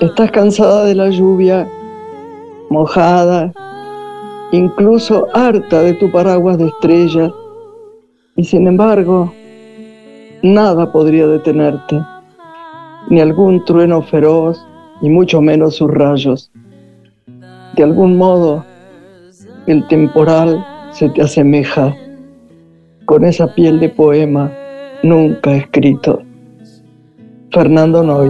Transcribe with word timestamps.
Estás 0.00 0.30
cansada 0.32 0.84
de 0.84 0.94
la 0.94 1.10
lluvia, 1.10 1.68
mojada, 2.70 3.52
incluso 4.52 5.26
harta 5.34 5.82
de 5.82 5.94
tu 5.94 6.10
paraguas 6.10 6.58
de 6.58 6.66
estrellas, 6.66 7.32
y 8.36 8.44
sin 8.44 8.66
embargo, 8.66 9.32
nada 10.42 10.92
podría 10.92 11.26
detenerte, 11.26 12.00
ni 13.08 13.20
algún 13.20 13.64
trueno 13.64 14.02
feroz, 14.02 14.64
y 15.00 15.10
mucho 15.10 15.40
menos 15.40 15.76
sus 15.76 15.90
rayos. 15.90 16.50
De 17.76 17.82
algún 17.82 18.16
modo, 18.16 18.64
el 19.66 19.86
temporal 19.88 20.64
se 20.92 21.08
te 21.10 21.22
asemeja 21.22 21.94
con 23.04 23.24
esa 23.24 23.46
piel 23.54 23.78
de 23.78 23.88
poema 23.88 24.50
nunca 25.02 25.54
escrito. 25.54 26.25
Fernando 27.56 28.02
Noy. 28.02 28.28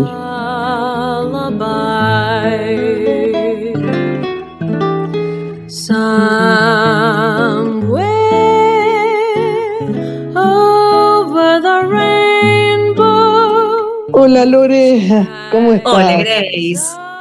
Hola 14.13 14.45
Lore, 14.45 15.27
¿cómo 15.51 15.73
estás? 15.73 15.93
Hola 15.93 16.19
Grace. 16.19 16.77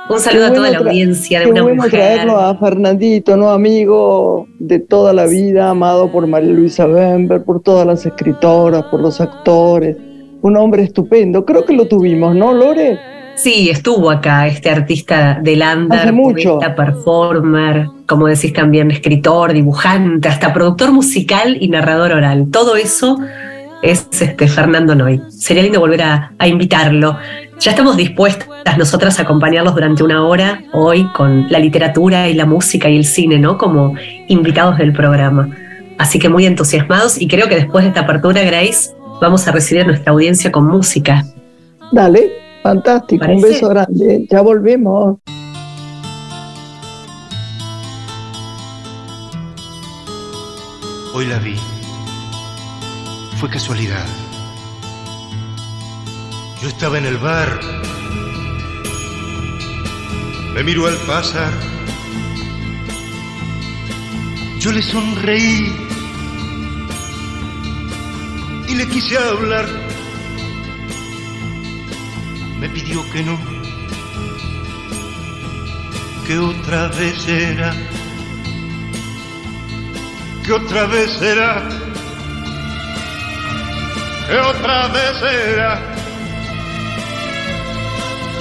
Un 0.08 0.20
saludo 0.20 0.46
a 0.46 0.54
toda 0.54 0.70
la 0.70 0.78
audiencia 0.78 1.40
de 1.40 1.46
qué 1.46 1.52
una 1.54 1.64
bueno 1.64 1.76
mujer. 1.78 1.92
traerlo 1.92 2.38
a 2.38 2.56
Fernandito, 2.56 3.36
¿no? 3.36 3.50
Amigo 3.50 4.46
de 4.60 4.78
toda 4.78 5.12
la 5.12 5.26
vida, 5.26 5.72
amado 5.72 6.12
por 6.12 6.28
María 6.28 6.52
Luisa 6.52 6.86
Bember, 6.86 7.44
por 7.44 7.64
todas 7.64 7.88
las 7.88 8.06
escritoras, 8.06 8.84
por 8.92 9.02
los 9.02 9.20
actores. 9.20 9.98
Un 10.42 10.58
hombre 10.58 10.84
estupendo. 10.84 11.46
Creo 11.46 11.66
que 11.66 11.74
lo 11.74 11.88
tuvimos, 11.88 12.36
¿no, 12.36 12.54
Lore? 12.54 13.00
Sí, 13.36 13.70
estuvo 13.70 14.10
acá 14.10 14.48
este 14.48 14.70
artista 14.70 15.40
del 15.42 15.62
under, 15.62 16.14
mucho. 16.14 16.58
poeta, 16.60 16.76
performer, 16.76 17.88
como 18.08 18.28
decís 18.28 18.54
también, 18.54 18.92
escritor, 18.92 19.52
dibujante, 19.52 20.30
hasta 20.30 20.54
productor 20.54 20.94
musical 20.94 21.58
y 21.60 21.68
narrador 21.68 22.14
oral. 22.14 22.48
Todo 22.50 22.78
eso 22.78 23.20
es 23.82 24.08
este 24.12 24.48
Fernando 24.48 24.96
Noy. 24.96 25.22
Sería 25.30 25.64
lindo 25.64 25.82
volver 25.82 26.04
a, 26.04 26.32
a 26.40 26.48
invitarlo. 26.48 27.18
Ya 27.60 27.72
estamos 27.72 27.98
dispuestas 27.98 28.48
nosotras 28.78 29.20
a 29.20 29.24
acompañarlos 29.24 29.74
durante 29.74 30.04
una 30.04 30.26
hora 30.26 30.64
hoy 30.74 31.08
con 31.14 31.48
la 31.50 31.60
literatura 31.60 32.28
y 32.30 32.34
la 32.34 32.46
música 32.46 32.90
y 32.90 32.98
el 32.98 33.06
cine, 33.06 33.40
¿no? 33.40 33.58
Como 33.58 33.96
invitados 34.28 34.78
del 34.78 34.94
programa. 34.94 35.50
Así 35.98 36.20
que 36.20 36.30
muy 36.30 36.46
entusiasmados 36.46 37.22
y 37.22 37.28
creo 37.28 37.48
que 37.48 37.56
después 37.56 37.84
de 37.84 37.90
esta 37.90 38.02
apertura, 38.02 38.42
Grace, 38.44 38.92
vamos 39.22 39.48
a 39.48 39.52
recibir 39.52 39.84
a 39.84 39.88
nuestra 39.88 40.12
audiencia 40.12 40.52
con 40.52 40.68
música. 40.68 41.26
Dale, 41.92 42.32
fantástico. 42.64 43.26
Un 43.26 43.42
beso 43.42 43.70
grande. 43.70 44.28
Ya 44.30 44.42
volvemos. 44.42 45.18
Hoy 51.14 51.26
la 51.28 51.40
vi. 51.40 51.56
Fue 53.40 53.50
casualidad. 53.50 54.06
Yo 56.62 56.68
estaba 56.68 56.98
en 56.98 57.06
el 57.06 57.18
bar. 57.18 57.60
Me 60.54 60.64
miró 60.64 60.88
al 60.88 60.96
pasar. 61.08 61.54
Yo 64.60 64.72
le 64.72 64.82
sonreí 64.82 65.85
le 68.76 68.88
quise 68.88 69.18
hablar. 69.18 69.66
Me 72.60 72.70
pidió 72.70 73.04
que 73.12 73.24
no, 73.24 73.38
que 76.26 76.38
otra 76.38 76.88
vez 76.88 77.28
era 77.28 77.74
que 80.46 80.54
otra 80.54 80.86
vez 80.86 81.12
será, 81.14 81.68
que 84.28 84.38
otra 84.38 84.88
vez 84.90 85.18
será, 85.20 85.82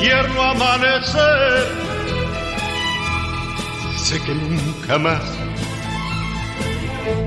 tierno 0.00 0.42
amanecer, 0.42 1.66
sé 3.96 4.20
que 4.20 4.34
nunca 4.34 4.98
más, 4.98 5.22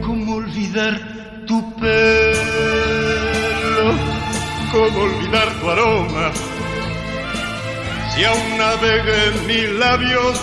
cómo 0.06 0.36
olvidar 0.36 1.02
tu 1.48 1.76
pelo, 1.78 2.77
cómo 4.72 5.00
olvidar 5.00 5.50
tu 5.60 5.70
aroma, 5.70 6.32
si 8.14 8.24
aún 8.24 8.58
navega 8.58 9.24
en 9.26 9.48
mis 9.48 9.70
labios 9.80 10.40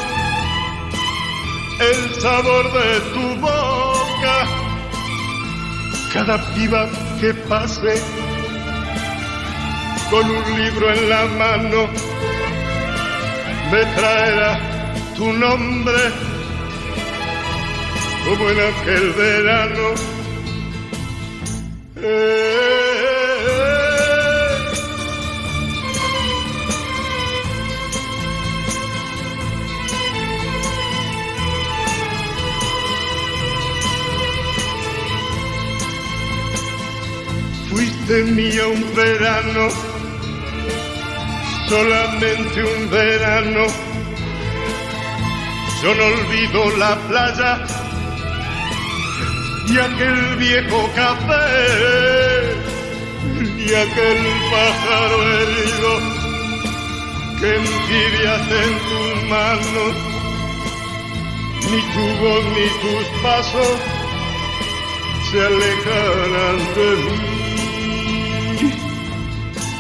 el 1.81 2.15
sabor 2.21 2.73
de 2.73 3.01
tu 3.13 3.41
boca. 3.41 4.47
Cada 6.13 6.55
piba 6.55 6.89
que 7.21 7.35
pase 7.35 8.01
con 10.11 10.31
un 10.31 10.59
libro 10.63 10.93
en 10.93 11.09
la 11.09 11.25
mano 11.25 11.89
me 13.73 13.85
traerá 13.97 14.61
tu 15.17 15.33
nombre 15.33 16.03
como 18.25 18.51
en 18.51 18.59
aquel 18.61 19.13
verano. 19.13 20.24
Mía 38.35 38.67
un 38.67 38.95
verano, 38.97 39.69
solamente 41.69 42.65
un 42.65 42.91
verano. 42.91 43.67
Yo 45.81 45.95
no 45.95 46.05
olvido 46.05 46.77
la 46.77 46.97
playa 47.07 47.65
y 49.69 49.79
aquel 49.79 50.37
viejo 50.37 50.91
café 50.97 51.55
y 53.57 53.73
aquel 53.73 54.21
pájaro 54.51 55.19
herido 55.39 55.93
que 57.39 57.55
envidias 57.55 58.51
en 58.51 58.73
tus 58.89 59.31
manos. 59.31 59.95
Ni 61.71 61.81
tu 61.95 62.05
voz 62.21 62.45
ni 62.57 62.67
tus 62.83 63.07
pasos 63.23 63.79
se 65.31 65.41
alejarán 65.41 66.59
de 66.75 66.97
mí. 66.97 67.34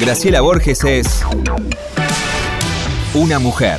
Graciela 0.00 0.40
Borges 0.40 0.82
es 0.82 1.22
una 3.14 3.38
mujer. 3.38 3.76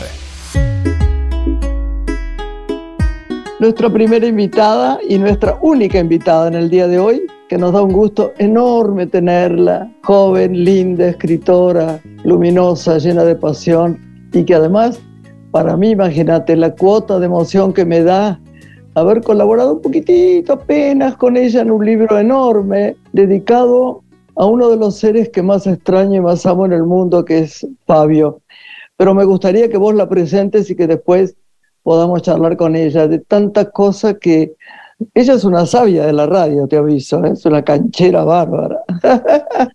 Nuestra 3.59 3.89
primera 3.89 4.27
invitada 4.27 4.99
y 5.09 5.17
nuestra 5.17 5.57
única 5.63 5.97
invitada 5.97 6.47
en 6.47 6.53
el 6.53 6.69
día 6.69 6.87
de 6.87 6.99
hoy, 6.99 7.25
que 7.49 7.57
nos 7.57 7.73
da 7.73 7.81
un 7.81 7.91
gusto 7.91 8.33
enorme 8.37 9.07
tenerla, 9.07 9.91
joven, 10.03 10.63
linda, 10.63 11.07
escritora, 11.07 11.99
luminosa, 12.23 12.99
llena 12.99 13.23
de 13.23 13.35
pasión 13.35 13.99
y 14.31 14.45
que 14.45 14.53
además, 14.53 15.01
para 15.49 15.75
mí, 15.75 15.89
imagínate 15.89 16.55
la 16.55 16.75
cuota 16.75 17.17
de 17.17 17.25
emoción 17.25 17.73
que 17.73 17.83
me 17.83 18.03
da 18.03 18.39
haber 18.93 19.23
colaborado 19.23 19.73
un 19.73 19.81
poquitito 19.81 20.53
apenas 20.53 21.17
con 21.17 21.35
ella 21.35 21.61
en 21.61 21.71
un 21.71 21.83
libro 21.83 22.19
enorme 22.19 22.95
dedicado 23.11 24.00
a 24.35 24.45
uno 24.45 24.69
de 24.69 24.77
los 24.77 24.97
seres 24.97 25.29
que 25.29 25.41
más 25.41 25.67
extraño 25.67 26.17
y 26.17 26.21
más 26.21 26.45
amo 26.45 26.65
en 26.65 26.73
el 26.73 26.83
mundo, 26.83 27.25
que 27.25 27.39
es 27.39 27.65
Fabio. 27.85 28.41
Pero 28.97 29.13
me 29.13 29.23
gustaría 29.23 29.69
que 29.69 29.77
vos 29.77 29.95
la 29.95 30.07
presentes 30.07 30.69
y 30.69 30.75
que 30.75 30.87
después 30.87 31.35
podamos 31.83 32.21
charlar 32.21 32.57
con 32.57 32.75
ella 32.75 33.07
de 33.07 33.19
tanta 33.19 33.71
cosa 33.71 34.17
que 34.17 34.53
Ella 35.15 35.33
es 35.33 35.43
una 35.43 35.65
sabia 35.65 36.05
de 36.05 36.13
la 36.13 36.27
radio, 36.27 36.67
te 36.67 36.77
aviso, 36.77 37.25
¿eh? 37.25 37.31
es 37.33 37.43
una 37.45 37.63
canchera 37.63 38.23
bárbara. 38.23 38.81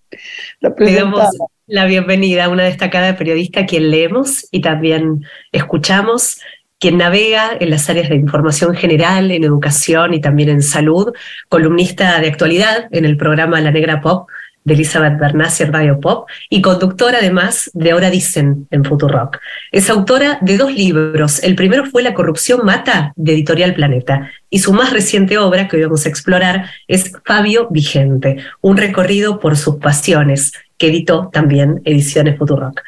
Le 0.78 0.94
damos 0.94 1.28
la 1.66 1.84
bienvenida 1.86 2.44
a 2.44 2.48
una 2.48 2.62
destacada 2.62 3.16
periodista 3.16 3.60
a 3.60 3.66
quien 3.66 3.90
leemos 3.90 4.46
y 4.52 4.60
también 4.60 5.24
escuchamos, 5.50 6.38
quien 6.78 6.98
navega 6.98 7.56
en 7.58 7.70
las 7.70 7.90
áreas 7.90 8.08
de 8.08 8.14
información 8.14 8.76
general, 8.76 9.32
en 9.32 9.42
educación 9.42 10.14
y 10.14 10.20
también 10.20 10.48
en 10.48 10.62
salud, 10.62 11.12
columnista 11.48 12.20
de 12.20 12.28
actualidad 12.28 12.86
en 12.92 13.04
el 13.04 13.16
programa 13.16 13.60
La 13.60 13.72
Negra 13.72 14.00
Pop 14.00 14.28
de 14.66 14.74
Elizabeth 14.74 15.18
Bernassi 15.18 15.62
en 15.62 15.72
Radio 15.72 16.00
Pop 16.00 16.28
y 16.50 16.60
conductora 16.60 17.18
además 17.18 17.70
de 17.72 17.92
Ahora 17.92 18.10
Dicen 18.10 18.66
en 18.70 18.84
Futurock. 18.84 19.38
Es 19.70 19.88
autora 19.88 20.38
de 20.42 20.58
dos 20.58 20.74
libros. 20.74 21.42
El 21.42 21.54
primero 21.54 21.86
fue 21.86 22.02
La 22.02 22.14
corrupción 22.14 22.60
mata 22.64 23.12
de 23.16 23.32
Editorial 23.32 23.74
Planeta 23.74 24.30
y 24.50 24.58
su 24.58 24.72
más 24.72 24.92
reciente 24.92 25.38
obra 25.38 25.68
que 25.68 25.76
hoy 25.76 25.84
vamos 25.84 26.04
a 26.04 26.08
explorar 26.08 26.68
es 26.88 27.12
Fabio 27.24 27.68
Vigente, 27.70 28.38
un 28.60 28.76
recorrido 28.76 29.38
por 29.38 29.56
sus 29.56 29.76
pasiones 29.76 30.52
que 30.76 30.88
editó 30.88 31.30
también 31.32 31.80
Ediciones 31.84 32.36
Futurock. 32.36 32.82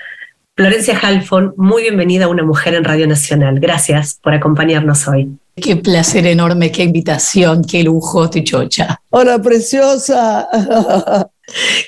Florencia 0.58 0.98
Halfon, 1.00 1.54
muy 1.56 1.82
bienvenida 1.82 2.24
a 2.24 2.28
Una 2.28 2.42
Mujer 2.42 2.74
en 2.74 2.82
Radio 2.82 3.06
Nacional. 3.06 3.60
Gracias 3.60 4.18
por 4.20 4.34
acompañarnos 4.34 5.06
hoy. 5.06 5.38
Qué 5.54 5.76
placer 5.76 6.26
enorme, 6.26 6.72
qué 6.72 6.82
invitación, 6.82 7.62
qué 7.62 7.84
lujo, 7.84 8.28
Tichocha. 8.28 9.00
Hola, 9.10 9.40
preciosa. 9.40 10.48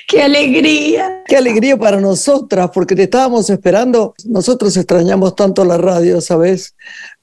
¡Qué 0.07 0.23
alegría! 0.23 1.21
¡Qué 1.27 1.35
alegría 1.35 1.75
para 1.75 1.99
nosotras! 1.99 2.69
Porque 2.73 2.95
te 2.95 3.03
estábamos 3.03 3.49
esperando. 3.49 4.13
Nosotros 4.23 4.77
extrañamos 4.77 5.35
tanto 5.35 5.65
la 5.65 5.77
radio, 5.77 6.21
¿sabes? 6.21 6.73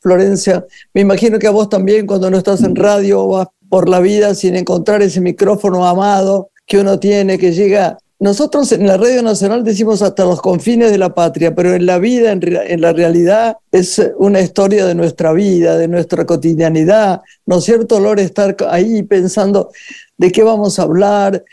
Florencia, 0.01 0.67
me 0.93 1.01
imagino 1.01 1.39
que 1.39 1.47
a 1.47 1.51
vos 1.51 1.71
también 1.71 2.07
cuando 2.07 2.31
no 2.31 2.37
estás 2.37 2.63
en 2.63 2.77
radio 2.77 3.27
vas 3.27 3.49
por 3.71 3.89
la 3.89 4.01
vida 4.01 4.35
sin 4.35 4.55
encontrar 4.55 5.01
ese 5.01 5.23
micrófono 5.23 5.87
amado 5.87 6.51
que 6.67 6.77
uno 6.77 6.99
tiene, 6.99 7.39
que 7.39 7.53
llega 7.53 7.97
nosotros 8.21 8.73
en 8.73 8.85
la 8.85 8.97
Radio 8.97 9.23
Nacional 9.23 9.63
decimos 9.63 10.03
hasta 10.03 10.25
los 10.25 10.41
confines 10.41 10.91
de 10.91 10.99
la 10.99 11.15
patria, 11.15 11.55
pero 11.55 11.75
en 11.75 11.87
la 11.87 11.99
vida, 11.99 12.33
en, 12.33 12.81
la 12.81 12.93
realidad, 12.93 13.59
es 13.71 14.03
una 14.17 14.41
historia 14.41 14.87
de 14.87 14.97
nuestra 14.97 15.33
vida, 15.33 15.79
de 15.79 15.87
nuestra 15.87 16.27
cotidianidad. 16.27 17.21
¿No 17.47 17.59
es 17.59 17.65
cierto, 17.65 18.01
Lore, 18.01 18.23
estar 18.23 18.57
ahí 18.69 19.05
pensando 19.05 19.71
de 20.17 20.33
qué 20.33 20.43
vamos 20.43 20.81
a 20.81 20.83
hablar? 20.83 21.45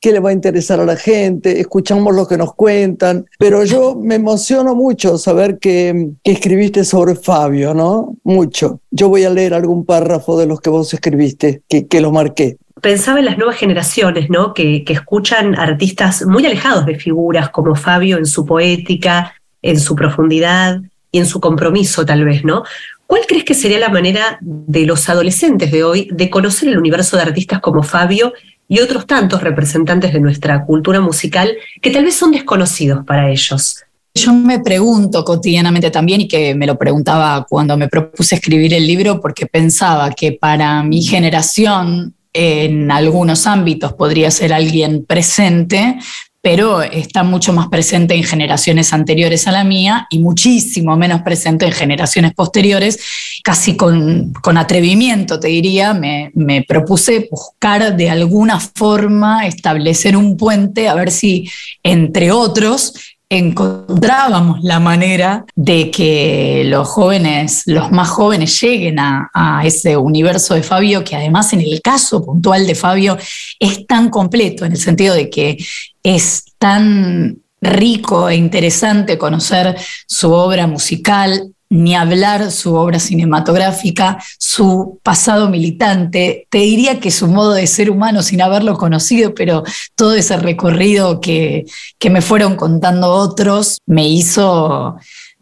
Qué 0.00 0.12
le 0.12 0.20
va 0.20 0.30
a 0.30 0.34
interesar 0.34 0.80
a 0.80 0.84
la 0.84 0.96
gente, 0.96 1.60
escuchamos 1.60 2.14
lo 2.14 2.28
que 2.28 2.36
nos 2.36 2.54
cuentan, 2.54 3.26
pero 3.38 3.64
yo 3.64 3.96
me 3.96 4.16
emociono 4.16 4.74
mucho 4.74 5.16
saber 5.16 5.58
que, 5.58 6.10
escribiste 6.22 6.84
sobre 6.84 7.14
Fabio, 7.14 7.72
¿no? 7.72 8.16
Mucho. 8.22 8.80
Yo 8.90 9.08
voy 9.08 9.24
a 9.24 9.30
leer 9.30 9.54
algún 9.54 9.84
párrafo 9.84 10.38
de 10.38 10.46
los 10.46 10.60
que 10.60 10.70
vos 10.70 10.92
escribiste, 10.92 11.62
que, 11.68 11.86
que 11.86 12.00
lo 12.00 12.12
marqué 12.12 12.56
pensaba 12.80 13.18
en 13.18 13.24
las 13.24 13.38
nuevas 13.38 13.56
generaciones, 13.56 14.28
¿no? 14.28 14.52
Que, 14.52 14.84
que, 14.84 14.92
escuchan 14.92 15.58
artistas 15.58 16.26
muy 16.26 16.44
alejados 16.44 16.84
de 16.84 16.96
figuras 16.96 17.48
como 17.48 17.74
Fabio 17.76 18.18
en 18.18 18.26
su 18.26 18.44
poética, 18.44 19.32
en 19.62 19.80
su 19.80 19.96
profundidad 19.96 20.82
y 21.10 21.18
en 21.18 21.24
su 21.24 21.40
compromiso, 21.40 22.04
tal 22.04 22.26
vez, 22.26 22.44
¿no? 22.44 22.62
¿Cuál 23.06 23.22
crees 23.26 23.44
que 23.44 23.54
sería 23.54 23.78
la 23.78 23.88
manera 23.88 24.38
de 24.40 24.86
los 24.86 25.08
adolescentes 25.08 25.70
de 25.70 25.84
hoy 25.84 26.08
de 26.10 26.30
conocer 26.30 26.68
el 26.68 26.78
universo 26.78 27.16
de 27.16 27.22
artistas 27.22 27.60
como 27.60 27.82
Fabio 27.82 28.32
y 28.68 28.80
otros 28.80 29.06
tantos 29.06 29.42
representantes 29.42 30.12
de 30.12 30.20
nuestra 30.20 30.64
cultura 30.64 31.00
musical 31.00 31.56
que 31.80 31.90
tal 31.90 32.04
vez 32.04 32.14
son 32.14 32.32
desconocidos 32.32 33.04
para 33.04 33.30
ellos? 33.30 33.84
Yo 34.14 34.32
me 34.32 34.60
pregunto 34.60 35.24
cotidianamente 35.24 35.90
también 35.90 36.20
y 36.20 36.28
que 36.28 36.54
me 36.54 36.66
lo 36.66 36.78
preguntaba 36.78 37.44
cuando 37.48 37.76
me 37.76 37.88
propuse 37.88 38.36
escribir 38.36 38.72
el 38.72 38.86
libro 38.86 39.20
porque 39.20 39.46
pensaba 39.46 40.10
que 40.12 40.32
para 40.32 40.82
mi 40.84 41.02
generación 41.02 42.14
en 42.32 42.90
algunos 42.90 43.46
ámbitos 43.46 43.92
podría 43.92 44.30
ser 44.30 44.52
alguien 44.52 45.04
presente, 45.04 45.98
pero 46.44 46.82
está 46.82 47.22
mucho 47.22 47.54
más 47.54 47.68
presente 47.68 48.14
en 48.14 48.22
generaciones 48.22 48.92
anteriores 48.92 49.48
a 49.48 49.52
la 49.52 49.64
mía 49.64 50.06
y 50.10 50.18
muchísimo 50.18 50.94
menos 50.94 51.22
presente 51.22 51.64
en 51.64 51.72
generaciones 51.72 52.34
posteriores. 52.34 53.00
Casi 53.42 53.78
con, 53.78 54.34
atrevimiento, 54.44 55.40
te 55.40 55.48
diría, 55.48 55.94
me, 55.94 56.32
me, 56.34 56.62
propuse 56.62 57.28
buscar 57.30 57.96
de 57.96 58.10
alguna 58.10 58.60
forma 58.60 59.46
establecer 59.46 60.18
un 60.18 60.36
puente, 60.36 60.86
a 60.86 60.94
ver 60.94 61.10
si, 61.10 61.50
entre 61.82 62.30
otros, 62.30 62.92
encontrábamos 63.28 64.62
la 64.62 64.80
manera 64.80 65.44
de 65.54 65.90
que 65.90 66.62
los 66.66 66.86
jóvenes, 66.88 67.62
los 67.66 67.90
más 67.90 68.08
jóvenes, 68.08 68.60
lleguen 68.60 68.98
a, 68.98 69.62
ese 69.64 69.96
universo 69.96 70.54
de 70.54 70.62
Fabio, 70.62 71.02
que 71.04 71.16
además 71.16 71.52
en 71.52 71.60
el 71.60 71.80
caso 71.80 72.24
puntual 72.24 72.66
de 72.66 72.74
Fabio 72.74 73.16
es 73.58 73.86
tan 73.86 74.10
completo, 74.10 74.64
en 74.64 74.72
el 74.72 74.78
sentido 74.78 75.14
de 75.14 75.30
que 75.30 75.56
es 76.02 76.44
tan 76.58 77.38
rico 77.62 78.28
e 78.28 78.36
interesante 78.36 79.16
conocer 79.16 79.74
su 80.06 80.32
obra 80.32 80.66
musical, 80.66 81.53
ni 81.70 81.94
hablar 81.94 82.50
su 82.50 82.74
obra 82.74 82.98
cinematográfica, 82.98 84.22
su 84.38 85.00
pasado 85.02 85.48
militante, 85.48 86.46
te 86.50 86.58
diría 86.58 87.00
que 87.00 87.10
su 87.10 87.26
modo 87.26 87.52
de 87.52 87.66
ser 87.66 87.90
humano 87.90 88.22
sin 88.22 88.42
haberlo 88.42 88.76
conocido, 88.76 89.34
pero 89.34 89.64
todo 89.94 90.14
ese 90.14 90.36
recorrido 90.36 91.20
que, 91.20 91.64
que 91.98 92.10
me 92.10 92.20
fueron 92.22 92.56
contando 92.56 93.10
otros 93.10 93.78
me 93.86 94.08
hizo 94.08 94.96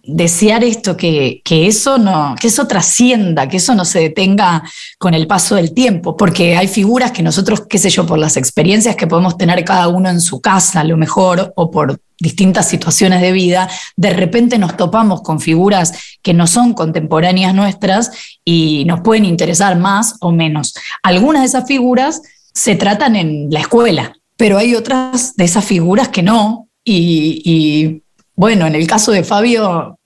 desear 0.05 0.65
esto, 0.65 0.97
que, 0.97 1.41
que, 1.45 1.67
eso 1.67 1.99
no, 1.99 2.35
que 2.41 2.49
eso 2.49 2.67
trascienda, 2.67 3.49
que 3.49 3.59
eso 3.59 3.75
no 3.75 3.85
se 3.85 4.01
detenga 4.01 4.63
con 4.99 5.15
el 5.15 5.27
paso 5.27 5.55
del 5.55 5.73
tiempo, 5.73 6.17
porque 6.17 6.57
hay 6.57 6.67
figuras 6.67 7.13
que 7.13 7.23
nosotros, 7.23 7.65
qué 7.69 7.79
sé 7.79 7.89
yo, 7.91 8.05
por 8.05 8.19
las 8.19 8.37
experiencias 8.37 8.97
que 8.97 9.07
podemos 9.07 9.37
tener 9.37 9.65
cada 9.65 9.89
uno 9.89 10.09
en 10.11 10.21
su 10.21 10.41
casa, 10.41 10.81
a 10.81 10.85
lo 10.85 10.97
mejor, 10.97 11.53
o 11.57 11.71
por 11.71 12.01
distintas 12.23 12.69
situaciones 12.69 13.21
de 13.21 13.33
vida, 13.33 13.69
de 13.97 14.11
repente 14.11 14.59
nos 14.59 14.77
topamos 14.77 15.23
con 15.23 15.41
figuras 15.41 15.93
que 16.23 16.33
no 16.33 16.47
son 16.47 16.73
contemporáneas 16.73 17.55
nuestras 17.55 18.13
y 18.45 18.85
nos 18.87 19.01
pueden 19.01 19.25
interesar 19.25 19.77
más 19.77 20.17
o 20.21 20.33
menos. 20.33 20.75
Algunas 21.03 21.43
de 21.43 21.49
esas 21.49 21.67
figuras 21.67 22.23
se 22.55 22.77
tratan 22.77 23.17
en 23.17 23.49
la 23.51 23.61
escuela, 23.61 24.15
pero 24.37 24.58
hay 24.58 24.75
otras 24.75 25.35
de 25.37 25.44
esas 25.44 25.65
figuras 25.65 26.08
que 26.08 26.23
no, 26.23 26.69
y 26.85 28.03
bueno, 28.35 28.67
en 28.67 28.75
el 28.75 28.87
caso 28.87 29.13
de 29.13 29.25
Fabio, 29.25 29.99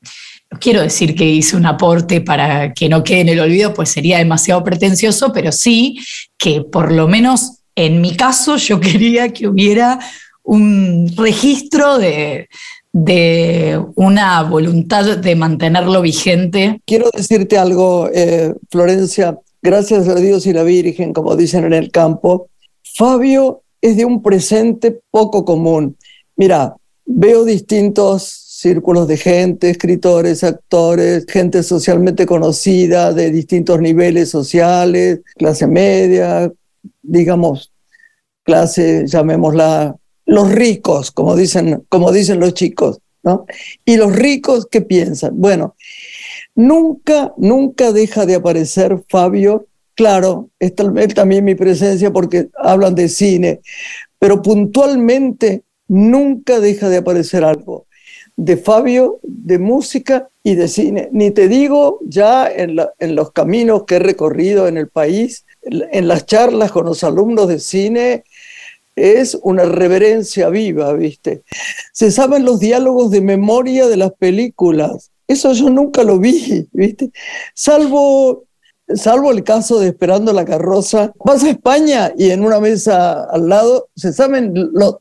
quiero 0.60 0.82
decir 0.82 1.14
que 1.14 1.24
hice 1.24 1.56
un 1.56 1.66
aporte 1.66 2.20
para 2.20 2.72
que 2.72 2.88
no 2.88 3.04
quede 3.04 3.20
en 3.20 3.28
el 3.30 3.40
olvido, 3.40 3.74
pues 3.74 3.90
sería 3.90 4.18
demasiado 4.18 4.62
pretencioso, 4.64 5.32
pero 5.32 5.52
sí 5.52 5.98
que 6.38 6.62
por 6.62 6.92
lo 6.92 7.08
menos 7.08 7.60
en 7.74 8.00
mi 8.00 8.16
caso 8.16 8.56
yo 8.56 8.80
quería 8.80 9.32
que 9.32 9.48
hubiera 9.48 9.98
un 10.46 11.12
registro 11.16 11.98
de, 11.98 12.48
una 13.96 14.42
voluntad 14.44 15.18
de 15.18 15.36
mantenerlo 15.36 16.00
vigente. 16.00 16.80
Quiero 16.86 17.10
decirte 17.14 17.58
algo, 17.58 18.08
eh, 18.12 18.54
Florencia, 18.70 19.38
gracias 19.60 20.08
a 20.08 20.14
Dios 20.14 20.46
y 20.46 20.52
la 20.52 20.62
Virgen, 20.62 21.12
como 21.12 21.36
dicen 21.36 21.64
en 21.64 21.72
el 21.74 21.90
campo, 21.90 22.48
Fabio 22.96 23.62
es 23.80 23.96
de 23.96 24.04
un 24.04 24.22
presente 24.22 25.00
poco 25.10 25.44
común. 25.44 25.96
Mira, 26.36 26.76
veo 27.04 27.44
distintos 27.44 28.22
círculos 28.22 29.06
de 29.08 29.16
gente, 29.16 29.68
escritores, 29.68 30.42
actores, 30.44 31.26
gente 31.28 31.62
socialmente 31.62 32.24
conocida 32.24 33.12
de 33.12 33.30
distintos 33.30 33.80
niveles 33.80 34.30
sociales, 34.30 35.20
clase 35.36 35.66
media, 35.66 36.50
digamos, 37.02 37.72
clase, 38.44 39.06
llamémosla, 39.06 39.96
los 40.26 40.52
ricos, 40.52 41.10
como 41.10 41.36
dicen, 41.36 41.84
como 41.88 42.12
dicen 42.12 42.40
los 42.40 42.54
chicos, 42.54 42.98
¿no? 43.22 43.46
Y 43.84 43.96
los 43.96 44.14
ricos, 44.14 44.66
¿qué 44.70 44.82
piensan? 44.82 45.40
Bueno, 45.40 45.76
nunca, 46.54 47.32
nunca 47.36 47.92
deja 47.92 48.26
de 48.26 48.34
aparecer 48.34 49.02
Fabio. 49.08 49.66
Claro, 49.94 50.50
está 50.58 50.84
también 51.14 51.44
mi 51.44 51.54
presencia 51.54 52.12
porque 52.12 52.48
hablan 52.58 52.94
de 52.94 53.08
cine, 53.08 53.60
pero 54.18 54.42
puntualmente 54.42 55.62
nunca 55.88 56.60
deja 56.60 56.88
de 56.88 56.98
aparecer 56.98 57.44
algo 57.44 57.86
de 58.36 58.58
Fabio, 58.58 59.18
de 59.22 59.58
música 59.58 60.28
y 60.42 60.54
de 60.54 60.68
cine. 60.68 61.08
Ni 61.12 61.30
te 61.30 61.48
digo 61.48 62.00
ya 62.04 62.50
en, 62.50 62.76
los 62.76 63.32
caminos 63.32 63.84
que 63.84 63.96
he 63.96 63.98
recorrido 63.98 64.68
en 64.68 64.76
el 64.76 64.88
país, 64.88 65.46
en, 65.62 66.06
las 66.06 66.26
charlas 66.26 66.70
con 66.70 66.84
los 66.84 67.02
alumnos 67.02 67.48
de 67.48 67.58
cine, 67.58 68.24
es 68.96 69.38
una 69.42 69.64
reverencia 69.64 70.48
viva, 70.48 70.92
¿viste? 70.94 71.42
Se 71.92 72.10
saben 72.10 72.44
los 72.44 72.58
diálogos 72.58 73.10
de 73.10 73.20
memoria 73.20 73.86
de 73.86 73.98
las 73.98 74.12
películas. 74.12 75.10
Eso 75.28 75.52
yo 75.52 75.70
nunca 75.70 76.02
lo 76.02 76.18
vi, 76.18 76.66
¿viste? 76.72 77.10
Salvo, 77.54 78.44
salvo 78.88 79.30
el 79.30 79.44
caso 79.44 79.78
de 79.78 79.88
Esperando 79.88 80.32
la 80.32 80.44
carroza. 80.44 81.12
Vas 81.24 81.44
a 81.44 81.50
España 81.50 82.12
y 82.16 82.30
en 82.30 82.42
una 82.42 82.58
mesa 82.58 83.24
al 83.24 83.48
lado 83.48 83.88
se 83.94 84.12
saben 84.12 84.52
los 84.54 84.96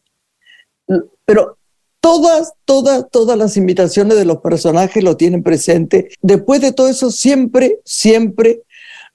pero 1.25 1.57
todas, 1.99 2.53
todas, 2.65 3.09
todas 3.09 3.37
las 3.37 3.57
invitaciones 3.57 4.17
de 4.17 4.25
los 4.25 4.37
personajes 4.37 5.03
lo 5.03 5.17
tienen 5.17 5.43
presente. 5.43 6.09
Después 6.21 6.61
de 6.61 6.71
todo 6.71 6.87
eso, 6.87 7.09
siempre, 7.09 7.79
siempre 7.83 8.61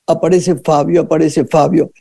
aparece 0.06 0.56
Fabio, 0.56 1.02
aparece 1.02 1.44
Fabio. 1.44 1.92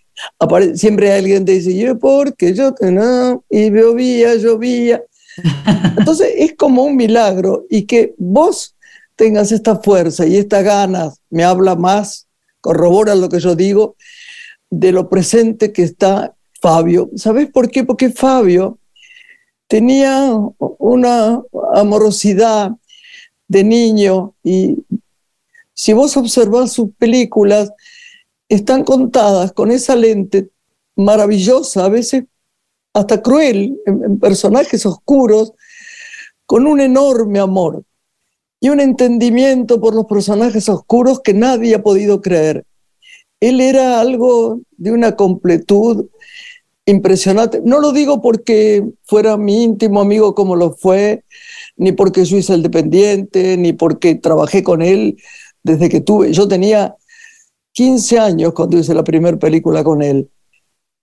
Siempre 0.75 1.11
alguien 1.11 1.45
te 1.45 1.53
dice, 1.53 1.75
yo 1.77 1.97
porque 1.97 2.53
yo 2.53 2.73
no, 2.81 3.43
y 3.49 3.69
llovía, 3.69 4.35
llovía. 4.35 5.03
Entonces 5.97 6.33
es 6.35 6.55
como 6.55 6.83
un 6.83 6.95
milagro 6.95 7.65
y 7.69 7.83
que 7.83 8.13
vos 8.17 8.75
tengas 9.15 9.51
esta 9.51 9.77
fuerza 9.77 10.25
y 10.25 10.37
estas 10.37 10.63
ganas, 10.63 11.19
me 11.29 11.43
habla 11.43 11.75
más, 11.75 12.27
corrobora 12.61 13.15
lo 13.15 13.29
que 13.29 13.39
yo 13.39 13.55
digo, 13.55 13.95
de 14.69 14.91
lo 14.91 15.09
presente 15.09 15.71
que 15.71 15.83
está 15.83 16.35
Fabio. 16.61 17.09
¿Sabes 17.15 17.49
por 17.51 17.69
qué? 17.69 17.83
Porque 17.83 18.09
Fabio 18.09 18.79
tenía 19.67 20.33
una 20.57 21.41
amorosidad 21.73 22.71
de 23.47 23.63
niño 23.63 24.33
y 24.43 24.77
si 25.73 25.93
vos 25.93 26.17
observás 26.17 26.73
sus 26.73 26.89
películas, 26.97 27.71
están 28.49 28.83
contadas 28.83 29.53
con 29.53 29.71
esa 29.71 29.95
lente 29.95 30.49
maravillosa, 30.95 31.85
a 31.85 31.89
veces 31.89 32.25
hasta 32.93 33.21
cruel, 33.21 33.79
en, 33.85 34.19
personajes 34.19 34.85
oscuros, 34.85 35.53
con 36.45 36.65
un 36.65 36.81
enorme 36.81 37.39
amor 37.39 37.83
y 38.59 38.69
un 38.69 38.79
entendimiento 38.79 39.79
por 39.79 39.93
los 39.93 40.05
personajes 40.05 40.67
oscuros 40.67 41.21
que 41.21 41.33
nadie 41.33 41.75
ha 41.75 41.83
podido 41.83 42.21
creer. 42.21 42.65
Él 43.39 43.61
era 43.61 44.01
algo 44.01 44.59
de 44.75 44.91
una 44.91 45.15
completud 45.15 46.07
impresionante. 46.85 47.61
No 47.63 47.79
lo 47.79 47.93
digo 47.93 48.21
porque 48.21 48.83
fuera 49.05 49.37
mi 49.37 49.63
íntimo 49.63 50.01
amigo 50.01 50.33
como 50.33 50.55
lo 50.55 50.73
fue, 50.73 51.23
ni 51.77 51.91
porque 51.91 52.25
soy 52.25 52.43
el 52.49 52.63
dependiente, 52.63 53.55
ni 53.55 53.71
porque 53.71 54.15
trabajé 54.15 54.63
con 54.63 54.81
él 54.81 55.17
desde 55.63 55.87
que 55.87 56.01
tuve. 56.01 56.33
Yo 56.33 56.47
tenía 56.47 56.97
15 57.73 58.19
años 58.19 58.53
cuando 58.53 58.77
hice 58.77 58.93
la 58.93 59.03
primera 59.03 59.37
película 59.37 59.83
con 59.83 60.01
él. 60.01 60.29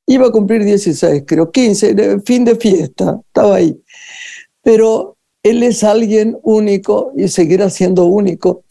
Iba 0.07 0.29
a 0.29 0.33
cumplir 0.33 0.65
16, 0.65 1.25
creo, 1.27 1.51
15, 1.51 2.21
fin 2.25 2.45
de 2.45 2.57
fiesta, 2.57 3.21
estaba 3.27 3.57
ahí. 3.57 3.81
Pero 4.63 5.17
él 5.43 5.63
es 5.63 5.83
alguien 5.85 6.39
único 6.43 7.13
y 7.17 7.29
seguirá 7.29 7.71
siendo 7.71 8.05
único. 8.05 8.65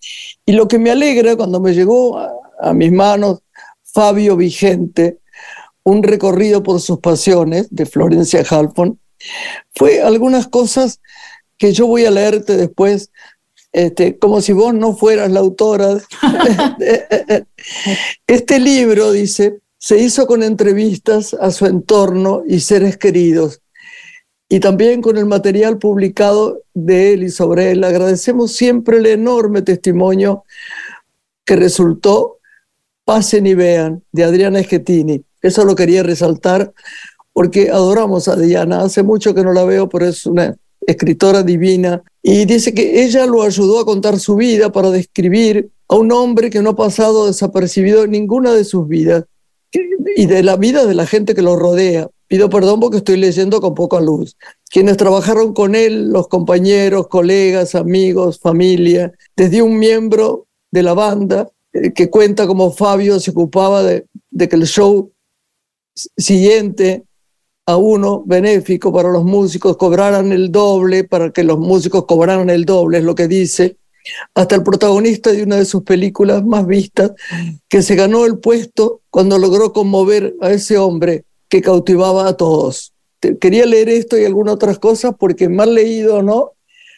Y 0.45 0.53
lo 0.53 0.67
que 0.67 0.79
me 0.79 0.91
alegra 0.91 1.35
cuando 1.35 1.59
me 1.59 1.73
llegó 1.73 2.17
a, 2.17 2.31
a 2.59 2.73
mis 2.73 2.91
manos 2.91 3.39
Fabio 3.83 4.35
Vigente, 4.35 5.19
un 5.83 6.03
recorrido 6.03 6.63
por 6.63 6.81
sus 6.81 6.99
pasiones 6.99 7.67
de 7.69 7.85
Florencia 7.85 8.43
Halfon, 8.49 8.99
fue 9.73 10.01
algunas 10.01 10.47
cosas 10.47 10.99
que 11.57 11.71
yo 11.71 11.87
voy 11.87 12.05
a 12.05 12.11
leerte 12.11 12.57
después, 12.57 13.11
este, 13.75 14.17
como 14.17 14.39
si 14.39 14.53
vos 14.53 14.73
no 14.73 14.95
fueras 14.95 15.29
la 15.29 15.41
autora. 15.41 15.97
este 18.27 18.57
libro, 18.57 19.11
dice, 19.11 19.59
se 19.77 19.97
hizo 19.97 20.25
con 20.27 20.43
entrevistas 20.43 21.33
a 21.33 21.51
su 21.51 21.65
entorno 21.65 22.43
y 22.47 22.61
seres 22.61 22.95
queridos, 22.95 23.61
y 24.47 24.61
también 24.61 25.01
con 25.01 25.17
el 25.17 25.25
material 25.25 25.77
publicado 25.77 26.61
de 26.73 27.13
él 27.13 27.23
y 27.23 27.29
sobre 27.29 27.71
él. 27.71 27.83
Agradecemos 27.83 28.53
siempre 28.53 28.97
el 28.97 29.07
enorme 29.07 29.61
testimonio 29.61 30.45
que 31.43 31.57
resultó 31.57 32.37
Pasen 33.03 33.45
y 33.45 33.55
vean, 33.55 34.01
de 34.13 34.23
Adriana 34.23 34.63
Schettini. 34.63 35.21
Eso 35.41 35.65
lo 35.65 35.75
quería 35.75 36.01
resaltar 36.01 36.71
porque 37.33 37.69
adoramos 37.69 38.29
a 38.29 38.37
Diana. 38.37 38.83
Hace 38.83 39.03
mucho 39.03 39.35
que 39.35 39.43
no 39.43 39.51
la 39.51 39.65
veo, 39.65 39.89
pero 39.89 40.05
es 40.05 40.25
una 40.25 40.55
escritora 40.87 41.43
divina. 41.43 42.03
Y 42.21 42.45
dice 42.45 42.73
que 42.73 43.03
ella 43.03 43.25
lo 43.25 43.43
ayudó 43.43 43.79
a 43.79 43.85
contar 43.85 44.19
su 44.19 44.35
vida 44.35 44.71
para 44.71 44.91
describir 44.91 45.69
a 45.87 45.95
un 45.95 46.11
hombre 46.11 46.49
que 46.49 46.61
no 46.61 46.71
ha 46.71 46.75
pasado 46.75 47.27
desapercibido 47.27 48.03
en 48.03 48.11
ninguna 48.11 48.53
de 48.53 48.63
sus 48.63 48.87
vidas 48.87 49.25
y 50.15 50.25
de 50.25 50.43
la 50.43 50.55
vida 50.55 50.85
de 50.85 50.95
la 50.95 51.05
gente 51.05 51.35
que 51.35 51.41
lo 51.41 51.55
rodea. 51.55 52.07
Pido 52.27 52.49
perdón 52.49 52.79
porque 52.79 52.97
estoy 52.97 53.17
leyendo 53.17 53.61
con 53.61 53.75
poca 53.75 53.99
luz. 53.99 54.35
Quienes 54.69 54.97
trabajaron 54.97 55.53
con 55.53 55.75
él, 55.75 56.09
los 56.09 56.27
compañeros, 56.27 57.07
colegas, 57.07 57.75
amigos, 57.75 58.39
familia, 58.39 59.13
desde 59.35 59.61
un 59.61 59.77
miembro 59.77 60.47
de 60.71 60.83
la 60.83 60.93
banda 60.93 61.49
eh, 61.73 61.93
que 61.93 62.09
cuenta 62.09 62.47
como 62.47 62.71
Fabio 62.71 63.19
se 63.19 63.31
ocupaba 63.31 63.83
de, 63.83 64.05
que 64.37 64.55
el 64.55 64.65
show 64.65 65.11
siguiente 65.93 67.03
a 67.65 67.77
uno 67.77 68.23
benéfico 68.25 68.93
para 68.93 69.09
los 69.09 69.23
músicos 69.23 69.77
cobraran 69.77 70.31
el 70.31 70.51
doble, 70.51 71.03
para 71.03 71.31
que 71.31 71.43
los 71.43 71.57
músicos 71.57 72.05
cobraran 72.05 72.49
el 72.49 72.65
doble, 72.65 72.99
es 72.99 73.03
lo 73.03 73.15
que 73.15 73.27
dice, 73.27 73.77
hasta 74.35 74.55
el 74.55 74.63
protagonista 74.63 75.31
de 75.31 75.43
una 75.43 75.55
de 75.55 75.65
sus 75.65 75.83
películas 75.83 76.45
más 76.45 76.67
vistas, 76.67 77.13
que 77.67 77.81
se 77.81 77.95
ganó 77.95 78.25
el 78.25 78.37
puesto 78.37 79.01
cuando 79.09 79.39
logró 79.39 79.73
conmover 79.73 80.35
a 80.41 80.51
ese 80.51 80.77
hombre 80.77 81.25
que 81.49 81.61
cautivaba 81.61 82.27
a 82.27 82.37
todos. 82.37 82.93
Quería 83.39 83.65
leer 83.65 83.89
esto 83.89 84.17
y 84.17 84.25
algunas 84.25 84.55
otras 84.55 84.77
cosas 84.77 85.15
porque 85.17 85.49
mal 85.49 85.73
leído 85.73 86.17
o 86.17 86.21
no, 86.21 86.51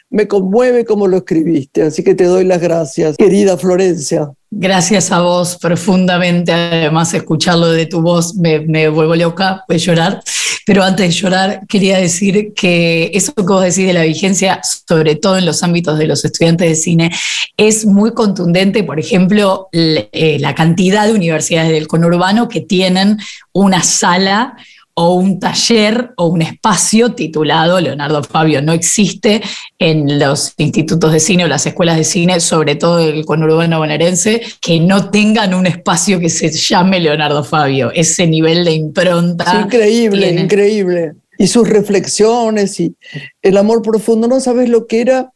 me 0.09 0.27
conmueve 0.27 0.85
como 0.85 1.07
lo 1.07 1.17
escribiste, 1.17 1.83
así 1.83 2.03
que 2.03 2.15
te 2.15 2.23
doy 2.23 2.45
las 2.45 2.61
gracias, 2.61 3.17
querida 3.17 3.57
Florencia. 3.57 4.31
Gracias 4.49 5.11
a 5.11 5.19
vos 5.19 5.57
profundamente, 5.57 6.53
además 6.53 7.13
escucharlo 7.13 7.67
de 7.67 7.85
tu 7.85 8.01
voz 8.01 8.35
me, 8.35 8.59
me 8.61 8.87
vuelvo 8.87 9.15
loca, 9.15 9.65
voy 9.67 9.75
a 9.75 9.79
llorar, 9.79 10.23
pero 10.65 10.83
antes 10.83 11.07
de 11.07 11.11
llorar 11.11 11.61
quería 11.67 11.97
decir 11.97 12.53
que 12.53 13.11
eso 13.13 13.33
que 13.33 13.43
vos 13.43 13.61
decís 13.61 13.85
de 13.85 13.93
la 13.93 14.03
vigencia, 14.03 14.61
sobre 14.63 15.15
todo 15.15 15.37
en 15.37 15.45
los 15.45 15.63
ámbitos 15.63 15.99
de 15.99 16.07
los 16.07 16.23
estudiantes 16.23 16.69
de 16.69 16.75
cine, 16.75 17.11
es 17.57 17.85
muy 17.85 18.13
contundente, 18.13 18.83
por 18.83 18.99
ejemplo, 18.99 19.67
eh, 19.73 20.37
la 20.39 20.55
cantidad 20.55 21.05
de 21.05 21.13
universidades 21.13 21.71
del 21.71 21.87
conurbano 21.87 22.47
que 22.47 22.61
tienen 22.61 23.17
una 23.51 23.83
sala 23.83 24.55
o 24.99 25.13
un 25.13 25.39
taller 25.39 26.13
o 26.17 26.25
un 26.25 26.41
espacio 26.41 27.13
titulado 27.13 27.79
Leonardo 27.79 28.23
Fabio. 28.23 28.63
No 28.63 28.73
existe 28.73 29.43
en 29.77 30.17
los 30.17 30.55
institutos 30.57 31.13
de 31.13 31.19
cine 31.19 31.45
o 31.45 31.47
las 31.47 31.67
escuelas 31.67 31.97
de 31.97 32.03
cine, 32.03 32.39
sobre 32.39 32.75
todo 32.75 32.97
el 32.97 33.23
conurbano 33.23 33.77
bonaerense, 33.77 34.41
que 34.59 34.79
no 34.79 35.11
tengan 35.11 35.53
un 35.53 35.67
espacio 35.67 36.19
que 36.19 36.29
se 36.29 36.49
llame 36.49 36.99
Leonardo 36.99 37.43
Fabio. 37.43 37.91
Ese 37.93 38.25
nivel 38.25 38.65
de 38.65 38.71
impronta. 38.71 39.61
increíble, 39.63 40.31
increíble. 40.31 41.13
Y 41.37 41.45
sus 41.45 41.69
reflexiones 41.69 42.79
y 42.79 42.95
el 43.43 43.57
amor 43.57 43.83
profundo. 43.83 44.27
No 44.27 44.39
sabes 44.39 44.67
lo 44.67 44.87
que 44.87 45.01
era 45.01 45.31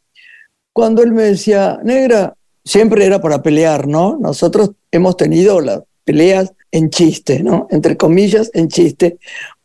cuando 0.72 1.04
él 1.04 1.12
me 1.12 1.22
decía, 1.22 1.78
negra, 1.84 2.34
siempre 2.64 3.06
era 3.06 3.20
para 3.20 3.42
pelear, 3.42 3.86
¿no? 3.86 4.18
Nosotros 4.20 4.72
hemos 4.90 5.16
tenido 5.16 5.60
las 5.60 5.82
peleas 6.02 6.52
en 6.72 6.90
chiste, 6.90 7.42
¿no? 7.42 7.68
Entre 7.70 7.96
comillas, 7.96 8.50
en 8.54 8.68
chiste, 8.68 9.18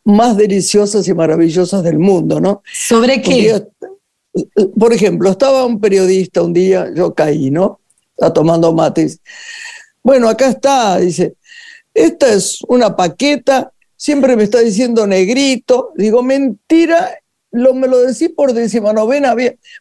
más 0.04 0.36
deliciosas 0.36 1.08
y 1.08 1.14
maravillosas 1.14 1.82
del 1.82 1.98
mundo, 1.98 2.40
¿no? 2.40 2.62
¿Sobre 2.72 3.20
qué? 3.20 3.60
por 4.78 4.92
ejemplo, 4.92 5.30
estaba 5.30 5.64
un 5.64 5.80
periodista 5.80 6.42
un 6.42 6.52
día, 6.52 6.92
yo 6.94 7.12
caí, 7.12 7.50
¿no? 7.50 7.80
Está 8.16 8.32
tomando 8.32 8.72
mates. 8.72 9.20
Bueno, 10.02 10.28
acá 10.28 10.48
está, 10.48 10.98
dice, 10.98 11.34
esta 11.92 12.32
es 12.32 12.58
una 12.68 12.94
paqueta, 12.94 13.72
siempre 13.96 14.36
me 14.36 14.44
está 14.44 14.60
diciendo 14.60 15.06
negrito. 15.06 15.92
Digo, 15.96 16.22
mentira, 16.22 17.10
lo, 17.50 17.74
me 17.74 17.88
lo 17.88 18.00
decís 18.02 18.30
por 18.34 18.52
décima 18.52 18.92
novena. 18.92 19.34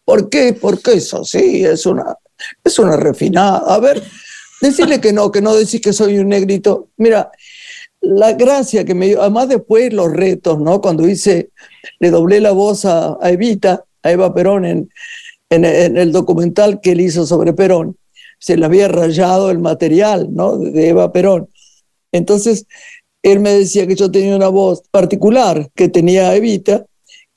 ¿Por 0.04 0.30
qué? 0.30 0.54
Porque 0.54 0.94
eso 0.94 1.24
sí, 1.24 1.64
es 1.64 1.86
una, 1.86 2.16
es 2.64 2.80
una 2.80 2.98
refinada. 2.98 3.60
A 3.60 3.80
ver, 3.80 4.04
Decirle 4.62 5.00
que 5.00 5.14
no, 5.14 5.32
que 5.32 5.42
no 5.42 5.56
decís 5.56 5.82
que 5.82 5.94
soy 5.94 6.18
un 6.18 6.30
negrito. 6.30 6.90
Mira, 6.98 7.32
la 8.02 8.34
gracia 8.34 8.86
que 8.86 8.94
me 8.94 9.08
dio, 9.08 9.22
además 9.22 9.50
después 9.50 9.92
los 9.94 10.12
retos, 10.12 10.60
¿no? 10.60 10.82
Cuando 10.82 11.08
hice, 11.08 11.50
le 12.00 12.10
doblé 12.10 12.40
la 12.40 12.52
voz 12.52 12.86
a, 12.86 13.18
Evita, 13.24 13.86
a 14.04 14.12
Eva 14.12 14.34
Perón, 14.34 14.66
en, 14.66 14.90
en, 15.50 15.66
el 15.66 16.12
documental 16.12 16.80
que 16.82 16.92
él 16.92 17.02
hizo 17.02 17.26
sobre 17.26 17.54
Perón, 17.54 17.98
se 18.40 18.56
le 18.58 18.66
había 18.66 18.88
rayado 18.88 19.50
el 19.50 19.60
material, 19.60 20.28
¿no? 20.32 20.58
De 20.58 20.90
Eva 20.90 21.12
Perón. 21.12 21.50
Entonces, 22.12 22.66
él 23.24 23.40
me 23.40 23.52
decía 23.52 23.88
que 23.88 23.96
yo 23.96 24.10
tenía 24.12 24.36
una 24.36 24.48
voz 24.48 24.84
particular 24.92 25.70
que 25.76 25.90
tenía 25.90 26.36
Evita, 26.36 26.86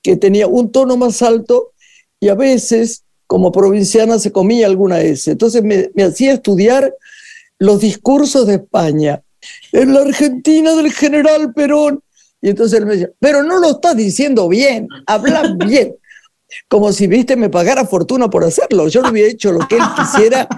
que 0.03 0.17
tenía 0.17 0.47
un 0.47 0.71
tono 0.71 0.97
más 0.97 1.23
alto 1.23 1.73
y 2.21 2.29
a 2.29 2.35
veces, 2.35 3.05
como 3.27 3.51
provinciana, 3.51 4.19
se 4.19 4.31
comía 4.31 4.67
alguna 4.67 5.01
S. 5.01 5.31
Entonces 5.31 5.63
me 5.63 6.03
hacía 6.03 6.35
estudiar 6.35 6.95
los 7.61 7.81
discursos 7.81 8.47
de 8.47 8.55
España. 8.55 9.23
En 9.71 9.95
la 9.95 10.01
Argentina 10.01 10.75
del 10.75 10.93
general 10.93 11.53
Perón. 11.55 12.03
Y 12.43 12.49
entonces 12.49 12.81
él 12.81 12.87
me 12.87 12.95
decía, 12.95 13.11
pero 13.21 13.43
no 13.43 13.59
lo 13.59 13.71
estás 13.71 13.97
diciendo 13.97 14.49
bien, 14.49 14.89
habla 15.07 15.55
bien. 15.67 15.95
Como 16.69 16.93
si, 16.93 17.07
viste, 17.07 17.37
me 17.37 17.49
pagara 17.49 17.87
fortuna 17.87 18.29
por 18.29 18.43
hacerlo. 18.43 18.89
Yo 18.89 19.03
no 19.03 19.09
había 19.09 19.29
hecho 19.29 19.53
lo 19.53 19.69
que 19.69 19.77
él 19.77 19.83
quisiera 19.97 20.49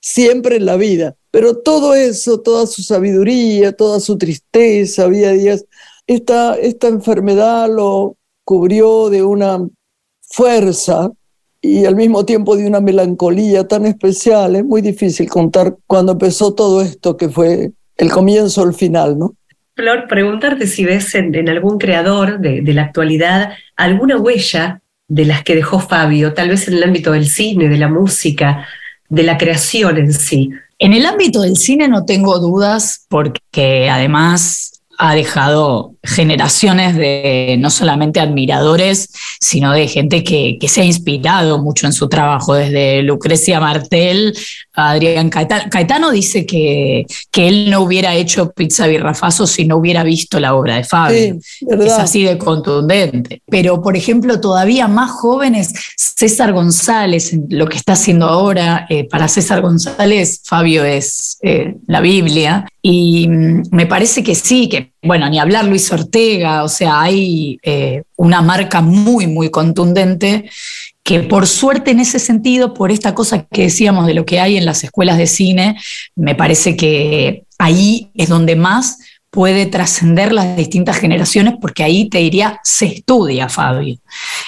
siempre 0.00 0.56
en 0.56 0.66
la 0.66 0.76
vida. 0.76 1.16
Pero 1.32 1.58
todo 1.58 1.94
eso, 1.94 2.40
toda 2.40 2.68
su 2.68 2.82
sabiduría, 2.82 3.72
toda 3.72 3.98
su 3.98 4.16
tristeza, 4.16 5.04
había 5.04 5.32
días, 5.32 5.64
esta, 6.06 6.54
esta 6.54 6.86
enfermedad 6.86 7.68
lo 7.68 8.16
cubrió 8.44 9.10
de 9.10 9.22
una 9.22 9.66
fuerza 10.20 11.10
y 11.62 11.84
al 11.84 11.96
mismo 11.96 12.24
tiempo 12.24 12.56
de 12.56 12.66
una 12.66 12.80
melancolía 12.80 13.66
tan 13.68 13.86
especial. 13.86 14.56
Es 14.56 14.64
muy 14.64 14.80
difícil 14.80 15.28
contar 15.28 15.76
cuando 15.86 16.12
empezó 16.12 16.54
todo 16.54 16.80
esto 16.82 17.16
que 17.16 17.28
fue 17.28 17.72
el 17.96 18.10
comienzo, 18.10 18.64
el 18.64 18.74
final, 18.74 19.18
¿no? 19.18 19.34
Flor, 19.76 20.06
preguntarte 20.08 20.66
si 20.66 20.84
ves 20.84 21.14
en, 21.14 21.48
algún 21.48 21.78
creador 21.78 22.40
de, 22.40 22.60
de 22.60 22.74
la 22.74 22.82
actualidad 22.82 23.52
alguna 23.76 24.16
huella 24.16 24.80
de 25.08 25.24
las 25.24 25.42
que 25.42 25.54
dejó 25.54 25.80
Fabio, 25.80 26.34
tal 26.34 26.50
vez 26.50 26.68
en 26.68 26.74
el 26.74 26.84
ámbito 26.84 27.12
del 27.12 27.26
cine, 27.26 27.68
de 27.68 27.78
la 27.78 27.88
música, 27.88 28.66
de 29.08 29.22
la 29.22 29.36
creación 29.36 29.98
en 29.98 30.12
sí. 30.12 30.50
En 30.78 30.92
el 30.92 31.04
ámbito 31.04 31.42
del 31.42 31.56
cine 31.56 31.88
no 31.88 32.04
tengo 32.04 32.38
dudas 32.38 33.06
porque 33.08 33.90
además 33.90 34.69
ha 35.02 35.14
dejado 35.14 35.94
generaciones 36.02 36.94
de 36.94 37.56
no 37.58 37.70
solamente 37.70 38.20
admiradores, 38.20 39.08
sino 39.40 39.72
de 39.72 39.88
gente 39.88 40.22
que, 40.22 40.58
se 40.68 40.82
ha 40.82 40.84
inspirado 40.84 41.58
mucho 41.58 41.86
en 41.86 41.94
su 41.94 42.06
trabajo, 42.10 42.52
desde 42.52 43.02
Lucrecia 43.02 43.60
Martel 43.60 44.36
a 44.80 44.90
Adrián 44.90 45.30
Caetano. 45.30 45.64
Caetano 45.70 46.10
dice 46.10 46.46
que, 46.46 47.06
que 47.30 47.48
él 47.48 47.70
no 47.70 47.82
hubiera 47.82 48.14
hecho 48.14 48.50
Pizza 48.52 48.86
Birrafazo 48.86 49.46
si 49.46 49.64
no 49.64 49.76
hubiera 49.76 50.02
visto 50.02 50.40
la 50.40 50.54
obra 50.54 50.76
de 50.76 50.84
Fabio. 50.84 51.38
es 51.60 51.92
así 51.92 52.22
de 52.22 52.38
contundente. 52.38 53.42
Pero, 53.48 53.82
por 53.82 53.96
ejemplo, 53.96 54.40
todavía 54.40 54.88
más 54.88 55.10
jóvenes, 55.10 55.72
César 55.96 56.52
González, 56.52 57.36
lo 57.48 57.66
que 57.66 57.76
está 57.76 57.94
haciendo 57.94 58.26
ahora, 58.26 58.86
eh, 58.88 59.08
para 59.08 59.28
César 59.28 59.60
González, 59.60 60.40
Fabio 60.44 60.84
es 60.84 61.38
eh, 61.42 61.76
la 61.86 62.00
Biblia. 62.00 62.66
Y 62.82 63.28
mm, 63.28 63.62
me 63.72 63.86
parece 63.86 64.22
que 64.22 64.34
sí, 64.34 64.68
que, 64.68 64.92
bueno, 65.02 65.28
ni 65.28 65.38
hablar 65.38 65.64
Luis 65.66 65.90
Ortega, 65.92 66.64
o 66.64 66.68
sea, 66.68 67.00
hay 67.00 67.58
eh, 67.62 68.02
una 68.16 68.42
marca 68.42 68.80
muy, 68.80 69.26
muy 69.26 69.50
contundente 69.50 70.50
que 71.10 71.24
por 71.24 71.48
suerte 71.48 71.90
en 71.90 71.98
ese 71.98 72.20
sentido, 72.20 72.72
por 72.72 72.92
esta 72.92 73.16
cosa 73.16 73.44
que 73.50 73.62
decíamos 73.62 74.06
de 74.06 74.14
lo 74.14 74.24
que 74.24 74.38
hay 74.38 74.56
en 74.56 74.64
las 74.64 74.84
escuelas 74.84 75.18
de 75.18 75.26
cine, 75.26 75.76
me 76.14 76.36
parece 76.36 76.76
que 76.76 77.46
ahí 77.58 78.12
es 78.14 78.28
donde 78.28 78.54
más 78.54 78.98
puede 79.28 79.66
trascender 79.66 80.32
las 80.32 80.56
distintas 80.56 80.98
generaciones 80.98 81.54
porque 81.60 81.82
ahí 81.82 82.08
te 82.08 82.18
diría, 82.18 82.60
se 82.62 82.86
estudia, 82.86 83.48
Fabio. 83.48 83.96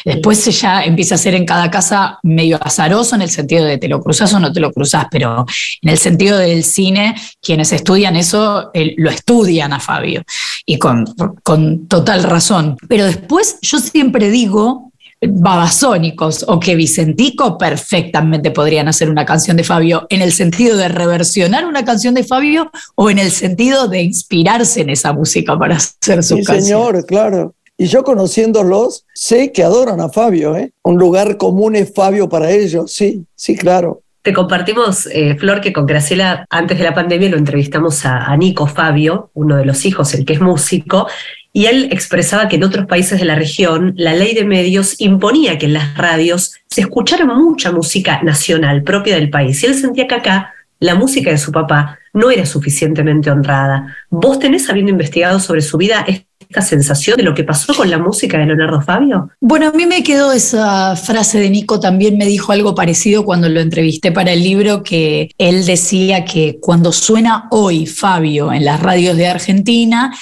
Después 0.04 0.60
ya 0.60 0.84
empieza 0.84 1.16
a 1.16 1.18
ser 1.18 1.34
en 1.34 1.46
cada 1.46 1.68
casa 1.68 2.20
medio 2.22 2.60
azaroso 2.62 3.16
en 3.16 3.22
el 3.22 3.30
sentido 3.30 3.64
de 3.64 3.78
te 3.78 3.88
lo 3.88 4.00
cruzas 4.00 4.32
o 4.32 4.38
no 4.38 4.52
te 4.52 4.60
lo 4.60 4.70
cruzas, 4.70 5.06
pero 5.10 5.44
en 5.80 5.90
el 5.90 5.98
sentido 5.98 6.38
del 6.38 6.62
cine, 6.62 7.16
quienes 7.40 7.72
estudian 7.72 8.14
eso 8.14 8.70
lo 8.98 9.10
estudian 9.10 9.72
a 9.72 9.80
Fabio 9.80 10.22
y 10.64 10.78
con, 10.78 11.06
con 11.42 11.88
total 11.88 12.22
razón. 12.22 12.76
Pero 12.88 13.04
después 13.04 13.58
yo 13.62 13.80
siempre 13.80 14.30
digo, 14.30 14.91
babasónicos 15.28 16.44
o 16.48 16.58
que 16.58 16.74
Vicentico 16.74 17.56
perfectamente 17.56 18.50
podrían 18.50 18.88
hacer 18.88 19.08
una 19.08 19.24
canción 19.24 19.56
de 19.56 19.64
Fabio 19.64 20.06
en 20.10 20.20
el 20.20 20.32
sentido 20.32 20.76
de 20.76 20.88
reversionar 20.88 21.66
una 21.66 21.84
canción 21.84 22.14
de 22.14 22.24
Fabio 22.24 22.70
o 22.96 23.08
en 23.08 23.18
el 23.18 23.30
sentido 23.30 23.88
de 23.88 24.02
inspirarse 24.02 24.80
en 24.80 24.90
esa 24.90 25.12
música 25.12 25.56
para 25.58 25.76
hacer 25.76 26.22
su 26.22 26.36
canción. 26.36 26.62
Señor, 26.62 27.06
claro. 27.06 27.54
Y 27.78 27.86
yo 27.86 28.04
conociéndolos, 28.04 29.06
sé 29.14 29.52
que 29.52 29.62
adoran 29.62 30.00
a 30.00 30.08
Fabio, 30.08 30.56
¿eh? 30.56 30.72
Un 30.82 30.98
lugar 30.98 31.36
común 31.36 31.74
es 31.74 31.92
Fabio 31.94 32.28
para 32.28 32.50
ellos, 32.50 32.92
sí, 32.92 33.24
sí, 33.34 33.56
claro. 33.56 34.02
Te 34.22 34.32
compartimos, 34.32 35.06
eh, 35.06 35.36
Flor, 35.36 35.60
que 35.60 35.72
con 35.72 35.84
Graciela 35.84 36.46
antes 36.48 36.78
de 36.78 36.84
la 36.84 36.94
pandemia 36.94 37.28
lo 37.28 37.38
entrevistamos 37.38 38.04
a, 38.04 38.26
a 38.26 38.36
Nico 38.36 38.68
Fabio, 38.68 39.30
uno 39.34 39.56
de 39.56 39.64
los 39.64 39.84
hijos, 39.84 40.14
el 40.14 40.24
que 40.24 40.34
es 40.34 40.40
músico, 40.40 41.08
y 41.52 41.66
él 41.66 41.88
expresaba 41.92 42.48
que 42.48 42.56
en 42.56 42.64
otros 42.64 42.86
países 42.86 43.18
de 43.18 43.26
la 43.26 43.34
región 43.34 43.92
la 43.96 44.14
ley 44.14 44.34
de 44.34 44.44
medios 44.44 44.98
imponía 45.00 45.58
que 45.58 45.66
en 45.66 45.74
las 45.74 45.96
radios 45.96 46.54
se 46.68 46.80
escuchara 46.80 47.26
mucha 47.26 47.72
música 47.72 48.22
nacional 48.22 48.82
propia 48.82 49.16
del 49.16 49.28
país. 49.28 49.62
Y 49.62 49.66
él 49.66 49.74
sentía 49.74 50.06
que 50.06 50.14
acá 50.14 50.54
la 50.80 50.94
música 50.94 51.30
de 51.30 51.38
su 51.38 51.52
papá 51.52 51.98
no 52.14 52.30
era 52.30 52.46
suficientemente 52.46 53.30
honrada. 53.30 53.96
¿Vos 54.10 54.38
tenés, 54.38 54.68
habiendo 54.68 54.90
investigado 54.90 55.38
sobre 55.38 55.60
su 55.60 55.76
vida, 55.76 56.04
esta 56.08 56.60
sensación 56.60 57.16
de 57.16 57.22
lo 57.22 57.34
que 57.34 57.44
pasó 57.44 57.74
con 57.74 57.88
la 57.88 57.98
música 57.98 58.38
de 58.38 58.46
Leonardo 58.46 58.80
Fabio? 58.80 59.30
Bueno, 59.40 59.68
a 59.68 59.72
mí 59.72 59.86
me 59.86 60.02
quedó 60.02 60.32
esa 60.32 60.96
frase 60.96 61.38
de 61.38 61.50
Nico, 61.50 61.80
también 61.80 62.18
me 62.18 62.26
dijo 62.26 62.50
algo 62.52 62.74
parecido 62.74 63.24
cuando 63.24 63.48
lo 63.48 63.60
entrevisté 63.60 64.10
para 64.10 64.32
el 64.32 64.42
libro, 64.42 64.82
que 64.82 65.30
él 65.38 65.64
decía 65.64 66.24
que 66.24 66.58
cuando 66.60 66.92
suena 66.92 67.46
hoy 67.50 67.86
Fabio 67.86 68.52
en 68.52 68.64
las 68.64 68.80
radios 68.80 69.16
de 69.16 69.28
Argentina, 69.28 70.12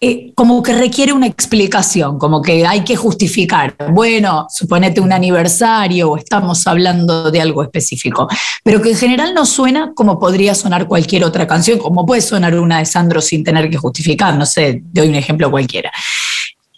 eh, 0.00 0.32
como 0.36 0.62
que 0.62 0.72
requiere 0.74 1.12
una 1.12 1.26
explicación, 1.26 2.18
como 2.18 2.40
que 2.40 2.64
hay 2.64 2.84
que 2.84 2.94
justificar. 2.94 3.74
Bueno, 3.90 4.46
suponete 4.48 5.00
un 5.00 5.12
aniversario 5.12 6.12
o 6.12 6.16
estamos 6.16 6.64
hablando 6.68 7.32
de 7.32 7.40
algo 7.40 7.64
específico, 7.64 8.28
pero 8.62 8.80
que 8.80 8.90
en 8.90 8.96
general 8.96 9.34
no 9.34 9.44
suena 9.44 9.92
como 9.96 10.20
podría 10.20 10.54
sonar 10.54 10.86
cualquier 10.86 11.24
otra 11.24 11.48
canción, 11.48 11.80
como 11.80 12.06
puede 12.06 12.20
sonar 12.20 12.56
una 12.56 12.78
de 12.78 12.86
Sandro 12.86 13.20
sin 13.20 13.42
tener 13.42 13.68
que 13.68 13.76
justificar, 13.76 14.36
no 14.38 14.46
sé, 14.46 14.82
doy 14.84 15.08
un 15.08 15.16
ejemplo 15.16 15.50
cualquiera. 15.50 15.90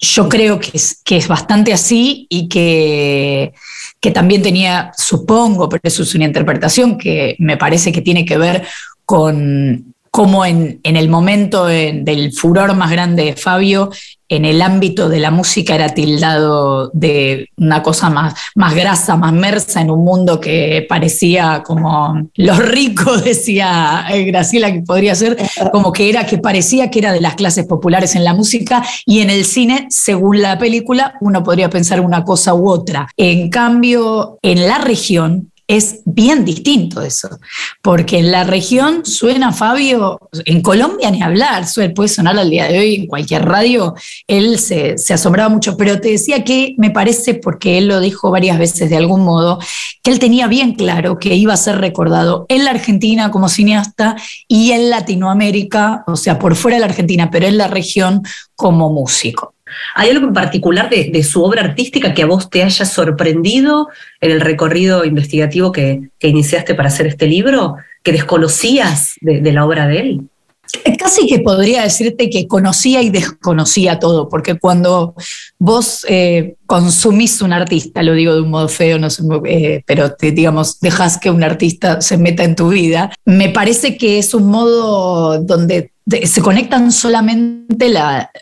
Yo 0.01 0.27
creo 0.27 0.59
que 0.59 0.71
es, 0.73 1.03
que 1.05 1.19
es 1.19 1.29
bastante 1.29 1.75
así 1.75 2.27
y 2.31 2.49
que, 2.49 3.53
que 4.01 4.11
también 4.13 4.41
tenía, 4.41 4.93
supongo, 4.97 5.69
pero 5.69 5.83
eso 5.85 6.05
es 6.05 6.15
una 6.15 6.25
interpretación 6.25 6.97
que 6.97 7.37
me 7.39 7.59
parece 7.59 7.93
que 7.93 8.01
tiene 8.01 8.25
que 8.25 8.39
ver 8.39 8.67
con 9.05 9.93
como 10.11 10.44
en, 10.44 10.81
el 10.83 11.09
momento 11.09 11.66
del 11.66 12.33
furor 12.33 12.75
más 12.75 12.90
grande 12.90 13.25
de 13.25 13.37
Fabio, 13.37 13.90
en 14.31 14.44
el 14.44 14.62
ámbito 14.62 15.09
de 15.09 15.18
la 15.18 15.33
música 15.33 15.75
era 15.75 15.88
tildado 15.88 16.90
de 16.94 17.49
una 17.57 17.83
cosa 17.83 18.11
más, 18.11 18.35
más 18.55 18.75
grasa, 18.77 19.16
más 19.16 19.33
mersa, 19.33 19.81
en 19.81 19.90
un 19.90 20.05
mundo 20.05 20.40
que 20.40 20.87
parecía 20.88 21.62
como 21.64 22.29
los 22.37 22.59
ricos, 22.59 23.25
decía 23.25 24.07
eh, 24.11 24.25
Graciela 24.25 24.73
que 24.73 24.83
podría 24.83 25.16
ser, 25.16 25.37
como 25.73 25.92
que 25.92 26.09
era 26.09 26.27
que 26.27 26.38
parecía 26.38 26.90
que 26.90 27.01
era 27.01 27.12
de 27.12 27.20
las 27.20 27.35
clases 27.35 27.66
populares 27.66 28.14
en 28.14 28.23
la 28.23 28.33
música 28.33 28.85
y 29.05 29.20
en 29.20 29.31
el 29.31 29.44
cine, 29.44 29.87
según 29.90 30.40
la 30.40 30.59
película, 30.59 31.14
uno 31.20 31.42
podría 31.42 31.68
pensar 31.68 32.01
una 32.01 32.25
cosa 32.25 32.55
u 32.55 32.68
otra. 32.68 33.09
En 33.16 33.51
cambio, 33.51 34.38
en 34.42 34.66
la 34.68 34.79
región, 34.79 35.50
es 35.71 36.01
bien 36.05 36.45
distinto 36.45 37.01
eso, 37.01 37.39
porque 37.81 38.19
en 38.19 38.33
la 38.33 38.43
región 38.43 39.07
suena 39.07 39.53
Fabio, 39.53 40.19
en 40.45 40.63
Colombia 40.63 41.13
ni 41.13 41.23
hablar, 41.23 41.65
puede 41.95 42.09
sonar 42.09 42.37
al 42.37 42.51
día 42.51 42.67
de 42.67 42.81
hoy 42.81 42.95
en 42.97 43.07
cualquier 43.07 43.45
radio, 43.45 43.95
él 44.27 44.59
se, 44.59 44.97
asombraba 45.15 45.49
mucho, 45.49 45.77
pero 45.77 46.01
te 46.01 46.11
decía 46.11 46.43
que 46.43 46.75
me 46.77 46.91
parece, 46.91 47.35
porque 47.35 47.79
él 47.79 47.87
lo 47.87 48.01
dijo 48.01 48.33
varias 48.33 48.59
veces 48.59 48.91
de 48.91 48.97
algún 48.97 49.25
modo, 49.25 49.61
que 50.03 50.11
él 50.11 50.19
tenía 50.19 50.49
bien 50.49 50.75
claro 50.75 51.21
que 51.21 51.37
iba 51.37 51.55
a 51.55 51.57
ser 51.57 51.79
recordado 51.79 52.47
en 52.49 52.65
la 52.65 52.73
Argentina 52.73 53.31
como 53.31 53.49
cineasta 53.49 54.17
y 54.49 54.73
en 54.73 54.91
Latinoamérica, 54.91 56.03
o 56.09 56.17
sea, 56.17 56.41
por 56.41 56.57
fuera 56.57 56.79
de 56.79 56.81
la 56.81 56.87
Argentina, 56.87 57.31
pero 57.31 57.47
en 57.47 57.59
la 57.59 57.69
región 57.69 58.23
como 58.57 58.91
músico. 58.93 59.55
¿Hay 59.95 60.11
algo 60.11 60.29
en 60.29 60.33
particular 60.33 60.89
de, 60.91 61.23
su 61.23 61.43
obra 61.43 61.63
artística 61.63 62.15
que 62.15 62.23
a 62.23 62.27
vos 62.27 62.51
te 62.51 62.63
haya 62.63 62.85
sorprendido 62.85 63.89
en 64.21 64.31
el 64.31 64.41
recorrido 64.41 65.05
investigativo 65.05 65.73
que, 65.73 66.11
iniciaste 66.21 66.75
para 66.75 66.89
hacer 66.89 67.07
este 67.07 67.27
libro? 67.27 67.77
¿Que 68.03 68.13
desconocías 68.13 69.15
de, 69.21 69.53
la 69.53 69.65
obra 69.65 69.87
de 69.87 70.01
él? 70.01 70.21
Casi 70.99 71.27
que 71.27 71.41
podría 71.41 71.83
decirte 71.83 72.31
que 72.31 72.47
conocía 72.47 73.03
y 73.03 73.11
desconocía 73.11 73.99
todo, 73.99 74.29
porque 74.29 74.59
cuando 74.59 75.15
vos 75.59 76.07
eh, 76.09 76.55
consumís 76.67 77.43
un 77.43 77.53
artista, 77.53 78.03
lo 78.05 78.15
digo 78.15 78.35
de 78.35 78.43
un 78.43 78.51
modo 78.51 78.69
feo, 78.69 78.99
no 78.99 79.11
sé, 79.11 79.25
eh, 79.47 79.83
pero 79.85 80.13
te, 80.13 80.31
digamos, 80.31 80.79
dejas 80.79 81.19
que 81.19 81.31
un 81.31 81.43
artista 81.43 82.01
se 82.01 82.17
meta 82.19 82.45
en 82.45 82.55
tu 82.55 82.69
vida, 82.69 83.11
me 83.25 83.49
parece 83.49 83.97
que 83.97 84.19
es 84.19 84.33
un 84.33 84.47
modo 84.47 85.41
donde 85.41 85.91
se 86.25 86.42
conectan 86.42 86.92
solamente 86.92 87.88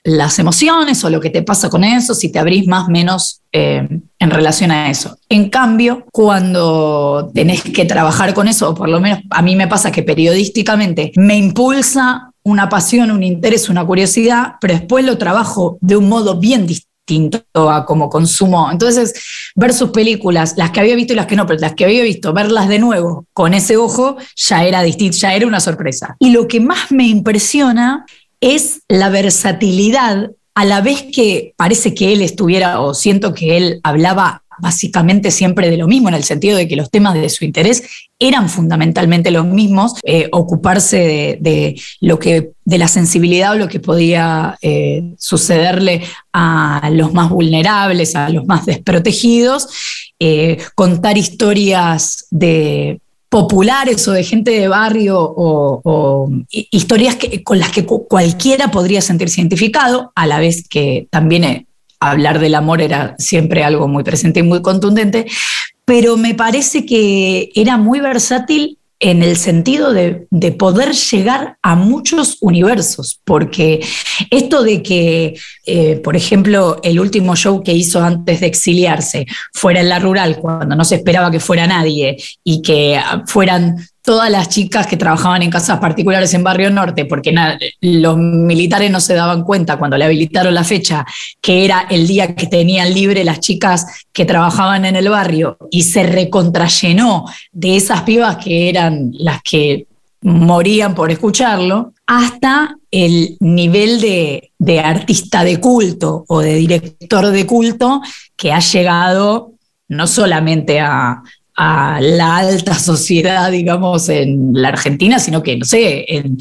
las 0.05 0.39
emociones 0.39 1.03
o 1.05 1.11
lo 1.11 1.21
que 1.21 1.31
te 1.31 1.43
pasa 1.43 1.69
con 1.69 1.85
eso, 1.85 2.15
si 2.15 2.31
te 2.31 2.39
abrís 2.39 2.67
más 2.67 2.89
menos 2.89 3.43
eh, 3.53 3.87
en 4.19 4.31
relación 4.31 4.71
a 4.71 4.91
eso. 4.91 5.19
En 5.29 5.49
cambio, 5.51 6.07
cuando 6.13 7.31
tenés 7.35 7.63
que 7.63 7.85
trabajar 7.85 8.35
con 8.35 8.49
eso, 8.49 8.71
o 8.71 8.75
por 8.75 8.89
lo 8.89 9.01
menos 9.01 9.21
a 9.31 9.43
mí 9.43 9.57
me 9.57 9.69
pasa 9.69 9.93
que 9.93 10.03
periodísticamente 10.03 11.13
me 11.17 11.37
impulsa 11.37 12.31
una 12.43 12.69
pasión, 12.69 13.11
un 13.11 13.23
interés, 13.23 13.69
una 13.69 13.85
curiosidad, 13.85 14.55
pero 14.61 14.75
después 14.75 15.05
lo 15.05 15.19
trabajo 15.19 15.79
de 15.81 15.97
un 15.97 16.09
modo 16.09 16.39
bien 16.39 16.67
distinto 16.67 16.88
distinto 17.09 17.71
a 17.71 17.85
como 17.85 18.11
consumo. 18.11 18.71
Entonces, 18.71 19.15
ver 19.55 19.73
sus 19.73 19.91
películas, 19.91 20.55
las 20.57 20.71
que 20.71 20.81
había 20.81 20.95
visto 20.95 21.15
y 21.15 21.17
las 21.17 21.27
que 21.27 21.37
no, 21.37 21.47
pero 21.47 21.59
las 21.61 21.75
que 21.75 21.85
había 21.85 22.03
visto, 22.03 22.33
verlas 22.33 22.69
de 22.69 22.79
nuevo 22.79 23.27
con 23.33 23.55
ese 23.55 23.77
ojo, 23.77 24.17
ya 24.37 24.65
era 24.65 24.83
distinto, 24.83 25.17
ya 25.17 25.35
era 25.35 25.47
una 25.47 25.61
sorpresa. 25.61 26.17
Y 26.19 26.31
lo 26.31 26.47
que 26.47 26.61
más 26.61 26.91
me 26.91 27.07
impresiona 27.07 28.05
es 28.41 28.83
la 28.89 29.09
versatilidad, 29.09 30.31
a 30.55 30.65
la 30.65 30.81
vez 30.81 31.07
que 31.15 31.55
parece 31.57 31.95
que 31.95 32.13
él 32.13 32.21
estuviera, 32.21 32.81
o 32.81 32.93
siento 32.93 33.33
que 33.33 33.57
él 33.57 33.81
hablaba 33.85 34.43
básicamente 34.61 35.31
siempre 35.31 35.71
de 35.71 35.77
lo 35.77 35.87
mismo, 35.87 36.09
en 36.09 36.15
el 36.15 36.25
sentido 36.25 36.57
de 36.57 36.69
que 36.69 36.77
los 36.77 36.91
temas 36.91 37.15
de 37.15 37.29
su 37.29 37.45
interés 37.45 37.83
eran 38.19 38.49
fundamentalmente 38.49 39.31
los 39.31 39.47
mismos, 39.47 39.95
eh, 40.03 40.29
ocuparse 40.33 41.39
de, 41.41 41.81
lo 42.01 42.19
que, 42.19 42.51
de 42.65 42.79
la 42.79 42.89
sensibilidad 42.89 43.53
o 43.53 43.59
lo 43.59 43.69
que 43.69 43.81
podía 43.81 44.59
eh, 44.61 45.15
sucederle 45.19 46.03
a 46.33 46.91
los 46.93 47.13
más 47.15 47.31
vulnerables, 47.31 48.17
a 48.17 48.29
los 48.29 48.45
más 48.47 48.67
desprotegidos, 48.67 49.69
eh, 50.19 50.59
contar 50.75 51.17
historias 51.17 52.27
de 52.31 53.01
populares 53.29 54.09
o 54.09 54.13
de 54.13 54.25
gente 54.25 54.51
de 54.53 54.69
barrio 54.69 55.19
o, 55.21 56.31
historias 56.51 57.17
que, 57.17 57.43
con 57.45 57.59
las 57.59 57.71
que 57.71 57.85
cualquiera 57.85 58.71
podría 58.71 59.01
sentirse 59.01 59.41
identificado, 59.41 60.13
a 60.15 60.27
la 60.27 60.41
vez 60.41 60.67
que 60.67 61.07
también 61.11 61.68
hablar 62.01 62.39
del 62.39 62.55
amor 62.55 62.81
era 62.81 63.15
siempre 63.19 63.65
algo 63.65 63.89
muy 63.89 64.05
presente 64.05 64.41
y 64.41 64.45
muy 64.45 64.63
contundente, 64.63 65.27
pero 65.85 66.17
me 66.17 66.35
parece 66.35 66.85
que 66.85 67.51
era 67.55 67.77
muy 67.77 68.01
versátil 68.01 68.79
en 69.01 69.23
el 69.23 69.37
sentido 69.37 69.93
de, 69.93 70.27
poder 70.59 70.93
llegar 70.93 71.57
a 71.63 71.77
muchos 71.77 72.39
universos, 72.41 73.21
porque 73.25 73.81
esto 74.31 74.63
de 74.63 74.83
que, 74.83 75.39
eh, 75.67 75.97
por 76.03 76.17
ejemplo, 76.17 76.81
el 76.83 76.99
último 76.99 77.37
show 77.37 77.63
que 77.63 77.73
hizo 77.73 78.03
antes 78.03 78.41
de 78.41 78.49
exiliarse 78.49 79.27
fuera 79.53 79.81
en 79.81 79.89
la 79.89 80.01
rural, 80.01 80.39
cuando 80.39 80.75
no 80.75 80.85
se 80.85 80.97
esperaba 80.97 81.31
que 81.31 81.39
fuera 81.39 81.67
nadie, 81.67 82.17
y 82.43 82.61
que 82.61 83.01
fueran 83.27 83.77
todas 84.09 84.31
las 84.31 84.49
chicas 84.49 84.87
que 84.87 84.97
trabajaban 84.97 85.43
en 85.43 85.51
casas 85.51 85.81
particulares 85.81 86.33
en 86.33 86.43
Barrio 86.43 86.71
Norte, 86.71 87.05
porque 87.05 87.31
los 87.83 88.17
militares 88.17 88.91
no 88.91 89.01
se 89.01 89.13
daban 89.13 89.45
cuenta 89.45 89.77
cuando 89.77 89.99
le 89.99 90.07
habilitaron 90.07 90.55
la 90.55 90.65
fecha 90.65 91.05
que 91.43 91.67
era 91.67 91.87
el 91.91 92.07
día 92.07 92.35
que 92.35 92.47
tenían 92.47 92.95
libre 92.95 93.23
las 93.23 93.41
chicas 93.41 94.07
que 94.11 94.25
trabajaban 94.25 94.87
en 94.87 94.97
el 94.97 95.11
barrio 95.11 95.59
y 95.71 95.83
se 95.83 96.05
recontrallenó 96.05 97.27
de 97.53 97.77
esas 97.77 98.01
pibas 98.01 98.39
que 98.39 98.71
eran 98.71 99.11
las 99.13 99.43
que 99.43 99.87
morían 100.23 100.95
por 100.95 101.11
escucharlo, 101.11 101.93
hasta 102.07 102.79
el 102.91 103.37
nivel 103.41 104.01
de, 104.01 104.53
de 104.59 104.81
artista 104.81 105.45
de 105.45 105.61
culto 105.61 106.25
o 106.29 106.41
de 106.41 106.55
director 106.55 107.27
de 107.27 107.45
culto 107.45 108.01
que 108.39 108.55
ha 108.55 108.61
llegado 108.61 109.53
no 109.89 110.07
solamente 110.07 110.81
a, 110.81 111.23
a 111.59 112.01
la 112.01 112.37
alta 112.37 112.79
sociedad, 112.79 113.51
digamos, 113.51 114.09
en 114.09 114.51
la 114.53 114.69
Argentina, 114.69 115.19
sino 115.19 115.43
que, 115.43 115.57
no 115.57 115.65
sé, 115.65 116.05
en, 116.09 116.39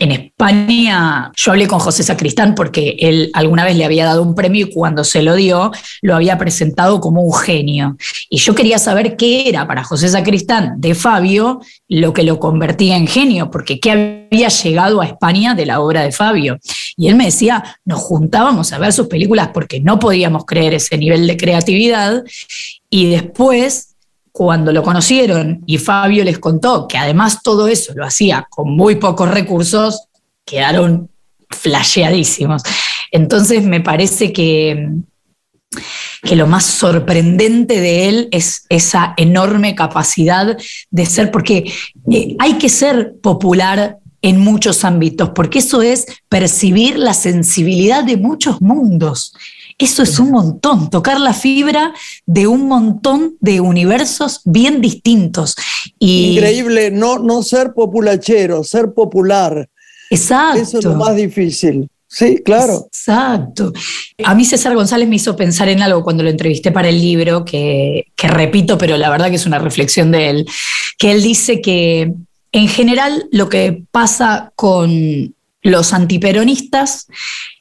España, 0.00 1.32
yo 1.34 1.50
hablé 1.50 1.66
con 1.66 1.80
José 1.80 2.04
Sacristán 2.04 2.54
porque 2.54 2.94
él 3.00 3.32
alguna 3.34 3.64
vez 3.64 3.76
le 3.76 3.84
había 3.84 4.04
dado 4.04 4.22
un 4.22 4.36
premio 4.36 4.66
y 4.66 4.72
cuando 4.72 5.02
se 5.02 5.22
lo 5.22 5.34
dio 5.34 5.72
lo 6.02 6.14
había 6.14 6.38
presentado 6.38 7.00
como 7.00 7.22
un 7.22 7.34
genio. 7.34 7.96
Y 8.28 8.38
yo 8.38 8.54
quería 8.54 8.78
saber 8.78 9.16
qué 9.16 9.48
era 9.48 9.66
para 9.66 9.82
José 9.82 10.08
Sacristán 10.08 10.80
de 10.80 10.94
Fabio 10.94 11.60
lo 11.88 12.12
que 12.12 12.22
lo 12.22 12.38
convertía 12.38 12.96
en 12.96 13.08
genio, 13.08 13.50
porque 13.50 13.80
qué 13.80 14.28
había 14.30 14.48
llegado 14.50 15.00
a 15.00 15.06
España 15.06 15.56
de 15.56 15.66
la 15.66 15.80
obra 15.80 16.02
de 16.02 16.12
Fabio. 16.12 16.60
Y 16.96 17.08
él 17.08 17.16
me 17.16 17.24
decía, 17.24 17.64
nos 17.84 17.98
juntábamos 17.98 18.72
a 18.72 18.78
ver 18.78 18.92
sus 18.92 19.08
películas 19.08 19.50
porque 19.52 19.80
no 19.80 19.98
podíamos 19.98 20.44
creer 20.44 20.74
ese 20.74 20.96
nivel 20.96 21.26
de 21.26 21.36
creatividad 21.36 22.22
y 22.88 23.06
después 23.10 23.96
cuando 24.38 24.70
lo 24.72 24.84
conocieron 24.84 25.64
y 25.66 25.78
Fabio 25.78 26.22
les 26.22 26.38
contó 26.38 26.86
que 26.86 26.96
además 26.96 27.42
todo 27.42 27.66
eso 27.66 27.92
lo 27.96 28.04
hacía 28.04 28.46
con 28.48 28.70
muy 28.70 28.94
pocos 28.94 29.28
recursos, 29.28 30.04
quedaron 30.44 31.10
flasheadísimos. 31.50 32.62
Entonces 33.10 33.64
me 33.64 33.80
parece 33.80 34.32
que, 34.32 34.90
que 36.22 36.36
lo 36.36 36.46
más 36.46 36.66
sorprendente 36.66 37.80
de 37.80 38.08
él 38.08 38.28
es 38.30 38.64
esa 38.68 39.12
enorme 39.16 39.74
capacidad 39.74 40.56
de 40.88 41.06
ser, 41.06 41.32
porque 41.32 41.72
eh, 42.08 42.36
hay 42.38 42.58
que 42.58 42.68
ser 42.68 43.14
popular 43.20 43.98
en 44.22 44.38
muchos 44.38 44.84
ámbitos, 44.84 45.30
porque 45.34 45.58
eso 45.58 45.82
es 45.82 46.06
percibir 46.28 46.96
la 46.96 47.12
sensibilidad 47.12 48.04
de 48.04 48.16
muchos 48.16 48.60
mundos. 48.60 49.32
Eso 49.78 50.02
es 50.02 50.18
un 50.18 50.32
montón, 50.32 50.90
tocar 50.90 51.20
la 51.20 51.32
fibra 51.32 51.94
de 52.26 52.48
un 52.48 52.66
montón 52.66 53.36
de 53.40 53.60
universos 53.60 54.40
bien 54.44 54.80
distintos. 54.80 55.54
Increíble, 56.00 56.90
no, 56.90 57.20
no 57.20 57.44
ser 57.44 57.72
populachero, 57.74 58.64
ser 58.64 58.92
popular. 58.92 59.68
Exacto. 60.10 60.60
Eso 60.60 60.78
es 60.78 60.84
lo 60.84 60.94
más 60.96 61.14
difícil. 61.14 61.88
Sí, 62.08 62.38
claro. 62.44 62.86
Exacto. 62.86 63.72
A 64.24 64.34
mí 64.34 64.44
César 64.44 64.74
González 64.74 65.08
me 65.08 65.16
hizo 65.16 65.36
pensar 65.36 65.68
en 65.68 65.82
algo 65.82 66.02
cuando 66.02 66.24
lo 66.24 66.30
entrevisté 66.30 66.72
para 66.72 66.88
el 66.88 67.00
libro, 67.00 67.44
que, 67.44 68.06
que 68.16 68.28
repito, 68.28 68.78
pero 68.78 68.96
la 68.96 69.10
verdad 69.10 69.28
que 69.28 69.36
es 69.36 69.46
una 69.46 69.58
reflexión 69.58 70.10
de 70.10 70.30
él, 70.30 70.46
que 70.98 71.12
él 71.12 71.22
dice 71.22 71.60
que 71.60 72.14
en 72.50 72.68
general 72.68 73.28
lo 73.30 73.48
que 73.48 73.84
pasa 73.92 74.52
con 74.56 75.34
los 75.62 75.92
antiperonistas 75.92 77.06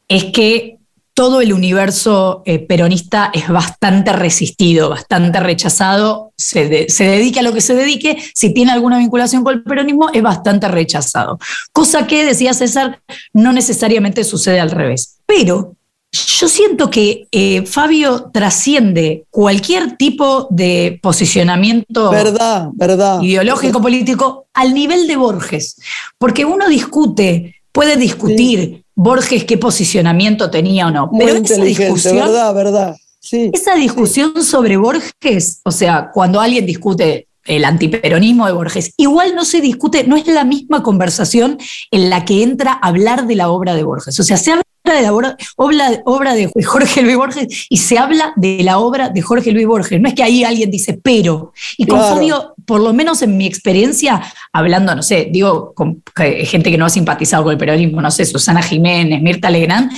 es 0.07 0.25
que 0.25 0.76
todo 1.17 1.41
el 1.41 1.51
universo 1.51 2.43
eh, 2.45 2.59
peronista 2.59 3.31
es 3.33 3.49
bastante 3.49 4.13
resistido, 4.13 4.91
bastante 4.91 5.39
rechazado, 5.39 6.31
se, 6.37 6.67
dedique 6.67 7.39
a 7.39 7.41
lo 7.41 7.53
que 7.53 7.61
se 7.61 7.73
dedique, 7.73 8.23
si 8.35 8.53
tiene 8.53 8.71
alguna 8.71 8.99
vinculación 8.99 9.43
con 9.43 9.55
el 9.55 9.63
peronismo, 9.63 10.11
es 10.13 10.21
bastante 10.21 10.67
rechazado. 10.67 11.39
Cosa 11.73 12.05
que, 12.05 12.23
decía 12.23 12.53
César, 12.53 13.01
no 13.33 13.51
necesariamente 13.51 14.23
sucede 14.23 14.59
al 14.59 14.69
revés. 14.69 15.17
Pero 15.25 15.73
yo 16.11 16.47
siento 16.47 16.91
que 16.91 17.27
eh, 17.31 17.65
Fabio 17.65 18.29
trasciende 18.31 19.25
cualquier 19.31 19.97
tipo 19.97 20.47
de 20.51 20.99
posicionamiento 21.01 22.11
verdad, 22.11 22.69
verdad, 22.73 23.23
ideológico, 23.23 23.81
político, 23.81 24.45
al 24.53 24.71
nivel 24.71 25.07
de 25.07 25.15
Borges. 25.15 25.77
Porque 26.19 26.45
uno 26.45 26.69
discute, 26.69 27.55
puede 27.71 27.95
discutir. 27.95 28.83
Borges 28.97 29.45
qué 29.45 29.59
posicionamiento 29.59 30.49
tenía 30.49 30.87
o 30.87 30.91
no. 30.91 31.07
Muy 31.07 31.23
Pero 31.23 31.37
esa 31.37 31.63
discusión, 31.63 32.15
verdad, 32.15 32.53
verdad. 32.53 32.97
Sí, 33.19 33.51
esa 33.53 33.75
discusión 33.75 34.43
sobre 34.43 34.75
Borges, 34.75 35.61
o 35.63 35.71
sea, 35.71 36.09
cuando 36.11 36.41
alguien 36.41 36.65
discute 36.65 37.27
el 37.45 37.63
antiperonismo 37.63 38.47
de 38.47 38.53
Borges, 38.53 38.91
igual 38.97 39.35
no 39.35 39.45
se 39.45 39.61
discute, 39.61 40.03
no 40.05 40.17
es 40.17 40.25
la 40.25 40.43
misma 40.43 40.81
conversación 40.81 41.59
en 41.91 42.09
la 42.09 42.25
que 42.25 42.41
entra 42.41 42.73
a 42.73 42.87
hablar 42.87 43.27
de 43.27 43.35
la 43.35 43.49
obra 43.49 43.75
de 43.75 43.83
Borges. 43.83 44.19
O 44.19 44.23
sea, 44.23 44.35
se 44.35 44.51
habla 44.51 44.63
de 44.93 45.01
la 45.01 45.13
obra, 45.13 45.37
obra, 45.55 46.33
de 46.33 46.51
Jorge 46.63 47.01
Luis 47.01 47.15
Borges 47.15 47.67
y 47.69 47.77
se 47.77 47.97
habla 47.97 48.33
de 48.35 48.63
la 48.63 48.79
obra 48.79 49.09
de 49.09 49.21
Jorge 49.21 49.51
Luis 49.51 49.67
Borges. 49.67 49.99
No 50.01 50.07
es 50.07 50.13
que 50.13 50.23
ahí 50.23 50.43
alguien 50.43 50.71
dice 50.71 50.99
pero. 51.01 51.53
Y 51.77 51.85
con 51.85 51.99
Fabio, 51.99 52.53
por 52.65 52.81
lo 52.81 52.93
menos 52.93 53.21
en 53.21 53.37
mi 53.37 53.45
experiencia, 53.45 54.21
hablando, 54.51 54.95
no 54.95 55.03
sé, 55.03 55.29
digo, 55.31 55.73
con 55.73 56.01
gente 56.15 56.71
que 56.71 56.77
no 56.77 56.85
ha 56.85 56.89
simpatizado 56.89 57.43
con 57.43 57.53
el 57.53 57.57
peronismo, 57.57 58.01
no 58.01 58.11
sé, 58.11 58.25
Susana 58.25 58.61
Jiménez, 58.61 59.21
Mirta 59.21 59.49
Legrand, 59.49 59.91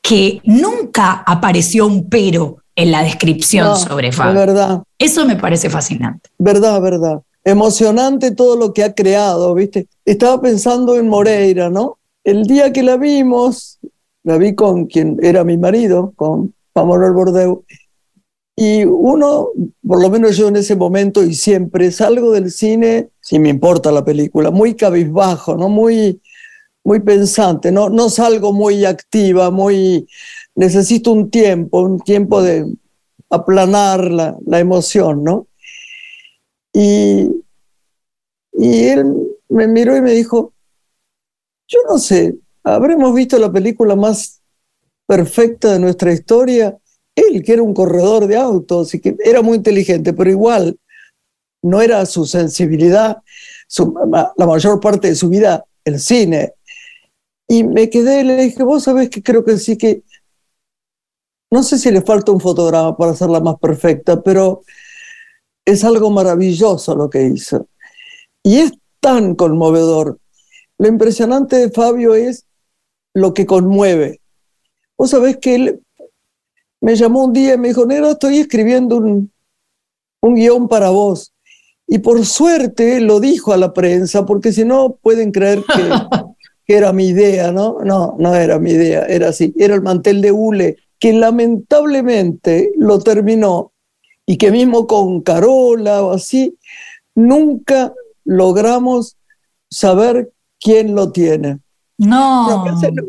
que 0.00 0.40
nunca 0.44 1.22
apareció 1.26 1.86
un 1.86 2.08
pero 2.08 2.58
en 2.74 2.92
la 2.92 3.02
descripción 3.02 3.76
sobre 3.76 4.12
Fabio. 4.12 4.38
verdad. 4.38 4.82
Eso 4.98 5.26
me 5.26 5.36
parece 5.36 5.68
fascinante. 5.68 6.30
Verdad, 6.38 6.80
verdad. 6.80 7.20
Emocionante 7.44 8.30
todo 8.30 8.56
lo 8.56 8.72
que 8.72 8.84
ha 8.84 8.94
creado, 8.94 9.52
¿viste? 9.54 9.88
Estaba 10.04 10.40
pensando 10.40 10.96
en 10.96 11.08
Moreira, 11.08 11.70
¿no? 11.70 11.98
El 12.22 12.44
día 12.44 12.72
que 12.72 12.82
la 12.82 12.96
vimos, 12.96 13.78
la 14.24 14.38
vi 14.38 14.54
con 14.54 14.86
quien 14.86 15.18
era 15.22 15.44
mi 15.44 15.56
marido, 15.56 16.12
con 16.16 16.54
Pamela 16.72 17.10
Bordeu, 17.10 17.64
y 18.60 18.84
uno, 18.84 19.50
por 19.86 20.02
lo 20.02 20.10
menos 20.10 20.36
yo 20.36 20.48
en 20.48 20.56
ese 20.56 20.74
momento 20.74 21.22
y 21.22 21.34
siempre, 21.34 21.92
salgo 21.92 22.32
del 22.32 22.50
cine, 22.50 23.10
si 23.20 23.38
me 23.38 23.50
importa 23.50 23.92
la 23.92 24.04
película, 24.04 24.50
muy 24.50 24.74
cabizbajo, 24.74 25.56
¿no? 25.56 25.68
Muy, 25.68 26.20
muy 26.82 26.98
pensante, 26.98 27.70
no, 27.70 27.88
no 27.88 28.10
salgo 28.10 28.52
muy 28.52 28.84
activa, 28.84 29.52
muy... 29.52 30.08
Necesito 30.56 31.12
un 31.12 31.30
tiempo, 31.30 31.82
un 31.82 32.00
tiempo 32.00 32.42
de 32.42 32.66
aplanar 33.30 34.10
la, 34.10 34.36
la 34.44 34.58
emoción, 34.58 35.22
¿no? 35.22 35.46
Y, 36.72 37.30
y 38.54 38.84
él 38.86 39.14
me 39.48 39.68
miró 39.68 39.96
y 39.96 40.00
me 40.00 40.14
dijo, 40.14 40.52
yo 41.68 41.78
no 41.88 41.98
sé, 41.98 42.34
habremos 42.74 43.14
visto 43.14 43.38
la 43.38 43.50
película 43.50 43.96
más 43.96 44.40
perfecta 45.06 45.72
de 45.72 45.78
nuestra 45.78 46.12
historia. 46.12 46.78
Él, 47.14 47.42
que 47.42 47.54
era 47.54 47.62
un 47.62 47.74
corredor 47.74 48.26
de 48.26 48.36
autos 48.36 48.94
y 48.94 49.00
que 49.00 49.16
era 49.24 49.42
muy 49.42 49.56
inteligente, 49.56 50.12
pero 50.12 50.30
igual 50.30 50.78
no 51.62 51.80
era 51.80 52.06
su 52.06 52.24
sensibilidad, 52.24 53.18
la 54.36 54.46
mayor 54.46 54.80
parte 54.80 55.08
de 55.08 55.14
su 55.14 55.28
vida, 55.28 55.64
el 55.84 55.98
cine. 55.98 56.54
Y 57.48 57.64
me 57.64 57.90
quedé 57.90 58.20
y 58.20 58.24
le 58.24 58.36
dije, 58.36 58.62
vos 58.62 58.84
sabés 58.84 59.10
que 59.10 59.22
creo 59.22 59.44
que 59.44 59.56
sí 59.58 59.76
que, 59.76 60.02
no 61.50 61.62
sé 61.62 61.78
si 61.78 61.90
le 61.90 62.02
falta 62.02 62.30
un 62.30 62.40
fotograma 62.40 62.96
para 62.96 63.12
hacerla 63.12 63.40
más 63.40 63.56
perfecta, 63.58 64.22
pero 64.22 64.62
es 65.64 65.82
algo 65.82 66.10
maravilloso 66.10 66.94
lo 66.94 67.10
que 67.10 67.22
hizo. 67.22 67.68
Y 68.42 68.58
es 68.58 68.72
tan 69.00 69.34
conmovedor. 69.34 70.18
Lo 70.78 70.88
impresionante 70.88 71.56
de 71.56 71.70
Fabio 71.70 72.14
es 72.14 72.47
lo 73.20 73.34
que 73.34 73.46
conmueve. 73.46 74.20
Vos 74.96 75.10
sabés 75.10 75.36
que 75.38 75.54
él 75.54 75.80
me 76.80 76.96
llamó 76.96 77.24
un 77.24 77.32
día 77.32 77.54
y 77.54 77.58
me 77.58 77.68
dijo, 77.68 77.86
Nero, 77.86 78.12
estoy 78.12 78.38
escribiendo 78.38 78.96
un, 78.96 79.32
un 80.20 80.34
guion 80.34 80.68
para 80.68 80.90
vos. 80.90 81.32
Y 81.86 81.98
por 81.98 82.24
suerte 82.24 83.00
lo 83.00 83.18
dijo 83.20 83.52
a 83.52 83.56
la 83.56 83.72
prensa, 83.72 84.26
porque 84.26 84.52
si 84.52 84.64
no 84.64 84.98
pueden 85.02 85.32
creer 85.32 85.64
que, 85.64 85.82
que, 86.66 86.76
era 86.76 86.92
mi 86.92 87.08
idea, 87.08 87.50
¿no? 87.50 87.78
No, 87.84 88.16
no 88.18 88.34
era 88.34 88.58
mi 88.58 88.72
idea, 88.72 89.04
era 89.06 89.30
así. 89.30 89.54
Era 89.56 89.74
el 89.74 89.82
mantel 89.82 90.20
de 90.20 90.32
hule, 90.32 90.76
que 90.98 91.12
lamentablemente 91.12 92.72
lo 92.76 92.98
terminó 92.98 93.72
y 94.26 94.36
que 94.36 94.50
mismo 94.50 94.86
con 94.86 95.22
Carola 95.22 96.02
o 96.02 96.12
así, 96.12 96.58
nunca 97.14 97.94
logramos 98.24 99.16
saber 99.70 100.30
quién 100.60 100.94
lo 100.94 101.10
tiene. 101.10 101.60
No. 101.98 102.64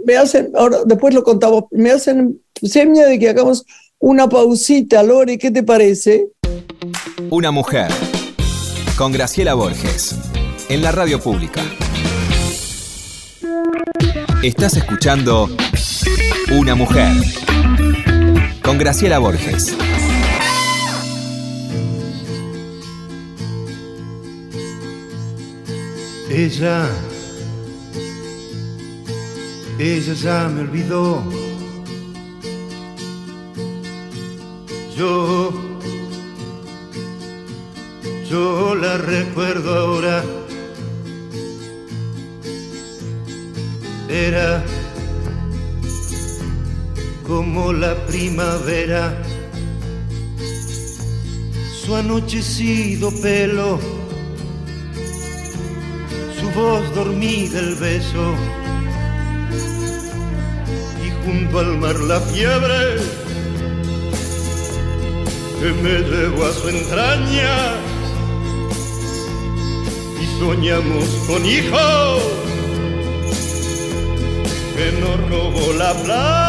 me, 0.06 0.18
hacen, 0.18 0.52
ahora 0.56 0.80
después 0.84 1.14
lo 1.14 1.24
contamos, 1.24 1.66
me 1.70 1.92
hacen 1.92 2.42
seña 2.64 3.06
de 3.06 3.20
que 3.20 3.30
hagamos 3.30 3.64
una 4.00 4.28
pausita, 4.28 5.04
Lore, 5.04 5.38
¿qué 5.38 5.52
te 5.52 5.62
parece? 5.62 6.30
Una 7.30 7.52
mujer, 7.52 7.92
con 8.98 9.12
Graciela 9.12 9.54
Borges, 9.54 10.16
en 10.70 10.82
la 10.82 10.92
radio 10.92 11.20
pública. 11.20 11.62
Estás 14.42 14.76
escuchando 14.78 15.50
Una 16.58 16.74
mujer, 16.74 17.14
con 18.64 18.80
Graciela 18.80 19.20
Borges. 19.20 19.78
Ella, 26.32 26.90
ella 29.80 30.14
ya 30.14 30.50
me 30.50 30.62
olvidó. 30.62 31.24
Yo, 34.96 35.54
yo 38.30 38.76
la 38.76 38.98
recuerdo 38.98 39.74
ahora. 39.74 40.24
Era 44.10 44.64
como 47.26 47.74
la 47.74 47.96
primavera, 48.08 49.16
su 51.84 51.96
anochecido 51.96 53.12
pelo 53.22 53.80
voz 56.56 56.94
dormida 56.96 57.60
el 57.60 57.76
beso 57.76 58.36
junto 61.30 61.60
al 61.60 61.78
mar 61.78 61.96
la 62.12 62.20
fiebre 62.20 62.98
que 65.60 65.70
me 65.84 66.00
llevó 66.00 66.46
a 66.46 66.54
su 66.54 66.70
entraña 66.70 67.56
y 70.22 70.40
soñamos 70.40 71.06
con 71.28 71.46
hijos 71.46 72.24
que 74.76 74.92
nos 75.02 75.30
robó 75.30 75.74
la 75.74 75.94
plata. 76.04 76.49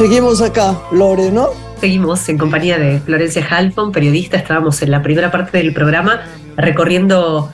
Seguimos 0.00 0.40
acá, 0.40 0.80
Lore, 0.92 1.30
¿no? 1.30 1.50
Seguimos 1.78 2.26
en 2.30 2.38
compañía 2.38 2.78
de 2.78 3.00
Florencia 3.00 3.46
Halfon, 3.46 3.92
periodista. 3.92 4.38
Estábamos 4.38 4.80
en 4.80 4.92
la 4.92 5.02
primera 5.02 5.30
parte 5.30 5.58
del 5.58 5.74
programa 5.74 6.22
recorriendo 6.56 7.52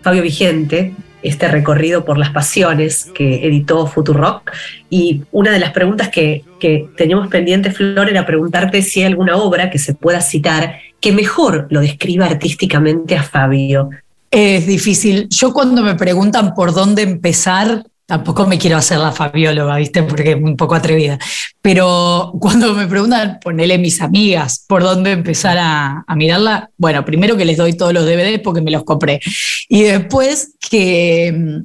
Fabio 0.00 0.22
Vigente, 0.22 0.94
este 1.24 1.48
recorrido 1.48 2.04
por 2.04 2.16
las 2.16 2.30
pasiones 2.30 3.06
que 3.12 3.44
editó 3.44 3.88
Futurock. 3.88 4.52
Y 4.88 5.22
una 5.32 5.50
de 5.50 5.58
las 5.58 5.72
preguntas 5.72 6.10
que, 6.10 6.44
que 6.60 6.88
teníamos 6.96 7.26
pendiente, 7.26 7.72
Flor, 7.72 8.08
era 8.08 8.24
preguntarte 8.24 8.82
si 8.82 9.00
hay 9.00 9.06
alguna 9.06 9.36
obra 9.36 9.68
que 9.68 9.80
se 9.80 9.92
pueda 9.92 10.20
citar 10.20 10.76
que 11.00 11.10
mejor 11.10 11.66
lo 11.70 11.80
describa 11.80 12.26
artísticamente 12.26 13.16
a 13.16 13.24
Fabio. 13.24 13.90
Es 14.30 14.64
difícil. 14.64 15.28
Yo 15.28 15.52
cuando 15.52 15.82
me 15.82 15.96
preguntan 15.96 16.54
por 16.54 16.72
dónde 16.72 17.02
empezar, 17.02 17.82
Tampoco 18.10 18.44
me 18.44 18.58
quiero 18.58 18.76
hacer 18.76 18.98
la 18.98 19.12
fabióloga, 19.12 19.76
¿viste? 19.76 20.02
Porque 20.02 20.32
es 20.32 20.34
un 20.34 20.56
poco 20.56 20.74
atrevida. 20.74 21.16
Pero 21.62 22.32
cuando 22.40 22.74
me 22.74 22.88
preguntan, 22.88 23.38
ponele 23.40 23.78
mis 23.78 24.00
amigas, 24.00 24.64
por 24.66 24.82
dónde 24.82 25.12
empezar 25.12 25.56
a, 25.60 26.04
mirarla, 26.16 26.70
bueno, 26.76 27.04
primero 27.04 27.36
que 27.36 27.44
les 27.44 27.56
doy 27.56 27.74
todos 27.74 27.94
los 27.94 28.04
DVDs 28.04 28.40
porque 28.40 28.62
me 28.62 28.72
los 28.72 28.82
compré. 28.82 29.20
Y 29.68 29.82
después 29.82 30.54
que 30.68 31.62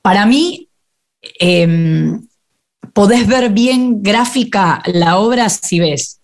para 0.00 0.26
mí 0.26 0.68
em, 1.40 2.24
podés 2.92 3.26
ver 3.26 3.50
bien 3.50 4.00
gráfica 4.00 4.80
la 4.86 5.18
obra 5.18 5.48
si 5.48 5.80
ves, 5.80 6.20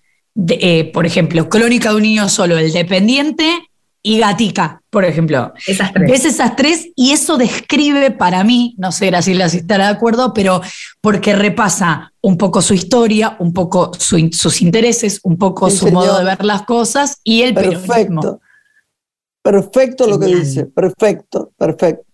eh, 0.48 0.92
por 0.92 1.06
ejemplo, 1.06 1.48
Crónica 1.48 1.90
de 1.90 1.96
un 1.96 2.02
niño 2.02 2.28
solo, 2.28 2.56
El 2.56 2.72
Dependiente 2.72 3.68
y 4.06 4.18
Gatica, 4.18 4.82
por 4.90 5.06
ejemplo. 5.06 5.54
Esas 5.66 5.94
tres. 5.94 6.10
Ves 6.10 6.24
esas 6.26 6.56
tres 6.56 6.88
y 6.94 7.12
eso 7.12 7.38
describe 7.38 8.10
para 8.10 8.44
mí, 8.44 8.74
no 8.76 8.92
sé 8.92 9.06
Graciela 9.06 9.48
si 9.48 9.58
estará 9.58 9.86
de 9.86 9.94
acuerdo, 9.94 10.34
pero 10.34 10.60
porque 11.00 11.34
repasa 11.34 12.12
un 12.20 12.36
poco 12.36 12.60
su 12.60 12.74
historia, 12.74 13.34
un 13.40 13.54
poco 13.54 13.92
sus 13.98 14.60
intereses, 14.60 15.20
un 15.24 15.38
poco 15.38 15.70
su 15.70 15.90
modo 15.90 16.18
de 16.18 16.24
ver 16.26 16.44
las 16.44 16.62
cosas 16.62 17.18
y 17.24 17.42
el 17.42 17.54
Perfecto. 17.54 18.40
Perfecto 19.42 20.06
lo 20.06 20.18
que 20.18 20.26
dice, 20.26 20.66
perfecto, 20.66 21.52
perfecto. 21.56 22.04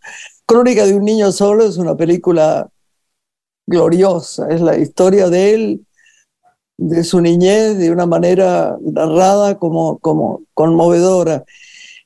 Crónica 0.46 0.86
de 0.86 0.94
un 0.94 1.04
niño 1.04 1.32
solo 1.32 1.64
es 1.64 1.76
una 1.76 1.96
película 1.96 2.68
gloriosa, 3.66 4.48
es 4.48 4.60
la 4.60 4.78
historia 4.78 5.28
de 5.28 5.54
él, 5.54 5.86
de 6.76 7.02
su 7.02 7.20
niñez, 7.20 7.78
de 7.78 7.90
una 7.90 8.06
manera 8.06 8.76
narrada 8.80 9.58
como, 9.58 9.98
como 9.98 10.42
conmovedora 10.54 11.44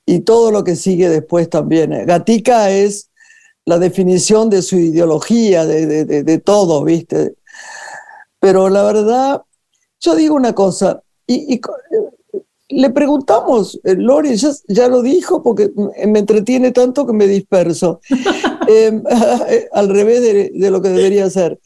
y 0.07 0.21
todo 0.21 0.51
lo 0.51 0.65
que 0.65 0.77
sigue 0.77 1.09
después 1.09 1.49
también. 1.49 1.93
Eh, 1.93 2.05
Gatica 2.05 2.71
es 2.71 3.11
la 3.65 3.79
definición 3.79 4.51
de 4.51 4.63
su 4.63 4.77
ideología, 4.77 5.65
de, 5.65 6.43
todo, 6.45 6.85
¿viste? 6.85 7.35
Pero 8.39 8.69
la 8.69 8.83
verdad, 8.83 9.43
yo 10.01 10.15
digo 10.15 10.35
una 10.35 10.55
cosa, 10.55 11.03
y, 11.27 11.61
le 12.69 12.91
preguntamos, 12.91 13.81
eh, 13.85 13.95
Lori 13.95 14.37
ya, 14.37 14.89
lo 14.89 15.01
dijo 15.01 15.43
porque 15.43 15.71
me 16.07 16.19
entretiene 16.19 16.73
tanto 16.73 17.07
que 17.07 17.13
me 17.15 17.27
disperso, 17.27 18.01
al 19.73 19.89
revés 19.89 20.53
de, 20.53 20.71
lo 20.71 20.83
que 20.83 20.91
debería 20.91 21.31
ser. 21.31 21.59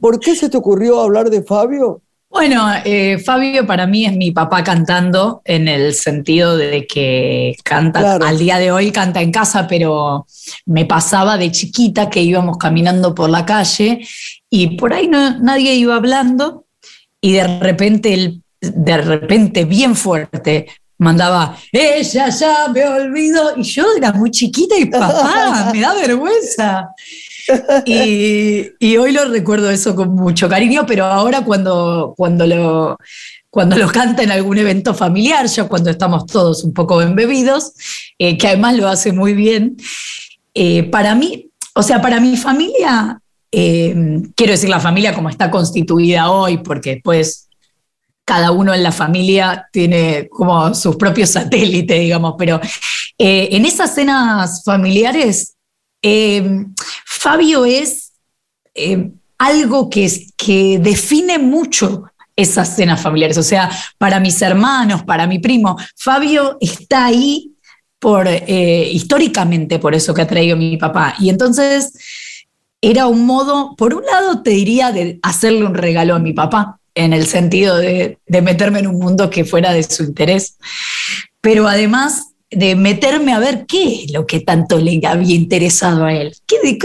¿Por 0.00 0.20
qué 0.20 0.34
se 0.34 0.48
te 0.48 0.56
ocurrió 0.56 1.00
hablar 1.00 1.28
de 1.28 1.42
Fabio? 1.42 2.00
Bueno, 2.34 2.66
eh, 2.84 3.22
Fabio 3.24 3.64
para 3.64 3.86
mí 3.86 4.06
es 4.06 4.12
mi 4.16 4.32
papá 4.32 4.64
cantando 4.64 5.40
en 5.44 5.68
el 5.68 5.94
sentido 5.94 6.56
de 6.56 6.84
que 6.84 7.54
canta, 7.62 8.16
al 8.16 8.38
día 8.38 8.58
de 8.58 8.72
hoy 8.72 8.90
canta 8.90 9.22
en 9.22 9.30
casa, 9.30 9.68
pero 9.68 10.26
me 10.66 10.84
pasaba 10.84 11.38
de 11.38 11.52
chiquita 11.52 12.10
que 12.10 12.22
íbamos 12.22 12.58
caminando 12.58 13.14
por 13.14 13.30
la 13.30 13.46
calle 13.46 14.04
y 14.50 14.76
por 14.76 14.92
ahí 14.92 15.06
no, 15.06 15.38
nadie 15.38 15.74
iba 15.76 15.94
hablando 15.94 16.66
y 17.20 17.34
de 17.34 17.58
repente, 17.60 18.40
de 18.60 18.96
repente 18.96 19.64
bien 19.64 19.94
fuerte, 19.94 20.66
mandaba, 20.98 21.56
ella 21.70 22.30
ya 22.30 22.66
me 22.66 22.84
olvidó. 22.84 23.56
Y 23.56 23.62
yo 23.62 23.86
era 23.96 24.12
muy 24.12 24.32
chiquita 24.32 24.76
y 24.76 24.86
papá, 24.86 25.70
me 25.72 25.80
da 25.80 25.94
vergüenza. 25.94 26.88
Y, 27.84 28.96
hoy 28.96 29.12
lo 29.12 29.26
recuerdo 29.26 29.70
eso 29.70 29.94
con 29.94 30.14
mucho 30.14 30.48
cariño, 30.48 30.84
pero 30.86 31.04
ahora 31.06 31.42
cuando, 31.42 32.14
cuando, 32.16 32.46
lo, 32.46 32.98
cuando 33.50 33.76
lo 33.76 33.88
canta 33.88 34.22
en 34.22 34.30
algún 34.30 34.58
evento 34.58 34.94
familiar, 34.94 35.46
ya 35.46 35.64
cuando 35.64 35.90
estamos 35.90 36.26
todos 36.26 36.64
un 36.64 36.72
poco 36.72 37.02
embebidos, 37.02 37.72
eh, 38.18 38.38
que 38.38 38.48
además 38.48 38.76
lo 38.76 38.88
hace 38.88 39.12
muy 39.12 39.34
bien, 39.34 39.76
eh, 40.54 40.84
para 40.84 41.14
mí, 41.14 41.50
o 41.74 41.82
sea, 41.82 42.00
para 42.00 42.20
mi 42.20 42.36
familia, 42.36 43.20
eh, 43.50 44.22
quiero 44.34 44.52
decir 44.52 44.70
la 44.70 44.80
familia 44.80 45.14
como 45.14 45.28
está 45.28 45.50
constituida 45.50 46.30
hoy, 46.30 46.58
porque 46.58 46.94
después 46.94 47.48
cada 48.24 48.52
uno 48.52 48.72
en 48.72 48.82
la 48.82 48.92
familia 48.92 49.68
tiene 49.70 50.28
como 50.30 50.74
sus 50.74 50.96
propios 50.96 51.30
satélites, 51.30 52.00
digamos, 52.00 52.34
pero 52.38 52.58
en 53.18 53.64
esas 53.66 53.94
cenas 53.94 54.64
familiares 54.64 55.54
Fabio 57.24 57.64
es 57.64 58.12
eh, 58.74 59.10
algo 59.38 59.88
que, 59.88 60.26
que 60.36 60.78
define 60.78 61.38
mucho 61.38 62.04
esas 62.36 62.76
cenas 62.76 63.00
familiares. 63.00 63.38
O 63.38 63.42
sea, 63.42 63.70
para 63.96 64.20
mis 64.20 64.42
hermanos, 64.42 65.04
para 65.04 65.26
mi 65.26 65.38
primo, 65.38 65.74
Fabio 65.96 66.58
está 66.60 67.06
ahí 67.06 67.52
por, 67.98 68.28
eh, 68.28 68.90
históricamente 68.92 69.78
por 69.78 69.94
eso 69.94 70.12
que 70.12 70.20
ha 70.20 70.26
traído 70.26 70.54
mi 70.58 70.76
papá. 70.76 71.14
Y 71.18 71.30
entonces 71.30 71.94
era 72.82 73.06
un 73.06 73.24
modo, 73.24 73.74
por 73.74 73.94
un 73.94 74.04
lado 74.04 74.42
te 74.42 74.50
diría 74.50 74.92
de 74.92 75.18
hacerle 75.22 75.64
un 75.64 75.74
regalo 75.74 76.14
a 76.14 76.18
mi 76.18 76.34
papá, 76.34 76.78
en 76.94 77.14
el 77.14 77.26
sentido 77.26 77.78
de, 77.78 78.18
de 78.26 78.42
meterme 78.42 78.80
en 78.80 78.88
un 78.88 78.98
mundo 78.98 79.30
que 79.30 79.46
fuera 79.46 79.72
de 79.72 79.82
su 79.82 80.02
interés, 80.02 80.58
pero 81.40 81.68
además 81.68 82.33
de 82.56 82.76
meterme 82.76 83.32
a 83.32 83.38
ver 83.38 83.66
qué 83.66 84.04
es 84.04 84.12
lo 84.12 84.26
que 84.26 84.40
tanto 84.40 84.78
le 84.78 85.00
había 85.06 85.34
interesado 85.34 86.04
a 86.04 86.12
él, 86.12 86.34
qué, 86.46 86.78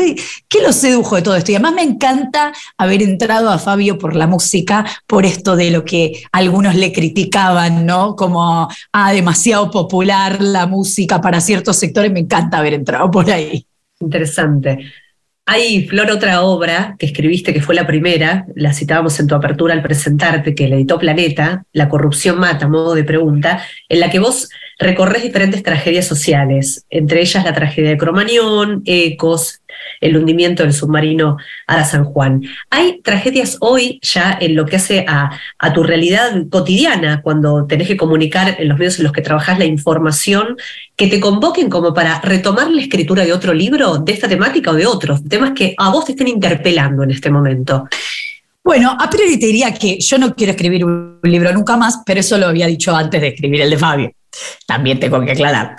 qué, 0.48 0.62
lo 0.62 0.74
sedujo 0.74 1.16
de 1.16 1.22
todo 1.22 1.36
esto. 1.36 1.52
Y 1.52 1.56
además 1.56 1.74
me 1.74 1.84
encanta 1.84 2.54
haber 2.78 3.02
entrado 3.02 3.50
a 3.50 3.60
Fabio 3.60 3.98
por 3.98 4.16
la 4.16 4.28
música, 4.28 4.86
por 5.08 5.26
esto 5.26 5.56
de 5.56 5.72
lo 5.72 5.86
que 5.86 6.24
algunos 6.32 6.76
le 6.76 6.92
criticaban, 6.92 7.86
¿no? 7.86 8.16
Como, 8.16 8.68
ah, 8.94 9.14
demasiado 9.14 9.72
popular 9.72 10.42
la 10.42 10.68
música 10.68 11.22
para 11.22 11.42
ciertos 11.42 11.78
sectores, 11.78 12.12
me 12.12 12.20
encanta 12.20 12.58
haber 12.58 12.74
entrado 12.74 13.10
por 13.10 13.30
ahí. 13.30 13.66
Interesante. 14.00 14.80
Hay, 15.52 15.88
Flor, 15.88 16.12
otra 16.12 16.44
obra 16.44 16.96
que 17.00 17.08
escribiste, 17.08 17.56
que 17.56 17.62
fue 17.62 17.74
la 17.74 17.88
primera, 17.88 18.46
la 18.54 18.72
citábamos 18.72 19.20
en 19.20 19.26
tu 19.26 19.34
apertura 19.34 19.74
al 19.74 19.82
presentarte, 19.82 20.54
que 20.54 20.68
la 20.68 20.76
editó 20.76 21.00
Planeta, 21.00 21.66
La 21.74 21.90
corrupción 21.90 22.38
mata, 22.38 22.68
modo 22.68 22.94
de 22.94 23.04
pregunta, 23.04 23.66
en 23.90 24.00
la 24.00 24.12
que 24.12 24.20
vos 24.20 24.50
recorres 24.78 25.24
diferentes 25.24 25.64
tragedias 25.64 26.06
sociales, 26.06 26.86
entre 26.92 27.22
ellas 27.22 27.44
la 27.44 27.56
tragedia 27.56 27.90
de 27.90 27.98
Cromañón, 27.98 28.84
Ecos, 28.86 29.64
el 30.02 30.18
hundimiento 30.18 30.64
del 30.64 30.74
submarino 30.74 31.38
Ada 31.68 31.86
San 31.86 32.04
Juan. 32.04 32.42
Hay 32.70 33.02
tragedias 33.02 33.58
hoy 33.60 34.00
ya 34.02 34.38
en 34.40 34.56
lo 34.56 34.66
que 34.66 34.78
hace 34.78 35.06
a, 35.08 35.32
tu 35.74 35.84
realidad 35.84 36.32
cotidiana, 36.50 37.22
cuando 37.22 37.66
tenés 37.66 37.88
que 37.88 37.98
comunicar 37.98 38.56
en 38.60 38.68
los 38.68 38.78
medios 38.78 38.98
en 38.98 39.04
los 39.04 39.14
que 39.14 39.22
trabajás 39.22 39.60
la 39.60 39.66
información, 39.66 40.58
que 40.96 41.08
te 41.08 41.20
convoquen 41.20 41.70
como 41.70 41.94
para 41.94 42.22
retomar 42.22 42.70
la 42.72 42.82
escritura 42.82 43.24
de 43.24 43.34
otro 43.34 43.54
libro, 43.54 43.98
de 43.98 44.12
esta 44.12 44.28
temática 44.28 44.72
o 44.72 44.74
de 44.74 44.86
otros, 44.86 45.24
temas 45.28 45.52
que 45.52 45.76
a 45.78 45.90
vos 45.90 46.06
te 46.06 46.14
estén 46.14 46.28
interpelando 46.28 47.04
en 47.04 47.12
este 47.12 47.30
momento. 47.30 47.88
Bueno, 48.64 48.96
a 49.00 49.10
priori 49.10 49.40
te 49.40 49.48
diría 49.48 49.74
que 49.74 50.00
yo 50.00 50.18
no 50.18 50.36
quiero 50.36 50.52
escribir 50.52 50.86
un 50.86 51.20
libro 51.24 51.52
nunca 51.54 51.78
más, 51.78 52.02
pero 52.06 52.20
eso 52.20 52.38
lo 52.38 52.48
había 52.48 52.68
dicho 52.68 52.96
antes 52.96 53.20
de 53.22 53.30
escribir 53.30 53.62
el 53.62 53.70
de 53.70 53.78
Fabio. 53.78 54.12
También 54.66 55.00
tengo 55.00 55.20
que 55.22 55.32
aclarar. 55.32 55.76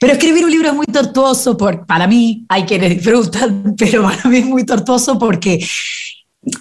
Pero 0.00 0.12
escribir 0.12 0.44
un 0.44 0.50
libro 0.50 0.68
es 0.68 0.74
muy 0.74 0.86
tortuoso, 0.86 1.56
por, 1.56 1.86
para 1.86 2.06
mí, 2.06 2.44
hay 2.48 2.64
quienes 2.64 2.90
disfrutan, 2.90 3.74
pero 3.78 4.02
para 4.02 4.28
mí 4.28 4.38
es 4.38 4.46
muy 4.46 4.64
tortuoso 4.64 5.18
porque 5.18 5.64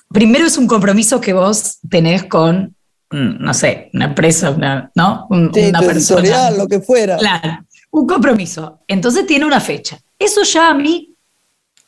primero 0.09 0.45
es 0.45 0.57
un 0.57 0.67
compromiso 0.67 1.19
que 1.19 1.33
vos 1.33 1.79
tenés 1.89 2.23
con, 2.25 2.75
mm, 3.11 3.43
no 3.43 3.53
sé, 3.53 3.89
una 3.93 4.05
empresa, 4.05 4.51
una, 4.51 4.91
¿no? 4.95 5.27
una 5.29 5.79
persona. 5.79 6.51
lo 6.51 6.67
que 6.67 6.79
fuera. 6.79 7.17
Claro, 7.17 7.65
un 7.91 8.07
compromiso. 8.07 8.79
Entonces 8.87 9.25
tiene 9.25 9.45
una 9.45 9.59
fecha. 9.59 9.99
Eso 10.17 10.43
ya 10.43 10.69
a 10.69 10.73
mí, 10.73 11.15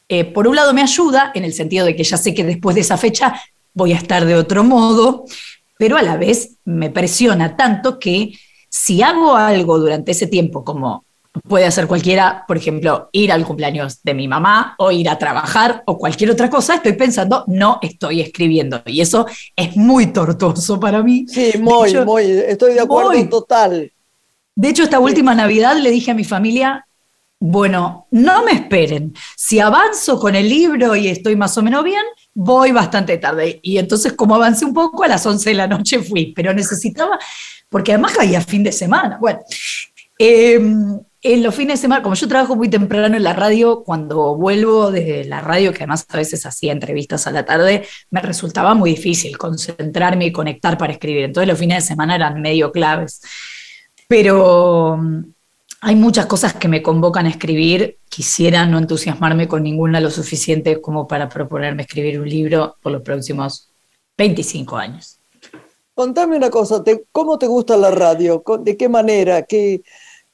eh, 0.09 0.25
por 0.25 0.47
un 0.47 0.55
lado, 0.55 0.73
me 0.73 0.81
ayuda 0.81 1.31
en 1.33 1.45
el 1.45 1.53
sentido 1.53 1.85
de 1.85 1.95
que 1.95 2.03
ya 2.03 2.17
sé 2.17 2.33
que 2.33 2.43
después 2.43 2.75
de 2.75 2.81
esa 2.81 2.97
fecha 2.97 3.41
voy 3.73 3.93
a 3.93 3.97
estar 3.97 4.25
de 4.25 4.35
otro 4.35 4.63
modo, 4.63 5.25
pero 5.77 5.97
a 5.97 6.01
la 6.01 6.17
vez 6.17 6.57
me 6.65 6.89
presiona 6.89 7.55
tanto 7.55 7.99
que 7.99 8.33
si 8.75 9.01
hago 9.01 9.37
algo 9.37 9.79
durante 9.79 10.11
ese 10.11 10.27
tiempo, 10.27 10.65
como 10.65 11.05
puede 11.47 11.65
hacer 11.65 11.87
cualquiera, 11.87 12.43
por 12.45 12.57
ejemplo, 12.57 13.07
ir 13.13 13.31
al 13.31 13.45
cumpleaños 13.45 14.03
de 14.03 14.13
mi 14.13 14.27
mamá 14.27 14.75
o 14.77 14.91
ir 14.91 15.07
a 15.07 15.17
trabajar 15.17 15.81
o 15.85 15.97
cualquier 15.97 16.31
otra 16.31 16.49
cosa, 16.49 16.75
estoy 16.75 16.91
pensando, 16.91 17.45
no 17.47 17.79
estoy 17.81 18.19
escribiendo. 18.19 18.81
Y 18.85 18.99
eso 18.99 19.27
es 19.55 19.77
muy 19.77 20.07
tortuoso 20.07 20.77
para 20.77 21.01
mí. 21.01 21.25
Sí, 21.25 21.53
muy, 21.57 21.95
muy, 22.03 22.23
estoy 22.23 22.73
de 22.73 22.81
acuerdo 22.81 23.29
total. 23.29 23.93
De 24.55 24.67
hecho, 24.67 24.83
esta 24.83 24.99
última 24.99 25.33
Navidad 25.33 25.77
le 25.77 25.89
dije 25.89 26.11
a 26.11 26.15
mi 26.15 26.25
familia, 26.25 26.85
bueno, 27.47 28.07
no 28.09 28.43
me 28.43 28.53
esperen. 28.53 29.13
Si 29.37 29.59
avanzo 29.59 30.19
con 30.19 30.33
el 30.33 30.49
libro 30.49 30.95
y 30.95 31.09
estoy 31.09 31.35
más 31.35 31.55
o 31.59 31.61
menos 31.61 31.83
bien, 31.83 32.01
voy 32.33 32.71
bastante 32.71 33.19
tarde. 33.19 33.59
Y 33.61 33.77
entonces, 33.77 34.13
como 34.13 34.33
avancé 34.33 34.65
un 34.65 34.73
poco, 34.73 35.03
a 35.03 35.07
las 35.07 35.23
11 35.23 35.51
de 35.51 35.55
la 35.55 35.67
noche 35.67 36.01
fui, 36.01 36.33
pero 36.35 36.55
necesitaba 36.55 37.19
porque 37.69 37.91
además 37.91 38.13
caía 38.13 38.41
fin 38.41 38.63
de 38.63 38.71
semana. 38.71 39.19
Bueno, 39.21 39.41
em, 40.17 40.99
en 41.21 41.43
los 41.43 41.53
fines 41.53 41.77
de 41.77 41.81
semana, 41.83 42.01
como 42.01 42.15
yo 42.15 42.27
trabajo 42.27 42.55
muy 42.55 42.67
temprano 42.67 43.15
en 43.15 43.23
la 43.23 43.33
radio, 43.33 43.83
cuando 43.83 44.35
vuelvo 44.35 44.89
de 44.89 45.25
la 45.25 45.39
radio, 45.39 45.71
que 45.71 45.83
además 45.83 46.03
a 46.09 46.17
veces 46.17 46.47
hacía 46.47 46.71
entrevistas 46.71 47.27
a 47.27 47.31
la 47.31 47.45
tarde, 47.45 47.85
me 48.09 48.21
resultaba 48.21 48.73
muy 48.73 48.91
difícil 48.91 49.37
concentrarme 49.37 50.25
y 50.25 50.31
conectar 50.31 50.79
para 50.79 50.93
escribir. 50.93 51.25
Entonces 51.25 51.47
los 51.47 51.59
fines 51.59 51.83
de 51.83 51.87
semana 51.89 52.15
eran 52.15 52.41
medio 52.41 52.71
claves. 52.71 53.21
Pero 54.07 54.99
hay 55.85 55.95
muchas 55.95 56.25
cosas 56.25 56.55
que 56.55 56.67
me 56.67 56.81
convocan 56.81 57.27
a 57.27 57.29
escribir. 57.29 57.99
Quisiera 58.09 58.65
no 58.65 58.79
entusiasmarme 58.79 59.47
con 59.47 59.61
ninguna 59.61 59.99
lo 59.99 60.09
suficiente 60.09 60.81
como 60.81 61.07
para 61.07 61.29
proponerme 61.29 61.83
escribir 61.83 62.19
un 62.19 62.27
libro 62.27 62.75
por 62.81 62.91
los 62.91 63.03
próximos 63.03 63.69
25 64.17 64.77
años. 64.77 65.19
Contame 65.93 66.37
una 66.37 66.49
cosa, 66.49 66.83
¿cómo 67.11 67.37
te 67.37 67.45
gusta 67.45 67.77
la 67.77 67.91
radio? 67.91 68.43
¿De 68.61 68.75
qué 68.75 68.89
manera? 68.89 69.43
¿Qué, 69.43 69.83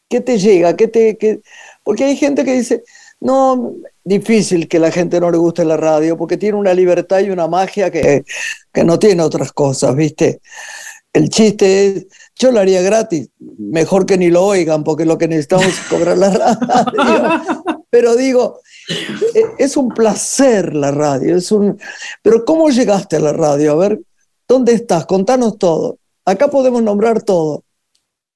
qué 0.07 0.21
te 0.21 0.39
llega? 0.39 0.73
¿Qué 0.77 0.87
te, 0.87 1.41
Porque 1.83 2.05
hay 2.05 2.15
gente 2.15 2.45
que 2.45 2.53
dice, 2.53 2.83
no, 3.19 3.73
difícil 4.05 4.69
que 4.69 4.79
la 4.79 4.89
gente 4.89 5.19
no 5.19 5.29
le 5.31 5.37
guste 5.37 5.65
la 5.65 5.75
radio, 5.75 6.15
porque 6.15 6.37
tiene 6.37 6.57
una 6.57 6.73
libertad 6.73 7.19
y 7.19 7.29
una 7.29 7.49
magia 7.49 7.91
que, 7.91 8.23
que 8.71 8.83
no 8.85 8.97
tiene 8.97 9.21
otras 9.21 9.51
cosas, 9.51 9.97
¿viste? 9.97 10.39
El 11.13 11.29
chiste 11.29 11.87
es, 11.87 12.07
yo 12.35 12.51
lo 12.51 12.59
haría 12.59 12.81
gratis, 12.81 13.29
mejor 13.57 14.05
que 14.05 14.17
ni 14.17 14.29
lo 14.29 14.45
oigan, 14.45 14.83
porque 14.83 15.05
lo 15.05 15.17
que 15.17 15.27
necesitamos 15.27 15.65
es 15.65 15.79
cobrar 15.89 16.17
la 16.17 16.29
radio. 16.29 17.43
Pero 17.89 18.15
digo, 18.15 18.61
e, 19.35 19.43
es 19.57 19.75
un 19.75 19.89
placer 19.89 20.73
la 20.73 20.91
radio, 20.91 21.35
es 21.35 21.51
un... 21.51 21.77
Pero 22.21 22.45
¿cómo 22.45 22.69
llegaste 22.69 23.17
a 23.17 23.19
la 23.19 23.33
radio? 23.33 23.73
A 23.73 23.75
ver, 23.75 23.99
¿Dónde 24.51 24.73
estás? 24.73 25.05
Contanos 25.05 25.57
todo. 25.57 25.97
Acá 26.25 26.49
podemos 26.49 26.83
nombrar 26.83 27.21
todo. 27.21 27.63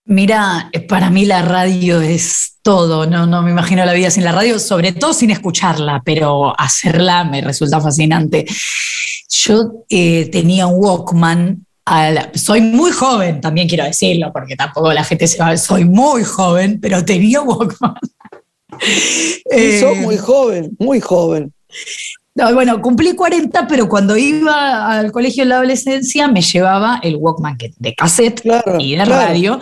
Mira, 0.05 0.71
para 0.87 1.09
mí 1.09 1.25
la 1.25 1.41
radio 1.41 1.99
es 1.99 2.53
todo, 2.61 3.05
no, 3.05 3.25
no 3.25 3.41
me 3.41 3.51
imagino 3.51 3.83
la 3.83 3.91
vida 3.91 4.09
sin 4.09 4.23
la 4.23 4.31
radio, 4.31 4.57
sobre 4.57 4.93
todo 4.93 5.11
sin 5.13 5.31
escucharla, 5.31 6.01
pero 6.05 6.57
hacerla 6.57 7.25
me 7.25 7.41
resulta 7.41 7.81
fascinante. 7.81 8.45
Yo 9.29 9.83
eh, 9.89 10.29
tenía 10.31 10.67
un 10.67 10.81
Walkman, 10.81 11.65
soy 12.33 12.61
muy 12.61 12.91
joven, 12.91 13.41
también 13.41 13.67
quiero 13.67 13.83
decirlo, 13.83 14.31
porque 14.33 14.55
tampoco 14.55 14.91
la 14.91 15.03
gente 15.03 15.27
se 15.27 15.37
va, 15.37 15.55
soy 15.57 15.85
muy 15.85 16.23
joven, 16.23 16.79
pero 16.81 17.03
tenía 17.05 17.41
Walkman. 17.41 17.95
Eh, 19.51 20.01
muy 20.01 20.17
joven, 20.17 20.75
muy 20.79 20.99
joven. 20.99 21.53
No, 22.37 22.53
bueno, 22.53 22.81
cumplí 22.81 23.15
40, 23.15 23.65
pero 23.65 23.87
cuando 23.87 24.17
iba 24.17 24.91
al 24.91 25.13
colegio 25.13 25.43
en 25.43 25.49
la 25.49 25.55
adolescencia 25.55 26.27
me 26.27 26.41
llevaba 26.41 26.99
el 27.01 27.15
Walkman 27.15 27.57
de 27.77 27.95
cassette 27.95 28.41
y 28.77 28.97
de 28.97 29.05
radio. 29.05 29.57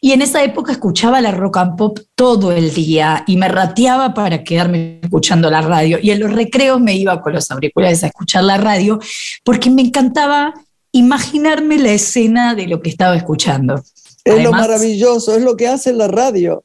Y 0.00 0.12
en 0.12 0.22
esa 0.22 0.44
época 0.44 0.70
escuchaba 0.70 1.20
la 1.20 1.32
rock 1.32 1.56
and 1.56 1.76
pop 1.76 1.98
todo 2.14 2.52
el 2.52 2.72
día 2.72 3.24
y 3.26 3.36
me 3.36 3.48
rateaba 3.48 4.14
para 4.14 4.44
quedarme 4.44 5.00
escuchando 5.02 5.50
la 5.50 5.62
radio. 5.62 5.98
Y 6.00 6.12
en 6.12 6.20
los 6.20 6.32
recreos 6.32 6.80
me 6.80 6.94
iba 6.94 7.20
con 7.20 7.32
los 7.32 7.50
auriculares 7.50 8.04
a 8.04 8.06
escuchar 8.06 8.44
la 8.44 8.56
radio 8.56 9.00
porque 9.42 9.68
me 9.68 9.82
encantaba 9.82 10.54
imaginarme 10.92 11.78
la 11.78 11.92
escena 11.92 12.54
de 12.54 12.66
lo 12.66 12.80
que 12.80 12.90
estaba 12.90 13.16
escuchando. 13.16 13.82
Es 14.24 14.42
lo 14.42 14.52
maravilloso, 14.52 15.36
es 15.36 15.42
lo 15.42 15.56
que 15.56 15.68
hace 15.68 15.92
la 15.92 16.06
radio. 16.06 16.64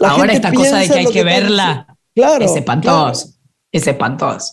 ahora 0.00 0.32
esta 0.32 0.52
cosa 0.52 0.78
de 0.78 0.88
que 0.88 0.94
hay 0.94 1.06
que, 1.06 1.24
verla 1.24 1.86
claro, 2.14 2.44
es 2.44 2.54
espantoso 2.56 3.40
es 3.72 3.86
espantoso. 3.86 4.52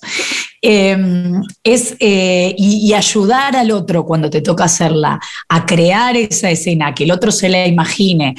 Em, 0.62 1.44
es, 1.64 1.96
eh, 2.00 2.56
y, 2.58 2.92
ayudar 2.94 3.56
al 3.56 3.70
otro 3.70 4.04
cuando 4.06 4.30
te 4.30 4.42
toca 4.42 4.64
hacerla, 4.64 5.20
a 5.50 5.66
crear 5.66 6.18
esa 6.18 6.50
escena, 6.50 6.96
que 6.96 7.04
el 7.04 7.12
otro 7.12 7.32
se 7.32 7.48
la 7.48 7.68
imagine, 7.68 8.34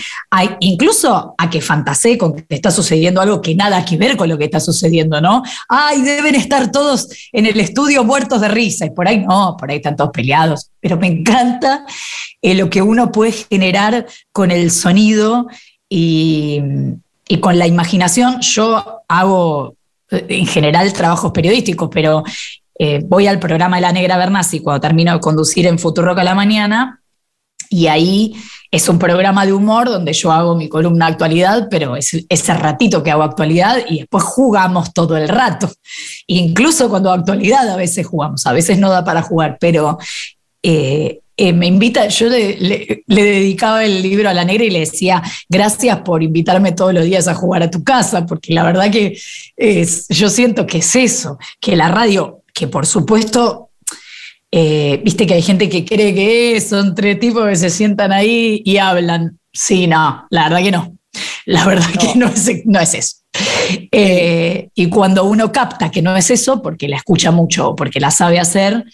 incluso 0.59 1.35
a 1.39 1.49
que 1.49 1.61
fantasee 1.61 2.19
con 2.19 2.35
que 2.35 2.45
está 2.49 2.73
sucediendo 2.73 3.21
algo 3.21 3.41
que 3.41 3.55
nada 3.55 3.85
que 3.85 3.97
ver 3.97 4.16
con 4.16 4.29
lo 4.29 4.37
que 4.37 4.47
está 4.47 4.59
sucediendo, 4.59 5.21
¿no? 5.21 5.45
Ay, 5.69 6.03
deben 6.03 6.35
estar 6.35 6.73
todos 6.73 7.09
en 7.33 7.47
el 7.47 7.61
estudio 7.61 8.03
muertos 8.03 8.41
de 8.41 8.49
risa, 8.49 8.87
y 8.87 8.91
por 8.91 9.07
ahí 9.07 9.21
no, 9.21 9.57
por 9.57 9.71
ahí 9.71 9.77
están 9.77 9.95
todos 9.95 10.11
peleados, 10.11 10.71
pero 10.81 10.97
me 10.97 11.07
encanta 11.07 11.87
eh, 12.43 12.55
lo 12.55 12.69
que 12.69 12.83
uno 12.83 13.12
puede 13.12 13.33
generar 13.33 14.07
con 14.33 14.51
el 14.51 14.73
sonido 14.73 15.47
y, 15.89 16.61
y 17.29 17.39
con 17.39 17.59
la 17.59 17.66
imaginación. 17.69 18.41
Yo 18.41 19.03
hago 19.07 19.78
en 20.11 20.46
general 20.46 20.92
trabajos 20.92 21.32
periodísticos, 21.32 21.88
pero 21.92 22.22
eh, 22.78 23.00
voy 23.04 23.26
al 23.26 23.38
programa 23.38 23.76
de 23.76 23.82
La 23.82 23.92
Negra 23.92 24.16
Bernasi 24.16 24.61
cuando 24.61 24.80
termino 24.80 25.12
de 25.12 25.20
conducir 25.20 25.66
en 25.66 25.78
Futuroca 25.78 26.20
a 26.20 26.24
la 26.24 26.34
mañana 26.34 27.02
y 27.70 27.86
ahí 27.88 28.34
es 28.70 28.88
un 28.88 28.98
programa 28.98 29.46
de 29.46 29.52
humor 29.52 29.88
donde 29.88 30.12
yo 30.12 30.30
hago 30.30 30.54
mi 30.54 30.68
columna 30.68 31.06
actualidad, 31.06 31.68
pero 31.70 31.96
es 31.96 32.24
ese 32.28 32.54
ratito 32.54 33.02
que 33.02 33.11
hago 33.11 33.22
actualidad 33.22 33.78
y 33.88 34.00
después 34.00 34.24
jugamos 34.24 34.92
todo 34.92 35.16
el 35.16 35.28
rato. 35.28 35.70
Incluso 36.26 36.88
cuando 36.88 37.12
actualidad 37.12 37.68
a 37.68 37.76
veces 37.76 38.06
jugamos, 38.06 38.46
a 38.46 38.52
veces 38.52 38.78
no 38.78 38.90
da 38.90 39.04
para 39.04 39.22
jugar, 39.22 39.56
pero 39.61 39.98
eh, 40.62 41.20
eh, 41.39 41.53
me 41.53 41.66
invita, 41.66 42.09
yo 42.09 42.28
le, 42.28 43.05
dedicaba 43.07 43.84
el 43.84 44.03
libro 44.03 44.28
a 44.28 44.34
la 44.34 44.45
negra 44.45 44.64
y 44.64 44.70
le 44.70 44.80
decía, 44.80 45.22
gracias 45.49 46.01
por 46.01 46.22
invitarme 46.22 46.72
todos 46.72 46.93
los 46.93 47.05
días 47.05 47.28
a 47.28 47.34
jugar 47.34 47.62
a 47.62 47.70
tu 47.70 47.84
casa, 47.84 48.26
porque 48.26 48.53
la 48.53 48.64
verdad 48.64 48.91
que 48.91 49.16
yo 50.11 50.28
siento 50.28 50.66
que 50.66 50.78
es 50.78 50.97
eso, 50.97 51.39
que 51.61 51.76
la 51.76 51.89
radio, 51.89 52.43
que 52.53 52.66
por 52.66 52.86
supuesto, 52.86 53.70
eh, 54.51 55.01
viste 55.05 55.26
que 55.26 55.34
hay 55.34 55.43
gente 55.43 55.68
que 55.68 55.84
cree 55.84 56.14
que 56.14 56.61
son 56.61 56.95
tres 56.95 57.20
tipos 57.20 57.47
que 57.47 57.57
se 57.57 57.70
sientan 57.70 58.12
ahí 58.12 58.62
y 58.64 58.78
hablan. 58.78 59.39
Sí, 59.53 59.86
no, 59.86 60.26
la 60.30 60.45
verdad 60.49 60.62
que 60.62 60.72
no. 60.72 60.99
La 61.47 61.64
verdad 61.64 61.89
que 61.99 62.18
no 62.18 62.26
es, 62.26 62.51
no 62.66 62.80
es 62.80 62.95
eso. 62.95 63.16
Eh, 63.91 64.68
y 64.74 64.89
cuando 64.89 65.24
uno 65.24 65.51
capta 65.53 65.91
que 65.91 66.03
no 66.03 66.16
es 66.16 66.30
eso, 66.30 66.62
porque 66.62 66.89
la 66.89 66.97
escucha 66.97 67.30
mucho 67.30 67.70
o 67.70 67.76
porque 67.76 68.01
la 68.01 68.11
sabe 68.11 68.39
hacer, 68.39 68.84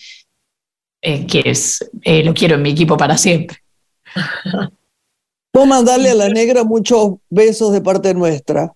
eh, 1.05 1.27
que 1.27 1.43
es, 1.45 1.85
eh, 2.03 2.25
lo 2.25 2.33
quiero 2.33 2.55
en 2.55 2.63
mi 2.63 2.71
equipo 2.71 2.97
para 2.97 3.19
siempre. 3.19 3.59
Vos 5.53 5.67
mandarle 5.67 6.11
a 6.11 6.15
la 6.15 6.31
negra 6.31 6.65
muchos 6.65 7.17
besos 7.29 7.73
de 7.73 7.83
parte 7.83 8.15
nuestra. 8.15 8.73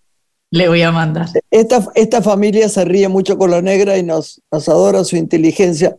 Le 0.51 0.69
voy 0.69 0.83
a 0.83 0.93
mandar. 0.93 1.29
Esta, 1.51 1.87
esta 1.95 2.21
familia 2.21 2.69
se 2.69 2.85
ríe 2.85 3.09
mucho 3.09 3.39
con 3.39 3.51
la 3.51 3.63
negra 3.63 3.97
y 3.97 4.03
nos, 4.03 4.43
nos 4.53 4.69
adora 4.69 5.05
su 5.05 5.17
inteligencia. 5.17 5.97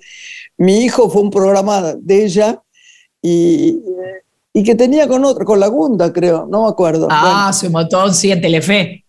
Mi 0.55 0.83
hijo 0.83 1.09
fue 1.09 1.23
un 1.23 1.31
programa 1.31 1.95
de 1.95 2.25
ella 2.25 2.61
y, 3.21 3.79
y 4.53 4.63
que 4.63 4.75
tenía 4.75 5.07
con 5.07 5.25
otro, 5.25 5.45
con 5.45 5.59
la 5.59 5.67
Gunda, 5.67 6.13
creo, 6.13 6.47
no 6.47 6.63
me 6.63 6.69
acuerdo. 6.69 7.07
Ah, 7.09 7.51
su 7.53 7.71
montón, 7.71 8.13
sí, 8.13 8.31
en 8.31 8.41
Telefe. 8.41 9.03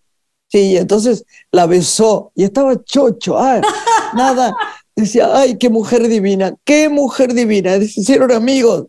Sí, 0.47 0.75
entonces 0.75 1.23
la 1.51 1.65
besó 1.67 2.31
y 2.35 2.43
estaba 2.43 2.83
chocho. 2.83 3.37
Ah, 3.37 3.61
nada, 4.13 4.53
decía, 4.95 5.29
ay, 5.33 5.57
qué 5.57 5.69
mujer 5.69 6.07
divina, 6.07 6.53
qué 6.63 6.89
mujer 6.89 7.33
divina, 7.33 7.77
se 7.77 8.01
hicieron 8.01 8.31
amigos. 8.31 8.87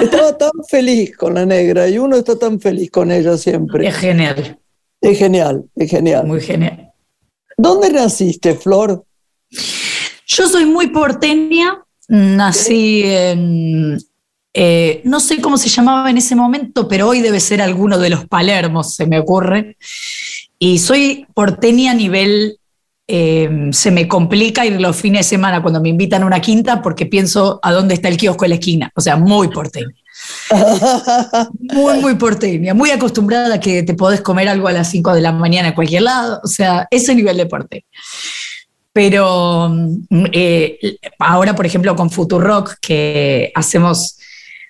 Estaba 0.00 0.36
tan 0.38 0.50
feliz 0.68 1.16
con 1.16 1.34
la 1.34 1.46
negra 1.46 1.88
y 1.88 1.98
uno 1.98 2.16
está 2.16 2.38
tan 2.38 2.60
feliz 2.60 2.90
con 2.90 3.10
ella 3.10 3.36
siempre. 3.36 3.86
Es 3.88 3.96
genial. 3.96 4.58
Es 5.00 5.18
genial, 5.18 5.64
es 5.76 5.90
genial. 5.90 6.26
Muy 6.26 6.40
genial. 6.40 6.92
¿Dónde 7.56 7.90
naciste, 7.90 8.54
Flor? 8.54 9.04
Yo 10.26 10.48
soy 10.48 10.64
muy 10.64 10.88
porteña, 10.88 11.84
nací 12.08 13.02
en, 13.04 13.98
eh, 14.54 15.00
no 15.04 15.20
sé 15.20 15.40
cómo 15.40 15.58
se 15.58 15.68
llamaba 15.68 16.10
en 16.10 16.18
ese 16.18 16.34
momento, 16.34 16.88
pero 16.88 17.08
hoy 17.08 17.20
debe 17.20 17.40
ser 17.40 17.60
alguno 17.60 17.98
de 17.98 18.10
los 18.10 18.26
Palermos, 18.26 18.94
se 18.94 19.06
me 19.06 19.18
ocurre. 19.18 19.76
Y 20.58 20.78
soy 20.78 21.26
porteña 21.34 21.92
a 21.92 21.94
nivel 21.94 22.59
Em, 23.12 23.72
se 23.72 23.90
me 23.90 24.06
complica 24.06 24.64
ir 24.64 24.80
los 24.80 24.94
fines 24.94 25.26
de 25.26 25.30
semana 25.30 25.60
cuando 25.60 25.80
me 25.80 25.88
invitan 25.88 26.22
a 26.22 26.26
una 26.26 26.40
quinta 26.40 26.80
porque 26.80 27.06
pienso 27.06 27.58
a 27.60 27.72
dónde 27.72 27.94
está 27.94 28.06
el 28.06 28.16
kiosco 28.16 28.44
de 28.44 28.50
la 28.50 28.54
esquina. 28.54 28.92
O 28.94 29.00
sea, 29.00 29.16
muy 29.16 29.48
porteña. 29.48 29.92
muy, 31.58 31.98
muy 31.98 32.14
porteña. 32.14 32.72
Muy 32.72 32.92
acostumbrada 32.92 33.56
a 33.56 33.58
que 33.58 33.82
te 33.82 33.94
podés 33.94 34.20
comer 34.20 34.48
algo 34.48 34.68
a 34.68 34.72
las 34.72 34.88
5 34.90 35.12
de 35.12 35.22
la 35.22 35.32
mañana 35.32 35.68
en 35.68 35.74
cualquier 35.74 36.02
lado. 36.02 36.40
O 36.44 36.46
sea, 36.46 36.86
ese 36.88 37.12
nivel 37.16 37.36
de 37.36 37.46
porteña. 37.46 37.82
Pero 38.92 39.70
mm, 39.70 40.26
eh, 40.32 40.78
ahora, 41.18 41.56
por 41.56 41.66
ejemplo, 41.66 41.96
con 41.96 42.10
Futurock, 42.10 42.76
que 42.80 43.50
hacemos 43.56 44.18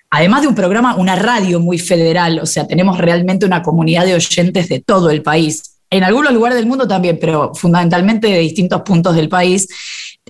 además 0.09 0.41
de 0.41 0.47
un 0.47 0.55
programa, 0.55 0.95
una 0.95 1.15
radio 1.15 1.59
muy 1.59 1.77
federal, 1.77 2.39
o 2.39 2.47
sea, 2.47 2.65
tenemos 2.65 2.97
realmente 2.97 3.45
una 3.45 3.61
comunidad 3.61 4.05
de 4.05 4.15
oyentes 4.15 4.67
de 4.67 4.79
todo 4.79 5.11
el 5.11 5.21
país 5.21 5.70
en 5.91 6.03
algunos 6.05 6.33
lugares 6.33 6.57
del 6.57 6.65
mundo 6.65 6.87
también, 6.87 7.19
pero 7.19 7.53
fundamentalmente 7.53 8.27
de 8.27 8.39
distintos 8.39 8.81
puntos 8.81 9.15
del 9.15 9.29
país. 9.29 9.67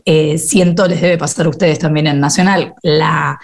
Eh, 0.03 0.39
siento, 0.39 0.87
les 0.87 0.99
debe 0.99 1.17
pasar 1.17 1.45
a 1.45 1.49
ustedes 1.49 1.77
también 1.77 2.07
en 2.07 2.19
Nacional, 2.19 2.73
la, 2.81 3.39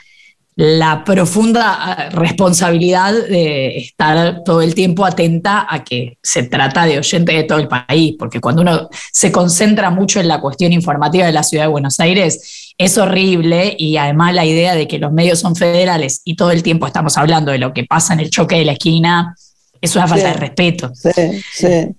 la 0.55 1.03
profunda 1.03 1.75
ah, 1.77 2.09
responsabilidad 2.09 3.13
de 3.13 3.77
estar 3.77 4.41
todo 4.43 4.63
el 4.63 4.73
tiempo 4.73 5.05
atenta 5.05 5.67
a 5.69 5.83
que 5.83 6.17
se 6.23 6.41
trata 6.43 6.87
de 6.87 6.97
oyentes 6.97 7.35
de 7.35 7.43
todo 7.43 7.59
el 7.59 7.67
país, 7.67 8.15
porque 8.17 8.41
cuando 8.41 8.63
uno 8.63 8.89
se 9.11 9.31
concentra 9.31 9.91
mucho 9.91 10.19
en 10.19 10.27
la 10.27 10.41
cuestión 10.41 10.73
informativa 10.73 11.27
de 11.27 11.33
la 11.33 11.43
ciudad 11.43 11.65
de 11.65 11.69
Buenos 11.69 11.99
Aires, 11.99 12.73
es 12.75 12.97
horrible 12.97 13.75
y 13.77 13.97
además 13.97 14.33
la 14.33 14.45
idea 14.45 14.73
de 14.73 14.87
que 14.87 14.97
los 14.97 15.11
medios 15.11 15.39
son 15.39 15.55
federales 15.55 16.21
y 16.25 16.35
todo 16.35 16.49
el 16.49 16.63
tiempo 16.63 16.87
estamos 16.87 17.15
hablando 17.19 17.51
de 17.51 17.59
lo 17.59 17.71
que 17.71 17.83
pasa 17.83 18.15
en 18.15 18.21
el 18.21 18.31
choque 18.31 18.55
de 18.55 18.65
la 18.65 18.71
esquina, 18.71 19.35
es 19.79 19.95
una 19.95 20.07
falta 20.07 20.29
de 20.29 20.33
respeto. 20.33 20.91
Sí, 20.95 21.11
sí. 21.53 21.95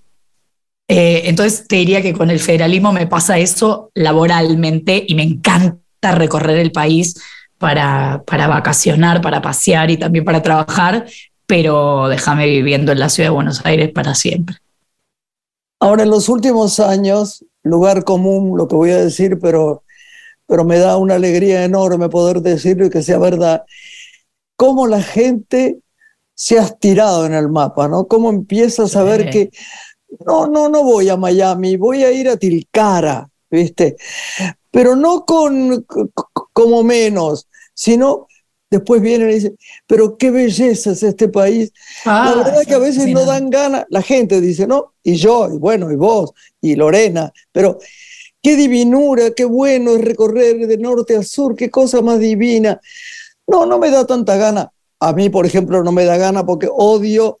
Eh, 0.91 1.29
entonces 1.29 1.67
te 1.67 1.75
diría 1.75 2.01
que 2.01 2.13
con 2.13 2.31
el 2.31 2.39
federalismo 2.39 2.91
me 2.91 3.05
pasa 3.05 3.37
eso 3.37 3.91
laboralmente 3.93 5.05
y 5.07 5.13
me 5.13 5.21
encanta 5.21 6.15
recorrer 6.15 6.57
el 6.57 6.71
país 6.71 7.13
para, 7.59 8.23
para 8.25 8.47
vacacionar, 8.47 9.21
para 9.21 9.39
pasear 9.39 9.91
y 9.91 9.97
también 9.97 10.25
para 10.25 10.41
trabajar, 10.41 11.05
pero 11.45 12.07
déjame 12.07 12.47
viviendo 12.47 12.91
en 12.91 12.99
la 12.99 13.09
ciudad 13.09 13.29
de 13.29 13.35
Buenos 13.35 13.63
Aires 13.67 13.91
para 13.93 14.15
siempre. 14.15 14.55
Ahora, 15.79 16.03
en 16.03 16.09
los 16.09 16.27
últimos 16.27 16.79
años, 16.79 17.45
lugar 17.61 18.03
común, 18.03 18.57
lo 18.57 18.67
que 18.67 18.75
voy 18.75 18.89
a 18.89 18.97
decir, 18.97 19.37
pero, 19.39 19.83
pero 20.47 20.65
me 20.65 20.79
da 20.79 20.97
una 20.97 21.15
alegría 21.15 21.63
enorme 21.65 22.09
poder 22.09 22.41
decirlo 22.41 22.87
y 22.87 22.89
que 22.89 23.03
sea 23.03 23.19
verdad, 23.19 23.63
cómo 24.55 24.87
la 24.87 25.03
gente 25.03 25.77
se 26.33 26.57
ha 26.57 26.63
estirado 26.63 27.27
en 27.27 27.33
el 27.33 27.47
mapa, 27.49 27.87
¿no? 27.87 28.07
Cómo 28.07 28.29
empieza 28.29 28.83
a 28.83 28.87
saber 28.87 29.29
que 29.29 29.51
no, 30.25 30.47
no, 30.47 30.69
no 30.69 30.83
voy 30.83 31.09
a 31.09 31.17
Miami, 31.17 31.77
voy 31.77 32.03
a 32.03 32.11
ir 32.11 32.29
a 32.29 32.37
Tilcara, 32.37 33.29
¿viste? 33.49 33.95
Pero 34.71 34.95
no 34.95 35.25
con 35.25 35.85
como 36.53 36.83
menos, 36.83 37.47
sino 37.73 38.27
después 38.69 39.01
vienen 39.01 39.31
y 39.31 39.33
dicen, 39.35 39.57
pero 39.87 40.17
qué 40.17 40.31
belleza 40.31 40.91
es 40.91 41.03
este 41.03 41.27
país. 41.27 41.71
la 42.05 42.23
ah, 42.23 42.35
verdad 42.35 42.65
que 42.67 42.75
a 42.75 42.79
veces 42.79 43.07
no 43.07 43.25
dan 43.25 43.49
ganas, 43.49 43.85
la 43.89 44.01
gente 44.01 44.39
dice, 44.41 44.67
no, 44.67 44.93
y 45.03 45.15
yo, 45.15 45.49
y 45.51 45.57
bueno, 45.57 45.91
y 45.91 45.95
vos, 45.95 46.31
y 46.61 46.75
Lorena, 46.75 47.31
pero 47.51 47.79
qué 48.41 48.55
divinura, 48.55 49.31
qué 49.31 49.45
bueno 49.45 49.95
es 49.95 50.01
recorrer 50.01 50.67
de 50.67 50.77
norte 50.77 51.15
a 51.15 51.23
sur, 51.23 51.55
qué 51.55 51.69
cosa 51.69 52.01
más 52.01 52.19
divina. 52.19 52.79
No, 53.47 53.65
no 53.65 53.79
me 53.79 53.89
da 53.89 54.05
tanta 54.05 54.37
gana. 54.37 54.71
A 54.99 55.13
mí, 55.13 55.29
por 55.29 55.45
ejemplo, 55.45 55.83
no 55.83 55.91
me 55.91 56.05
da 56.05 56.17
gana 56.17 56.45
porque 56.45 56.69
odio 56.71 57.39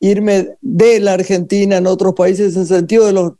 irme 0.00 0.56
de 0.60 1.00
la 1.00 1.14
Argentina 1.14 1.78
en 1.78 1.86
otros 1.86 2.14
países 2.14 2.54
en 2.54 2.62
el 2.62 2.68
sentido 2.68 3.06
de 3.06 3.12
los, 3.12 3.32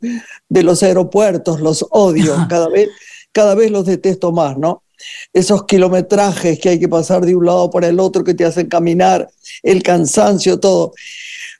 de 0.49 0.63
los 0.63 0.83
aeropuertos, 0.83 1.61
los 1.61 1.85
odio, 1.91 2.35
cada 2.49 2.69
vez, 2.69 2.89
cada 3.31 3.55
vez 3.55 3.71
los 3.71 3.85
detesto 3.85 4.31
más, 4.31 4.57
¿no? 4.57 4.83
Esos 5.31 5.65
kilometrajes 5.65 6.59
que 6.59 6.69
hay 6.69 6.79
que 6.79 6.89
pasar 6.89 7.25
de 7.25 7.35
un 7.35 7.45
lado 7.45 7.69
para 7.69 7.87
el 7.87 7.99
otro 7.99 8.23
que 8.23 8.33
te 8.33 8.45
hacen 8.45 8.67
caminar, 8.67 9.29
el 9.61 9.83
cansancio, 9.83 10.59
todo. 10.59 10.93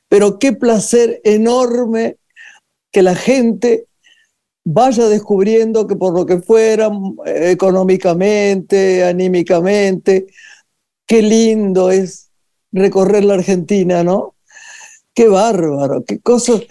Pero 0.08 0.38
qué 0.38 0.52
placer 0.52 1.20
enorme 1.22 2.16
que 2.90 3.02
la 3.02 3.14
gente 3.14 3.86
vaya 4.64 5.06
descubriendo 5.06 5.86
que 5.86 5.96
por 5.96 6.14
lo 6.14 6.26
que 6.26 6.40
fuera, 6.40 6.90
económicamente, 7.24 9.04
anímicamente, 9.04 10.26
qué 11.06 11.22
lindo 11.22 11.90
es 11.90 12.30
recorrer 12.72 13.24
la 13.24 13.34
Argentina, 13.34 14.02
¿no? 14.02 14.34
Qué 15.18 15.26
bárbaro, 15.26 16.04
qué 16.04 16.20
cosas. 16.20 16.62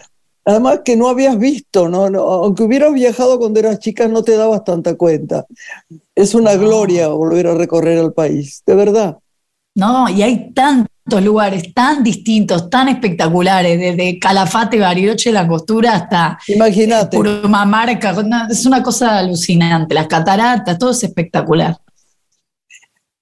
Además 0.45 0.80
que 0.86 0.95
no 0.95 1.10
habías 1.10 1.38
visto, 1.38 1.89
¿no? 1.89 2.06
aunque 2.06 2.64
hubieras 2.64 2.93
viajado 2.93 3.38
cuando 3.39 3.60
eras 3.60 3.80
chica, 3.80 4.08
no 4.08 4.24
te 4.24 4.38
dabas 4.38 4.64
tanta 4.64 4.95
cuenta. 4.95 5.45
Es 6.16 6.34
una 6.34 6.56
gloria 6.56 7.10
volver 7.10 7.48
a 7.48 7.56
recorrer 7.56 7.98
el 7.98 8.14
país, 8.14 8.64
de 8.66 8.74
verdad. 8.74 9.18
No, 9.76 10.08
y 10.08 10.22
hay 10.22 10.54
tanto 10.54 10.89
tantos 11.04 11.26
lugares 11.26 11.74
tan 11.74 12.06
distintos, 12.06 12.70
tan 12.70 12.88
espectaculares, 12.88 13.78
desde 13.78 14.18
Calafate, 14.18 14.80
Bariloche, 14.80 15.34
La 15.34 15.45
Costura 15.45 15.95
hasta 15.95 16.39
Imagínate. 16.48 17.18
Purmamarca. 17.18 18.16
Es 18.50 18.66
una 18.66 18.82
cosa 18.82 19.18
alucinante. 19.18 19.93
Las 19.93 20.08
cataratas, 20.08 20.78
todo 20.78 20.91
es 20.91 21.04
espectacular. 21.04 21.78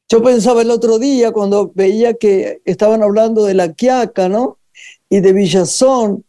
Yo 0.08 0.22
pensaba 0.22 0.62
el 0.62 0.70
otro 0.70 1.00
día 1.00 1.32
cuando 1.32 1.72
veía 1.74 2.14
que 2.14 2.62
estaban 2.64 3.02
hablando 3.02 3.44
de 3.44 3.56
la 3.56 3.74
Quiaca, 3.74 4.30
¿no? 4.30 4.60
Y 5.10 5.20
de 5.20 5.34
Villazón, 5.34 6.26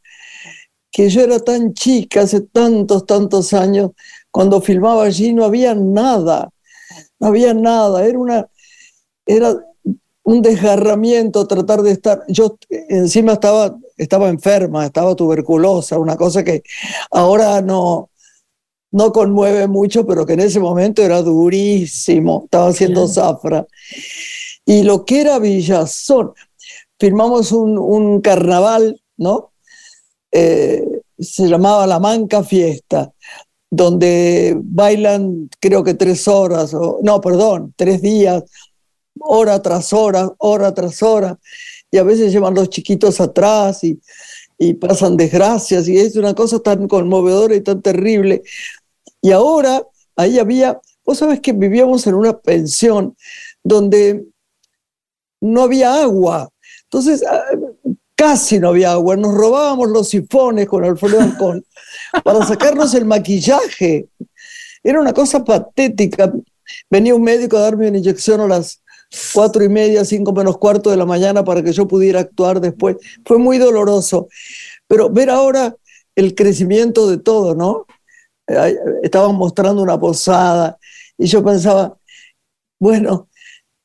que 0.91 1.09
yo 1.09 1.23
era 1.23 1.39
tan 1.41 1.75
chica 1.75 2.23
hace 2.23 2.41
tantos, 2.41 3.07
tantos 3.07 3.53
años, 3.53 3.91
cuando 4.31 4.61
filmaba 4.61 5.05
allí 5.05 5.33
no 5.33 5.45
había 5.45 5.75
nada, 5.75 6.51
no 7.19 7.29
había 7.29 7.55
nada, 7.55 8.05
era 8.07 8.19
una, 8.19 8.49
era 9.25 9.57
un 10.23 10.43
desgarramiento 10.43 11.47
tratar 11.47 11.83
de 11.83 11.93
estar, 11.93 12.25
yo 12.29 12.59
encima 12.69 13.35
estaba, 13.35 13.77
estaba 13.97 14.29
enferma, 14.29 14.85
estaba 14.85 15.15
tuberculosa, 15.15 15.99
una 15.99 16.17
cosa 16.17 16.43
que 16.43 16.63
ahora 17.11 17.63
no, 17.63 18.11
no 18.91 19.13
conmueve 19.13 19.69
mucho, 19.69 20.07
pero 20.07 20.27
que 20.27 20.33
en 20.33 20.41
ese 20.41 20.59
momento 20.59 21.03
era 21.03 21.23
durísimo, 21.23 22.43
estaba 22.45 22.69
haciendo 22.69 23.07
zafra. 23.07 23.67
Y 24.65 24.83
lo 24.83 25.05
que 25.05 25.21
era 25.21 25.39
Villazón, 25.39 26.33
firmamos 26.99 27.53
un, 27.53 27.79
un 27.79 28.21
carnaval, 28.21 29.01
¿no? 29.17 29.53
Eh, 30.33 30.85
se 31.19 31.49
llamaba 31.49 31.87
La 31.87 31.99
Manca 31.99 32.43
Fiesta, 32.43 33.13
donde 33.71 34.57
bailan 34.59 35.49
creo 35.61 35.83
que 35.83 35.95
tres 35.95 36.29
horas, 36.29 36.75
o, 36.75 36.99
no, 37.03 37.21
perdón, 37.21 37.75
tres 37.77 38.03
días, 38.03 38.45
hora 39.19 39.61
tras 39.63 39.93
hora, 39.93 40.31
hora 40.39 40.75
tras 40.75 41.03
hora, 41.03 41.39
y 41.91 41.99
a 41.99 42.03
veces 42.03 42.33
llevan 42.33 42.55
los 42.55 42.69
chiquitos 42.69 43.21
atrás 43.21 43.83
y, 43.85 44.01
y 44.59 44.75
pasan 44.75 45.17
desgracias, 45.17 45.89
y 45.89 45.99
es 45.99 46.17
una 46.17 46.35
cosa 46.35 46.59
tan 46.59 46.89
conmovedora 46.89 47.55
y 47.55 47.61
tan 47.61 47.81
terrible. 47.83 48.43
Y 49.23 49.33
ahora 49.33 49.83
ahí 50.17 50.39
había, 50.39 50.81
vos 51.05 51.19
sabes 51.19 51.41
que 51.41 51.53
vivíamos 51.53 52.07
en 52.07 52.15
una 52.15 52.39
pensión 52.39 53.17
donde 53.63 54.25
no 55.41 55.63
había 55.63 56.03
agua. 56.03 56.49
Entonces, 56.91 57.25
ah, 57.29 57.45
casi 58.15 58.59
no 58.59 58.71
había 58.71 58.93
agua. 58.93 59.17
Nos 59.17 59.35
robábamos 59.35 59.91
los 59.91 60.09
sifones 60.09 60.67
con 60.67 60.85
Alfredo 60.85 61.21
Ancón 61.21 61.65
para 62.25 62.45
sacarnos 62.45 62.95
el 62.95 63.05
maquillaje. 63.05 64.09
Era 64.83 65.01
una 65.01 65.13
cosa 65.13 65.45
patética. 65.45 66.33
Venía 66.91 67.15
un 67.15 67.23
médico 67.23 67.57
a 67.57 67.61
darme 67.61 67.89
una 67.89 67.99
inyección 67.99 68.41
a 68.41 68.47
las 68.47 68.83
cuatro 69.33 69.63
y 69.63 69.69
media, 69.69 70.05
cinco 70.05 70.33
menos 70.33 70.59
cuarto 70.59 70.91
de 70.91 70.97
la 70.97 71.07
mañana 71.07 71.45
para 71.45 71.63
que 71.63 71.73
yo 71.73 71.87
pudiera 71.87 72.21
actuar 72.21 72.61
después. 72.61 72.97
Fue 73.25 73.39
muy 73.39 73.59
doloroso. 73.59 74.29
Pero 74.89 75.11
ver 75.11 75.31
ahora 75.31 75.77
el 76.15 76.35
crecimiento 76.35 77.09
de 77.09 77.19
todo, 77.19 77.55
¿no? 77.55 77.87
Estaban 79.03 79.35
mostrando 79.35 79.83
una 79.83 79.99
posada 79.99 80.79
y 81.19 81.27
yo 81.27 81.45
pensaba, 81.45 81.99
bueno, 82.79 83.29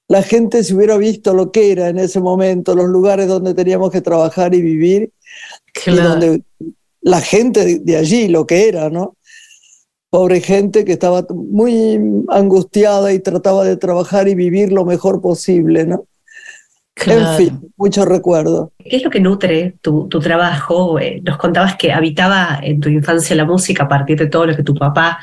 la 0.07 0.23
gente 0.23 0.63
se 0.63 0.75
hubiera 0.75 0.97
visto 0.97 1.33
lo 1.33 1.51
que 1.51 1.71
era 1.71 1.89
en 1.89 1.97
ese 1.97 2.19
momento, 2.19 2.75
los 2.75 2.87
lugares 2.87 3.27
donde 3.27 3.53
teníamos 3.53 3.91
que 3.91 4.01
trabajar 4.01 4.53
y 4.53 4.61
vivir, 4.61 5.11
y 5.85 5.95
donde 5.95 6.43
la 7.01 7.21
gente 7.21 7.79
de 7.79 7.97
allí, 7.97 8.27
lo 8.27 8.45
que 8.45 8.67
era, 8.67 8.89
¿no? 8.89 9.15
Pobre 10.09 10.41
gente 10.41 10.83
que 10.83 10.91
estaba 10.91 11.25
muy 11.29 11.97
angustiada 12.27 13.13
y 13.13 13.19
trataba 13.19 13.63
de 13.63 13.77
trabajar 13.77 14.27
y 14.27 14.35
vivir 14.35 14.73
lo 14.73 14.83
mejor 14.83 15.21
posible, 15.21 15.85
¿no? 15.85 16.05
En 17.05 17.37
fin, 17.37 17.73
mucho 17.77 18.05
recuerdo. 18.05 18.73
¿Qué 18.77 18.97
es 18.97 19.03
lo 19.03 19.09
que 19.09 19.19
nutre 19.19 19.75
tu, 19.81 20.07
tu 20.07 20.19
trabajo? 20.19 20.99
Eh, 20.99 21.21
nos 21.23 21.37
contabas 21.37 21.75
que 21.77 21.91
habitaba 21.91 22.59
en 22.61 22.79
tu 22.79 22.89
infancia 22.89 23.35
la 23.35 23.45
música 23.45 23.83
a 23.83 23.87
partir 23.87 24.19
de 24.19 24.27
todo 24.27 24.45
lo 24.45 24.55
que 24.55 24.63
tu 24.63 24.75
papá 24.75 25.19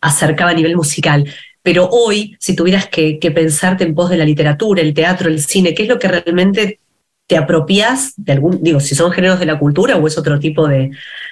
acercaba 0.00 0.50
a 0.52 0.54
nivel 0.54 0.76
musical. 0.76 1.26
Pero 1.62 1.88
hoy, 1.90 2.36
si 2.40 2.56
tuvieras 2.56 2.88
que, 2.88 3.18
pensarte 3.34 3.84
en 3.84 3.94
pos 3.94 4.10
de 4.10 4.16
la 4.16 4.24
literatura, 4.24 4.82
el 4.82 4.94
teatro, 4.94 5.28
el 5.28 5.40
cine, 5.40 5.74
¿qué 5.74 5.84
es 5.84 5.88
lo 5.88 5.98
que 5.98 6.08
realmente 6.08 6.80
te 7.28 7.36
apropias 7.36 8.14
de 8.16 8.32
algún, 8.32 8.62
digo, 8.62 8.80
si 8.80 8.94
son 8.94 9.12
géneros 9.12 9.38
de 9.38 9.46
la 9.46 9.58
cultura 9.58 9.96
o 9.96 10.06
es 10.06 10.18
otro 10.18 10.38
tipo 10.40 10.66
de, 10.66 10.90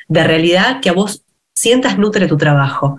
realidad 0.08 0.80
que 0.80 0.88
a 0.88 0.92
vos 0.92 1.22
sientas 1.54 1.98
nutre 1.98 2.28
tu 2.28 2.36
trabajo? 2.36 2.98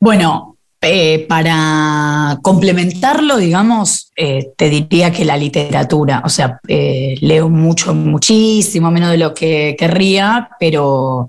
Bueno, 0.00 0.56
eh, 0.80 1.26
para 1.28 2.38
complementarlo, 2.42 3.36
digamos, 3.36 4.10
eh, 4.16 4.48
te 4.56 4.70
diría 4.70 5.12
que 5.12 5.26
la 5.26 5.36
literatura, 5.36 6.22
o 6.24 6.30
sea, 6.30 6.58
eh, 6.66 7.16
leo 7.20 7.50
mucho, 7.50 7.94
muchísimo 7.94 8.90
menos 8.90 9.10
de 9.10 9.18
lo 9.18 9.34
que 9.34 9.76
querría, 9.78 10.48
pero 10.58 11.28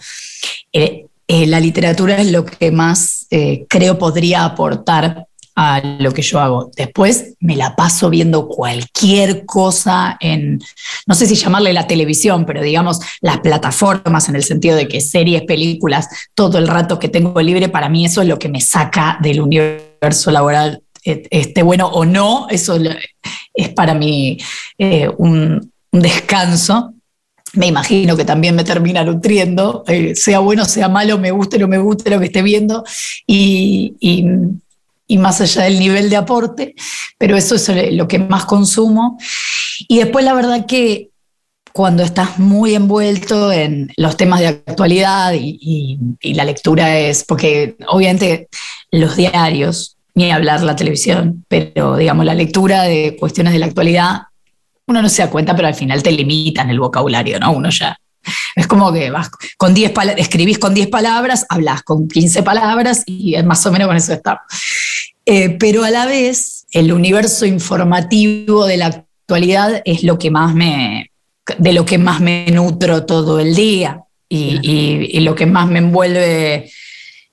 la 1.27 1.59
literatura 1.59 2.17
es 2.17 2.31
lo 2.31 2.45
que 2.45 2.71
más 2.71 3.27
creo 3.67 3.97
podría 3.97 4.45
aportar 4.45 5.27
a 5.55 5.81
lo 5.99 6.11
que 6.11 6.21
yo 6.21 6.39
hago. 6.39 6.71
Después 6.75 7.35
me 7.39 7.55
la 7.55 7.75
paso 7.75 8.09
viendo 8.09 8.47
cualquier 8.47 9.45
cosa 9.45 10.17
en, 10.19 10.59
no 11.05 11.15
sé 11.15 11.27
si 11.27 11.35
llamarle 11.35 11.73
la 11.73 11.87
televisión, 11.87 12.45
pero 12.45 12.61
digamos 12.61 12.99
las 13.21 13.39
plataformas 13.39 14.29
en 14.29 14.35
el 14.35 14.43
sentido 14.43 14.75
de 14.75 14.87
que 14.87 15.01
series, 15.01 15.43
películas, 15.43 16.07
todo 16.33 16.57
el 16.57 16.67
rato 16.67 16.99
que 16.99 17.09
tengo 17.09 17.39
libre, 17.41 17.69
para 17.69 17.89
mí 17.89 18.05
eso 18.05 18.21
es 18.21 18.27
lo 18.27 18.39
que 18.39 18.49
me 18.49 18.61
saca 18.61 19.17
del 19.21 19.41
universo 19.41 20.31
laboral, 20.31 20.81
esté 21.03 21.61
bueno 21.63 21.87
o 21.87 22.05
no, 22.05 22.47
eso 22.49 22.77
es 23.53 23.69
para 23.69 23.93
mí 23.93 24.37
eh, 24.77 25.09
un, 25.17 25.71
descanso 25.91 26.95
me 27.55 27.67
imagino 27.67 28.17
que 28.17 28.25
también 28.25 28.55
me 28.55 28.63
termina 28.63 29.03
nutriendo, 29.03 29.83
eh, 29.87 30.15
sea 30.15 30.39
bueno, 30.39 30.65
sea 30.65 30.89
malo, 30.89 31.19
me 31.19 31.29
guste 31.29 31.59
no 31.59 31.67
me 31.67 31.77
guste 31.77 32.09
lo 32.09 32.19
que 32.19 32.25
esté 32.25 32.41
viendo, 32.41 32.83
y 33.27 33.93
más 35.17 35.41
allá 35.41 35.63
del 35.63 35.79
nivel 35.79 36.09
de 36.09 36.17
aporte, 36.17 36.75
pero 37.17 37.35
eso 37.35 37.55
es 37.55 37.93
lo 37.93 38.07
que 38.07 38.19
más 38.19 38.45
consumo. 38.45 39.17
Y 39.87 39.99
después 39.99 40.25
la 40.25 40.33
verdad 40.33 40.65
que 40.65 41.09
cuando 41.71 42.03
estás 42.03 42.37
muy 42.37 42.75
envuelto 42.75 43.51
en 43.51 43.91
los 43.97 44.15
temas 44.15 44.39
de 44.39 44.47
actualidad 44.47 45.33
y, 45.35 45.97
la 46.21 46.45
lectura 46.45 46.97
es, 46.99 47.23
porque 47.23 47.75
obviamente 47.87 48.47
los 48.91 49.15
diarios, 49.15 49.97
ni 50.13 50.31
hablar 50.31 50.61
la 50.61 50.75
televisión, 50.75 51.43
pero 51.47 51.97
digamos 51.97 52.25
la 52.25 52.35
lectura 52.35 52.83
de 52.83 53.17
cuestiones 53.19 53.53
de 53.53 53.59
la 53.59 53.65
actualidad, 53.65 54.21
uno 54.85 55.01
no 55.01 55.09
se 55.09 55.23
da 55.23 55.29
cuenta, 55.29 55.55
pero 55.55 55.67
al 55.67 55.75
final 55.75 56.03
te 56.03 56.11
limitan 56.11 56.69
el 56.69 56.79
vocabulario, 56.79 57.39
¿no? 57.39 57.51
Uno 57.53 57.69
ya 57.69 57.97
es 58.55 58.67
como 58.67 58.91
que 58.91 59.09
vas 59.09 59.29
con 59.57 59.73
10 59.73 59.93
escribís 60.17 60.59
con 60.59 60.73
10 60.73 60.87
palabras, 60.87 61.45
hablas 61.49 61.83
con 61.83 62.07
15 62.07 62.43
palabras 62.43 63.03
y 63.05 63.41
más 63.43 63.65
o 63.65 63.71
menos 63.71 63.87
con 63.87 63.97
eso 63.97 64.13
está. 64.13 64.41
Eh, 65.25 65.57
pero 65.57 65.83
a 65.83 65.89
la 65.89 66.05
vez, 66.05 66.65
el 66.71 66.91
universo 66.91 67.45
informativo 67.45 68.65
de 68.65 68.77
la 68.77 68.87
actualidad 68.87 69.81
es 69.85 70.03
lo 70.03 70.17
que 70.17 70.31
más 70.31 70.53
me, 70.53 71.11
de 71.57 71.73
lo 71.73 71.85
que 71.85 71.97
más 71.97 72.19
me 72.19 72.47
nutro 72.51 73.05
todo 73.05 73.39
el 73.39 73.55
día 73.55 74.03
y, 74.27 75.19
lo 75.19 75.35
que 75.35 75.45
más 75.45 75.69
me 75.69 75.79
envuelve 75.79 76.71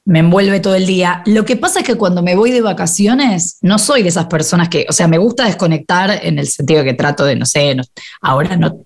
me 0.06 0.20
envuelve 0.20 0.60
todo 0.60 0.74
el 0.74 0.86
día. 0.86 1.22
Lo 1.26 1.44
que 1.44 1.56
pasa 1.56 1.80
es 1.80 1.86
que 1.86 1.94
cuando 1.94 2.22
me 2.22 2.34
voy 2.34 2.50
de 2.50 2.62
vacaciones, 2.62 3.58
no 3.60 3.78
soy 3.78 4.02
de 4.02 4.08
esas 4.08 4.26
personas 4.26 4.68
que, 4.68 4.86
o 4.88 4.92
sea, 4.92 5.06
me 5.06 5.18
gusta 5.18 5.44
desconectar 5.44 6.20
en 6.22 6.38
el 6.38 6.48
sentido 6.48 6.82
que 6.82 6.94
trato 6.94 7.24
de, 7.24 7.36
no 7.36 7.46
sé, 7.46 7.76
ahora 8.20 8.56
no, 8.56 8.82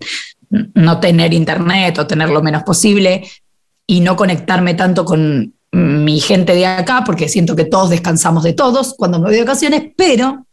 no 0.51 1.01
tener 1.01 1.33
internet 1.33 1.99
o 1.99 2.07
tener 2.07 2.29
lo 2.29 2.43
menos 2.43 2.63
posible 2.63 3.27
y 3.87 4.01
no 4.01 4.17
conectarme 4.17 4.75
tanto 4.75 5.05
con 5.05 5.55
mi 5.75 6.21
gente 6.21 6.55
de 6.55 6.67
acá, 6.67 7.03
porque 7.05 7.29
siento 7.29 7.57
que 7.57 7.65
todos 7.65 7.91
descansamos 7.91 8.45
de 8.45 8.53
todos 8.53 8.95
cuando 8.97 9.19
me 9.19 9.27
voy 9.27 9.35
de 9.35 9.41
vacaciones, 9.41 9.93
pero 9.97 10.47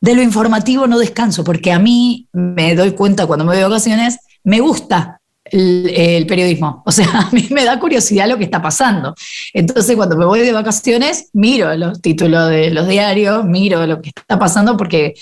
de 0.00 0.14
lo 0.14 0.22
informativo 0.22 0.86
no 0.86 0.98
descanso, 0.98 1.44
porque 1.44 1.72
a 1.72 1.78
mí 1.78 2.28
me 2.32 2.74
doy 2.74 2.92
cuenta 2.92 3.26
cuando 3.26 3.44
me 3.44 3.50
voy 3.50 3.58
de 3.58 3.68
vacaciones, 3.68 4.18
me 4.44 4.60
gusta 4.60 5.20
el, 5.44 6.26
periodismo. 6.26 6.82
O 6.86 6.92
sea, 6.92 7.06
a 7.28 7.30
mí 7.32 7.46
me 7.50 7.64
da 7.64 7.78
curiosidad 7.78 8.28
lo 8.28 8.38
que 8.38 8.44
está 8.44 8.62
pasando. 8.62 9.14
Entonces, 9.52 9.94
cuando 9.94 10.16
me 10.16 10.24
voy 10.24 10.40
de 10.40 10.52
vacaciones, 10.52 11.28
miro 11.32 11.74
los 11.74 12.00
títulos 12.00 12.48
de 12.48 12.70
los 12.70 12.88
diarios, 12.88 13.44
miro 13.44 13.86
lo 13.86 14.00
que 14.00 14.10
está 14.10 14.38
pasando, 14.38 14.76
porque 14.76 15.14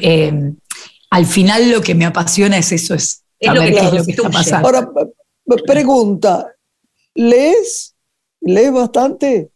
eh, 0.00 0.52
al 1.10 1.26
final 1.26 1.70
lo 1.70 1.80
que 1.80 1.94
me 1.94 2.06
apasiona 2.06 2.58
es 2.58 2.72
eso, 2.72 2.94
es 2.94 3.24
es 3.40 3.54
lo 3.54 3.60
que, 3.60 3.68
es 3.68 3.92
lo 3.92 4.04
que 4.04 4.10
está 4.12 4.30
pasando. 4.30 4.68
Ahora, 4.68 4.88
pregunta, 5.66 6.46
¿lees? 7.14 7.94
¿Lees 8.40 8.72
bastante? 8.72 9.50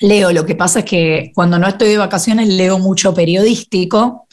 Leo, 0.00 0.32
lo 0.32 0.44
que 0.44 0.54
pasa 0.54 0.80
es 0.80 0.84
que 0.84 1.30
cuando 1.34 1.58
no 1.58 1.68
estoy 1.68 1.90
de 1.90 1.98
vacaciones 1.98 2.48
leo 2.48 2.78
mucho 2.78 3.14
periodístico, 3.14 4.26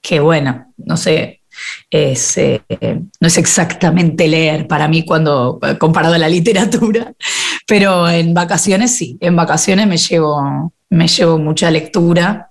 que 0.00 0.20
bueno, 0.20 0.74
no 0.76 0.96
sé, 0.96 1.42
es, 1.88 2.36
eh, 2.36 2.60
no 2.68 3.26
es 3.26 3.38
exactamente 3.38 4.28
leer 4.28 4.66
para 4.66 4.86
mí 4.88 5.04
cuando 5.04 5.58
comparado 5.78 6.14
a 6.14 6.18
la 6.18 6.28
literatura, 6.28 7.14
pero 7.66 8.08
en 8.08 8.34
vacaciones 8.34 8.94
sí, 8.94 9.16
en 9.20 9.34
vacaciones 9.34 9.86
me 9.86 9.96
llevo, 9.96 10.72
me 10.90 11.08
llevo 11.08 11.38
mucha 11.38 11.70
lectura 11.70 12.48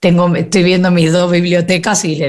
tengo, 0.00 0.34
estoy 0.34 0.62
viendo 0.62 0.90
mis 0.90 1.12
dos 1.12 1.30
bibliotecas 1.30 2.04
y, 2.06 2.20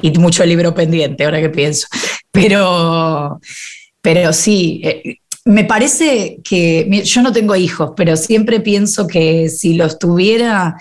y 0.00 0.10
mucho 0.18 0.46
libro 0.46 0.72
pendiente, 0.74 1.24
ahora 1.24 1.40
que 1.40 1.50
pienso. 1.50 1.88
Pero, 2.30 3.40
pero 4.00 4.32
sí, 4.32 4.80
eh, 4.84 5.16
me 5.48 5.64
parece 5.64 6.40
que 6.44 7.02
yo 7.04 7.22
no 7.22 7.32
tengo 7.32 7.56
hijos, 7.56 7.92
pero 7.96 8.18
siempre 8.18 8.60
pienso 8.60 9.06
que 9.06 9.48
si 9.48 9.72
los 9.72 9.98
tuviera, 9.98 10.76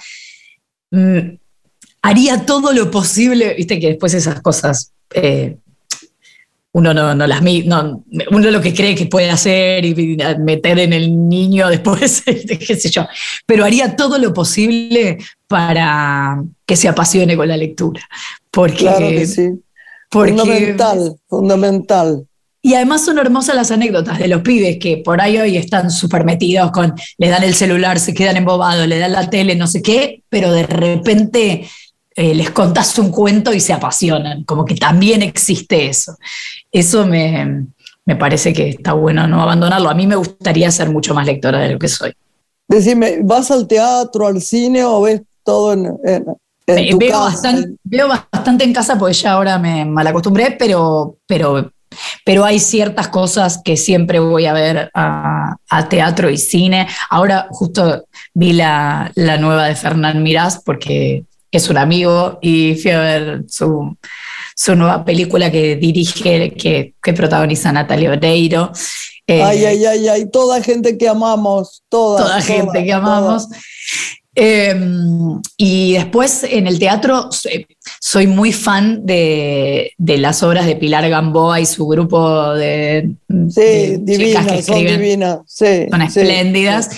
mm, 0.92 1.38
haría 2.02 2.46
todo 2.46 2.74
lo 2.74 2.92
posible, 2.92 3.54
viste 3.54 3.80
que 3.80 3.88
después 3.88 4.14
esas 4.14 4.42
cosas 4.42 4.92
eh, 5.14 5.56
uno 6.74 6.94
no, 6.94 7.16
no 7.16 7.26
las 7.26 7.42
no, 7.42 8.04
uno 8.30 8.52
lo 8.52 8.60
que 8.60 8.74
cree 8.74 8.94
que 8.94 9.06
puede 9.06 9.30
hacer 9.30 9.86
y 9.86 10.18
meter 10.40 10.80
en 10.80 10.92
el 10.92 11.30
niño 11.30 11.70
después, 11.70 12.24
qué 12.26 12.76
sé 12.76 12.90
yo, 12.90 13.08
pero 13.46 13.64
haría 13.64 13.96
todo 13.96 14.18
lo 14.18 14.34
posible 14.34 15.18
para 15.48 16.44
que 16.66 16.76
se 16.76 16.90
apasione 16.90 17.38
con 17.38 17.48
la 17.48 17.56
lectura. 17.56 18.02
Porque, 18.52 18.80
claro 18.80 19.08
que 19.08 19.26
sí. 19.28 19.50
fundamental, 20.12 21.16
fundamental. 21.30 22.28
Y 22.62 22.74
además 22.74 23.06
son 23.06 23.18
hermosas 23.20 23.56
las 23.56 23.72
anécdotas 23.72 24.20
de 24.20 24.28
los 24.28 24.42
pibes 24.42 24.78
que 24.80 24.98
por 24.98 25.22
ahí 25.22 25.38
hoy 25.38 25.58
están 25.58 25.92
súper 25.92 26.26
metidos 26.26 26.72
con, 26.72 26.94
le 27.18 27.30
dan 27.30 27.44
el 27.44 27.54
celular, 27.54 28.00
se 28.00 28.14
quedan 28.14 28.38
embobados, 28.38 28.88
le 28.88 29.00
dan 29.00 29.12
la 29.12 29.30
tele, 29.30 29.56
no 29.56 29.68
sé 29.68 29.82
qué, 29.82 30.24
pero 30.30 30.52
de 30.52 30.64
repente 30.64 31.68
eh, 32.20 32.34
les 32.34 32.50
contás 32.50 32.98
un 32.98 33.12
cuento 33.12 33.54
y 33.54 33.60
se 33.60 33.74
apasionan, 33.74 34.44
como 34.44 34.66
que 34.66 34.74
también 34.74 35.22
existe 35.22 35.88
eso. 35.88 36.18
Eso 36.72 37.06
me, 37.06 37.68
parece 38.20 38.54
que 38.54 38.70
está 38.70 38.94
bueno 38.94 39.28
no 39.28 39.40
abandonarlo. 39.40 39.88
A 39.88 39.94
mí 39.94 40.08
me 40.08 40.16
gustaría 40.16 40.72
ser 40.72 40.90
mucho 40.90 41.14
más 41.14 41.28
lectora 41.28 41.60
de 41.60 41.74
lo 41.74 41.78
que 41.78 41.88
soy. 41.88 42.14
Decime, 42.68 43.20
¿vas 43.22 43.52
al 43.52 43.68
teatro, 43.68 44.26
al 44.26 44.42
cine 44.42 44.84
o 44.84 45.04
ves 45.04 45.22
todo 45.44 45.74
en, 45.74 45.84
tu 45.86 46.98
veo, 46.98 47.12
casa? 47.12 47.24
Bastante, 47.24 47.76
veo 47.84 48.08
bastante 48.08 48.64
en 48.64 48.74
casa 48.74 48.98
porque 48.98 49.14
ya 49.14 49.34
ahora 49.34 49.60
me 49.60 49.86
malacostumbré, 49.86 50.56
pero, 50.58 51.18
pero, 51.28 51.72
pero 52.24 52.46
hay 52.46 52.60
ciertas 52.60 53.08
cosas 53.08 53.62
que 53.64 53.78
siempre 53.78 54.20
voy 54.20 54.46
a 54.46 54.54
ver 54.54 54.92
a, 54.94 55.56
teatro 55.90 56.30
y 56.30 56.38
cine. 56.38 56.88
Ahora 57.10 57.48
justo 57.52 58.06
vi 58.34 58.54
la, 58.54 59.12
la 59.16 59.38
nueva 59.38 59.66
de 59.66 59.76
Fernán 59.76 60.24
Mirás 60.24 60.62
porque 60.64 61.26
es 61.52 61.70
un 61.70 61.78
amigo, 61.78 62.40
y 62.42 62.76
fui 62.76 62.92
a 62.92 63.00
ver 63.00 63.44
su, 63.48 63.96
nueva 64.76 65.06
película 65.06 65.52
que 65.52 65.76
dirige, 65.76 66.54
que, 66.54 67.14
protagoniza 67.14 67.72
Natalia 67.72 68.12
Oreiro. 68.12 68.72
Eh, 69.26 69.44
ay, 69.44 69.66
ay, 69.66 69.86
ay, 69.86 70.08
ay, 70.08 70.30
toda 70.30 70.62
gente 70.62 70.98
que 70.98 71.08
amamos, 71.08 71.84
toda. 71.90 72.24
Toda, 72.24 72.42
gente 72.42 72.84
que 72.84 72.94
amamos. 72.94 73.48
Em, 74.40 75.42
y 75.58 75.94
después 75.94 76.44
en 76.44 76.68
el 76.68 76.78
teatro 76.78 77.28
soy 78.00 78.28
muy 78.28 78.54
fan 78.54 79.04
de, 79.04 79.96
las 79.98 80.44
obras 80.44 80.68
de 80.68 80.76
Pilar 80.76 81.10
Gamboa 81.10 81.60
y 81.60 81.66
su 81.66 81.88
grupo 81.88 82.54
de, 82.54 83.16
sí, 83.50 84.00
chicas 84.06 84.46
que 84.46 84.60
escriben. 84.60 84.90
Son 84.90 85.02
divinas, 85.02 85.40
sí, 85.48 85.88
son 85.90 86.02
espléndidas. 86.04 86.90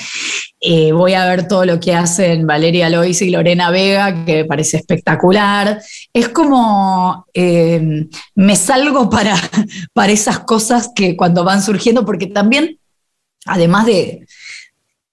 Eh, 0.60 0.92
voy 0.92 1.14
a 1.14 1.26
ver 1.28 1.48
todo 1.48 1.64
lo 1.64 1.80
que 1.80 1.94
hacen 1.94 2.46
Valeria 2.46 2.90
Lois 2.90 3.22
y 3.22 3.30
Lorena 3.30 3.72
Vega, 3.72 4.26
que 4.26 4.36
me 4.36 4.46
parece 4.46 4.76
espectacular. 4.76 5.82
Es 6.12 6.28
como 6.28 7.26
eh, 7.34 8.06
me 8.36 8.56
salgo 8.58 9.10
para, 9.10 9.38
para 9.94 10.12
esas 10.12 10.40
cosas 10.40 10.90
que 10.94 11.16
cuando 11.16 11.46
van 11.46 11.64
surgiendo, 11.64 12.06
porque 12.06 12.28
también, 12.28 12.80
además 13.46 13.86
de, 13.86 14.28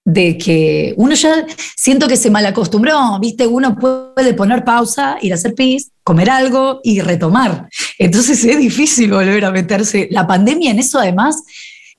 de 0.09 0.37
que 0.37 0.93
uno 0.95 1.15
ya 1.15 1.45
siento 1.75 2.07
que 2.07 2.15
se 2.15 2.29
malacostumbró, 2.29 3.19
¿viste? 3.19 3.45
Uno 3.45 3.75
puede 3.75 4.33
poner 4.33 4.63
pausa, 4.63 5.17
ir 5.21 5.33
a 5.33 5.35
hacer 5.35 5.53
pis, 5.53 5.91
comer 6.01 6.29
algo 6.29 6.79
y 6.81 7.01
retomar. 7.01 7.67
Entonces 7.99 8.41
es 8.45 8.57
difícil 8.57 9.11
volver 9.11 9.43
a 9.43 9.51
meterse. 9.51 10.07
La 10.09 10.25
pandemia 10.25 10.71
en 10.71 10.79
eso 10.79 10.97
además 10.97 11.43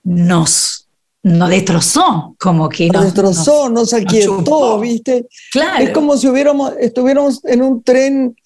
nos 0.04 0.88
nos 1.22 1.50
destrozó, 1.50 2.34
como 2.38 2.70
que 2.70 2.88
nos, 2.88 3.04
destrozó, 3.04 3.68
nos, 3.68 3.92
aquietó, 3.92 4.80
¿viste? 4.80 5.26
Claro. 5.52 5.84
Es 5.84 5.90
como 5.90 6.16
si 6.16 6.28
hubiéramos, 6.28 6.72
estuviéramos 6.80 7.44
en 7.44 7.60
un 7.60 7.82
tren 7.82 8.36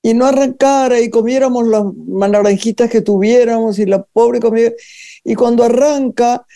y 0.00 0.14
no 0.14 0.26
arrancara 0.26 1.00
y 1.00 1.10
comiéramos 1.10 1.66
las 1.66 1.82
naranjitas 2.30 2.88
que 2.88 3.00
tuviéramos 3.00 3.80
y 3.80 3.86
la 3.86 4.04
pobre 4.04 4.38
comida. 4.38 4.70
Y 5.24 5.34
cuando 5.34 5.64
arranca, 5.64 6.46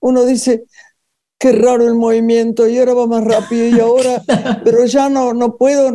uno 0.00 0.24
dice, 0.24 0.64
qué 1.38 1.52
raro 1.52 1.86
el 1.86 1.94
movimiento 1.94 2.68
y 2.68 2.78
ahora 2.78 2.94
va 2.94 3.06
más 3.06 3.24
rápido 3.24 3.68
y 3.68 3.80
ahora, 3.80 4.22
pero 4.64 4.84
ya 4.86 5.08
no, 5.08 5.34
no 5.34 5.56
puedo 5.56 5.92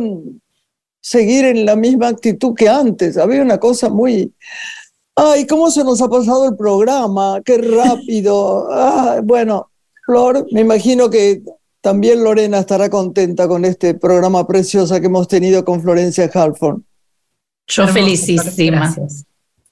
seguir 1.00 1.44
en 1.44 1.64
la 1.66 1.76
misma 1.76 2.08
actitud 2.08 2.54
que 2.54 2.68
antes. 2.68 3.16
Había 3.16 3.42
una 3.42 3.58
cosa 3.58 3.88
muy, 3.88 4.32
Ay, 5.22 5.46
¿cómo 5.46 5.70
se 5.70 5.84
nos 5.84 6.00
ha 6.00 6.08
pasado 6.08 6.48
el 6.48 6.56
programa? 6.56 7.42
Qué 7.44 7.58
rápido. 7.58 8.68
bueno, 9.24 9.70
Flor, 10.06 10.46
me 10.50 10.62
imagino 10.62 11.10
que 11.10 11.42
también 11.82 12.24
Lorena 12.24 12.60
estará 12.60 12.88
contenta 12.88 13.46
con 13.46 13.64
este 13.64 13.94
programa 13.94 14.46
precioso 14.46 14.98
que 14.98 15.06
hemos 15.06 15.28
tenido 15.28 15.64
con 15.64 15.82
Florencia 15.82 16.30
Halfon. 16.32 16.84
Yo 17.66 17.86
felicísima. 17.88 18.78
Gracias. 18.78 19.26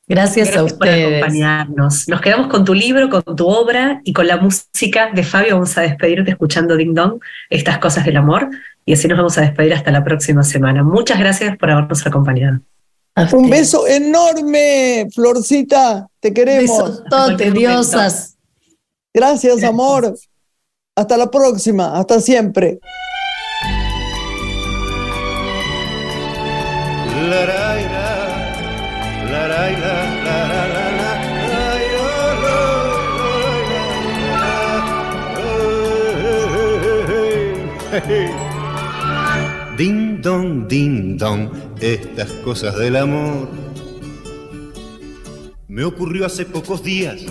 Gracias, 0.09 0.57
a 0.57 0.65
ustedes. 0.65 0.79
por 0.79 0.89
acompañarnos. 0.89 2.09
Nos 2.09 2.21
quedamos 2.23 2.47
con 2.49 2.65
tu 2.65 2.73
libro, 2.73 3.11
con 3.11 3.37
tu 3.37 3.47
obra 3.47 4.01
y 4.05 4.13
con 4.15 4.27
la 4.27 4.39
música 4.39 5.11
de 5.15 5.23
Fabio. 5.23 5.55
Vamos 5.55 5.77
a 5.77 5.83
despedirte 5.83 6.31
escuchando 6.31 6.77
Ding 6.77 6.95
Dong, 6.95 7.21
estas 7.51 7.79
cosas 7.79 8.07
del 8.07 8.17
amor. 8.17 8.49
Y 8.87 8.95
así 8.95 9.07
nos 9.07 9.19
vamos 9.19 9.37
a 9.37 9.43
despedir 9.43 9.75
hasta 9.75 9.91
la 9.91 10.03
próxima 10.03 10.43
semana. 10.43 10.83
Muchas 10.83 11.19
gracias 11.19 11.59
por 11.59 11.71
habernos 11.71 12.07
acompañado. 12.07 12.61
Un 13.33 13.51
beso 13.51 13.87
enorme, 13.87 15.09
Florcita. 15.13 16.09
Te 16.21 16.33
queremos. 16.33 17.03
Besos 17.11 17.53
diosas. 17.53 18.37
Gracias, 19.13 19.63
amor. 19.63 20.15
Hasta 20.97 21.17
la 21.17 21.31
próxima. 21.31 21.99
Hasta 21.99 22.21
siempre. 22.21 22.79
Ding 39.77 40.23
dong, 40.23 40.69
ding 40.69 41.17
dong, 41.19 41.51
estas 41.81 42.31
cosas 42.45 42.77
del 42.77 42.95
amor. 42.95 43.49
Me 45.67 45.83
ocurrió 45.83 46.27
hace 46.27 46.45
pocos 46.45 46.85
días, 46.85 47.23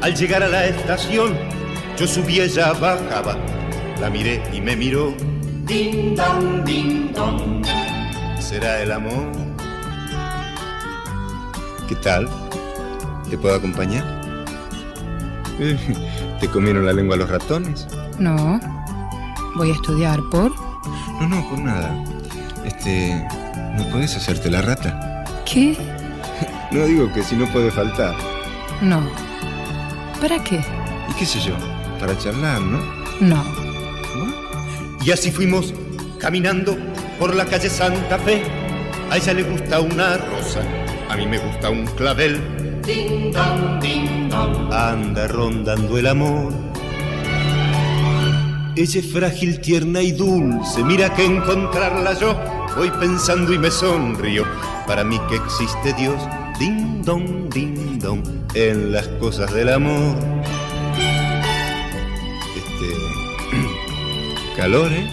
al 0.00 0.14
llegar 0.14 0.42
a 0.42 0.48
la 0.48 0.66
estación, 0.66 1.36
yo 1.98 2.06
subía, 2.06 2.44
ella 2.44 2.72
bajaba, 2.72 3.36
la 4.00 4.08
miré 4.08 4.42
y 4.54 4.62
me 4.62 4.74
miró. 4.74 5.14
Ding 5.66 6.16
dong, 6.16 6.64
ding 6.64 7.12
dong, 7.12 7.62
¿será 8.40 8.82
el 8.82 8.92
amor? 8.92 9.30
¿Qué 11.88 11.94
tal? 11.96 12.26
¿Te 13.28 13.36
puedo 13.36 13.54
acompañar? 13.54 14.04
¿Te 16.40 16.48
comieron 16.48 16.86
la 16.86 16.94
lengua 16.94 17.16
los 17.16 17.28
ratones? 17.28 17.86
No, 18.18 18.58
voy 19.54 19.70
a 19.70 19.74
estudiar 19.74 20.20
por... 20.30 20.52
No, 21.20 21.28
no, 21.28 21.48
por 21.48 21.58
nada. 21.58 22.04
Este. 22.64 23.26
¿No 23.76 23.84
puedes 23.90 24.16
hacerte 24.16 24.50
la 24.50 24.62
rata? 24.62 25.24
¿Qué? 25.44 25.76
No 26.70 26.84
digo 26.84 27.12
que 27.12 27.24
si 27.24 27.34
no 27.34 27.46
puede 27.46 27.68
faltar. 27.72 28.14
No. 28.80 29.02
¿Para 30.20 30.42
qué? 30.44 30.60
¿Y 31.10 31.14
qué 31.14 31.26
sé 31.26 31.40
yo? 31.40 31.54
Para 31.98 32.16
charlar, 32.16 32.60
¿no? 32.60 32.78
No. 33.20 33.42
¿No? 33.42 35.04
Y 35.04 35.10
así 35.10 35.32
fuimos 35.32 35.74
caminando 36.20 36.78
por 37.18 37.34
la 37.34 37.44
calle 37.44 37.68
Santa 37.68 38.18
Fe. 38.18 38.44
A 39.10 39.16
ella 39.16 39.34
le 39.34 39.42
gusta 39.42 39.80
una 39.80 40.16
rosa, 40.18 40.60
a 41.08 41.16
mí 41.16 41.26
me 41.26 41.38
gusta 41.38 41.70
un 41.70 41.86
clavel. 41.86 42.40
Ding 42.86 43.32
dong, 43.32 43.80
ding 43.80 44.28
dong. 44.28 44.72
Anda 44.72 45.26
rondando 45.26 45.98
el 45.98 46.06
amor 46.06 46.69
ella 48.82 49.00
es 49.00 49.12
frágil, 49.12 49.60
tierna 49.60 50.00
y 50.00 50.12
dulce, 50.12 50.82
mira 50.82 51.12
que 51.14 51.24
encontrarla 51.24 52.18
yo 52.18 52.34
voy 52.76 52.90
pensando 52.90 53.52
y 53.52 53.58
me 53.58 53.70
sonrío. 53.70 54.44
Para 54.86 55.04
mí 55.04 55.20
que 55.28 55.36
existe 55.36 55.92
Dios, 55.94 56.20
ding 56.58 57.02
dong, 57.02 57.52
ding 57.52 57.98
dong, 57.98 58.22
en 58.54 58.92
las 58.92 59.06
cosas 59.20 59.52
del 59.52 59.68
amor. 59.70 60.16
Este. 62.56 62.96
calor, 64.56 64.90
¿eh? 64.92 65.06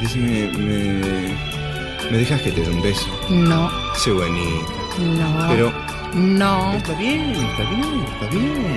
Dime, 0.00 0.52
me, 0.58 2.10
me 2.10 2.18
dejas 2.18 2.40
que 2.42 2.52
te 2.52 2.60
dé 2.60 2.70
un 2.70 2.82
beso? 2.82 3.08
No. 3.30 3.70
Sé 3.96 4.12
bonita. 4.12 4.72
No. 4.98 5.48
Pero. 5.48 5.72
No. 6.14 6.72
Está 6.74 6.94
bien, 6.94 7.32
está 7.32 7.70
bien, 7.70 8.04
está 8.12 8.26
bien. 8.30 8.76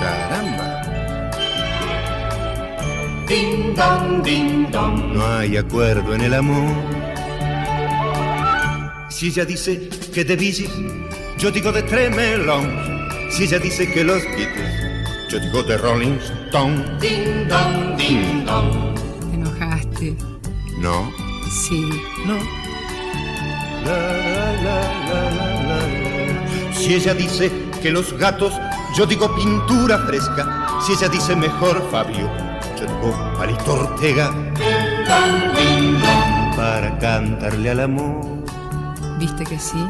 Caramba. 0.00 0.95
Ding 3.26 3.74
dong, 3.74 4.22
ding 4.22 4.70
dong. 4.70 5.12
No 5.14 5.26
hay 5.26 5.56
acuerdo 5.56 6.14
en 6.14 6.20
el 6.20 6.34
amor. 6.34 6.70
Si 9.10 9.28
ella 9.28 9.44
dice 9.44 9.88
que 10.14 10.24
de 10.24 10.36
Bee 10.36 10.68
yo 11.38 11.50
digo 11.50 11.72
de 11.72 11.82
Tremelón. 11.82 13.04
Si 13.30 13.44
ella 13.44 13.58
dice 13.58 13.90
que 13.90 14.04
los 14.04 14.22
Beatles, 14.24 15.10
yo 15.28 15.38
digo 15.40 15.62
de 15.64 15.76
Rolling 15.76 16.18
Stone. 16.46 16.84
Ding 17.00 17.48
dong, 17.48 17.96
ding 17.96 18.44
dong. 18.44 18.94
Te 19.30 19.34
enojaste. 19.34 20.16
No, 20.78 21.10
Sí. 21.50 21.88
no. 22.26 22.36
La, 23.84 23.98
la, 23.98 24.52
la, 24.62 24.80
la, 25.08 25.30
la, 25.30 25.78
la. 25.78 26.72
Si 26.74 26.94
ella 26.94 27.14
dice 27.14 27.50
que 27.82 27.90
los 27.90 28.12
gatos, 28.16 28.52
yo 28.96 29.04
digo 29.06 29.34
pintura 29.34 29.98
fresca. 30.06 30.68
Si 30.86 30.92
ella 30.92 31.08
dice 31.08 31.34
mejor 31.34 31.82
Fabio, 31.90 32.30
digo 32.84 33.32
Palito 33.36 33.72
Ortega. 33.72 34.32
Para 36.56 36.98
cantarle 36.98 37.70
al 37.70 37.80
amor. 37.80 38.44
¿Viste 39.18 39.44
que 39.44 39.58
sí? 39.58 39.82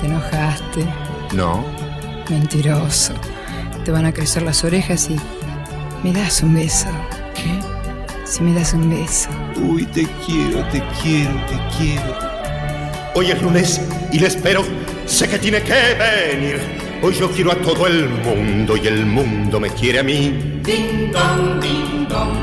Te 0.00 0.06
enojaste. 0.06 0.86
No, 1.32 1.64
Mentiroso. 2.28 3.14
Te 3.84 3.90
van 3.90 4.06
a 4.06 4.12
crecer 4.12 4.42
las 4.42 4.62
orejas 4.64 5.10
y. 5.10 5.16
¿Me 6.02 6.12
das 6.12 6.42
un 6.42 6.54
beso? 6.54 6.86
¿qué? 7.34 7.60
Si 8.24 8.42
me 8.42 8.54
das 8.54 8.72
un 8.72 8.88
beso. 8.88 9.28
Uy, 9.56 9.84
te 9.86 10.06
quiero, 10.24 10.64
te 10.68 10.82
quiero, 11.02 11.34
te 11.46 11.76
quiero. 11.76 12.16
Hoy 13.14 13.30
es 13.32 13.42
lunes 13.42 13.80
y 14.12 14.20
le 14.20 14.28
espero. 14.28 14.64
Sé 15.06 15.28
que 15.28 15.38
tiene 15.38 15.60
que 15.62 15.74
venir. 15.74 16.60
Hoy 17.02 17.14
yo 17.14 17.30
quiero 17.30 17.50
a 17.50 17.56
todo 17.56 17.86
el 17.86 18.08
mundo 18.08 18.76
y 18.76 18.86
el 18.86 19.04
mundo 19.06 19.58
me 19.58 19.70
quiere 19.70 19.98
a 19.98 20.02
mí. 20.02 20.59
Ding 20.70 21.10
dong, 21.10 21.60
ding 21.60 22.06
dong. 22.08 22.36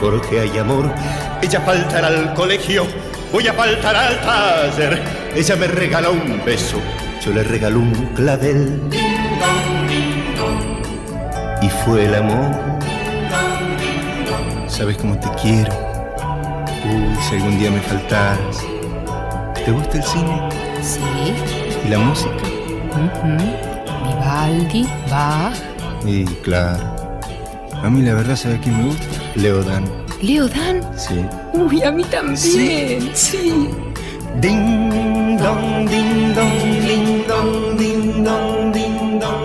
Porque 0.00 0.40
hay 0.40 0.58
amor. 0.58 0.92
Ella 1.40 1.60
faltará 1.60 2.08
al 2.08 2.34
colegio. 2.34 2.84
Voy 3.32 3.46
a 3.46 3.52
faltar 3.52 3.94
al 3.94 4.20
taller. 4.22 5.00
Ella 5.36 5.54
me 5.54 5.68
regala 5.68 6.10
un 6.10 6.42
beso. 6.44 6.78
Yo 7.24 7.30
le 7.30 7.44
regalo 7.44 7.78
un 7.78 7.92
clavel. 8.16 8.82
Y 11.62 11.68
fue 11.68 12.06
el 12.06 12.16
amor. 12.16 12.50
Sabes 14.66 14.96
cómo 14.96 15.16
te 15.20 15.28
quiero. 15.40 15.72
Uy, 16.84 17.16
si 17.28 17.36
algún 17.36 17.56
día 17.60 17.70
me 17.70 17.80
faltaras. 17.80 18.64
¿Te 19.64 19.70
gusta 19.70 19.96
el 19.98 20.02
cine 20.02 20.48
Sí. 20.82 20.98
y 21.84 21.88
la 21.88 21.98
música? 21.98 22.32
Vivaldi, 24.02 24.88
Bach, 25.08 25.54
Y 26.04 26.24
claro. 26.42 26.97
A 27.82 27.90
mí 27.90 28.02
la 28.02 28.14
verdad, 28.14 28.36
¿sabes 28.36 28.60
quién 28.60 28.76
me 28.76 28.84
gusta? 28.88 29.04
Leo 29.36 29.62
Dan. 29.62 29.84
¿Leo 30.20 30.48
Dan? 30.48 30.82
Sí. 30.96 31.24
Uy, 31.52 31.82
a 31.82 31.90
mí 31.92 32.02
también, 32.04 32.36
sí. 32.36 33.10
sí. 33.14 33.70
Ding 34.40 35.38
dong, 35.38 35.88
ding 35.88 36.34
dong, 36.34 36.58
ding 36.86 37.26
dong, 37.26 37.76
ding 37.78 38.24
dong, 38.24 38.72
ding 38.72 39.20
dong. 39.20 39.37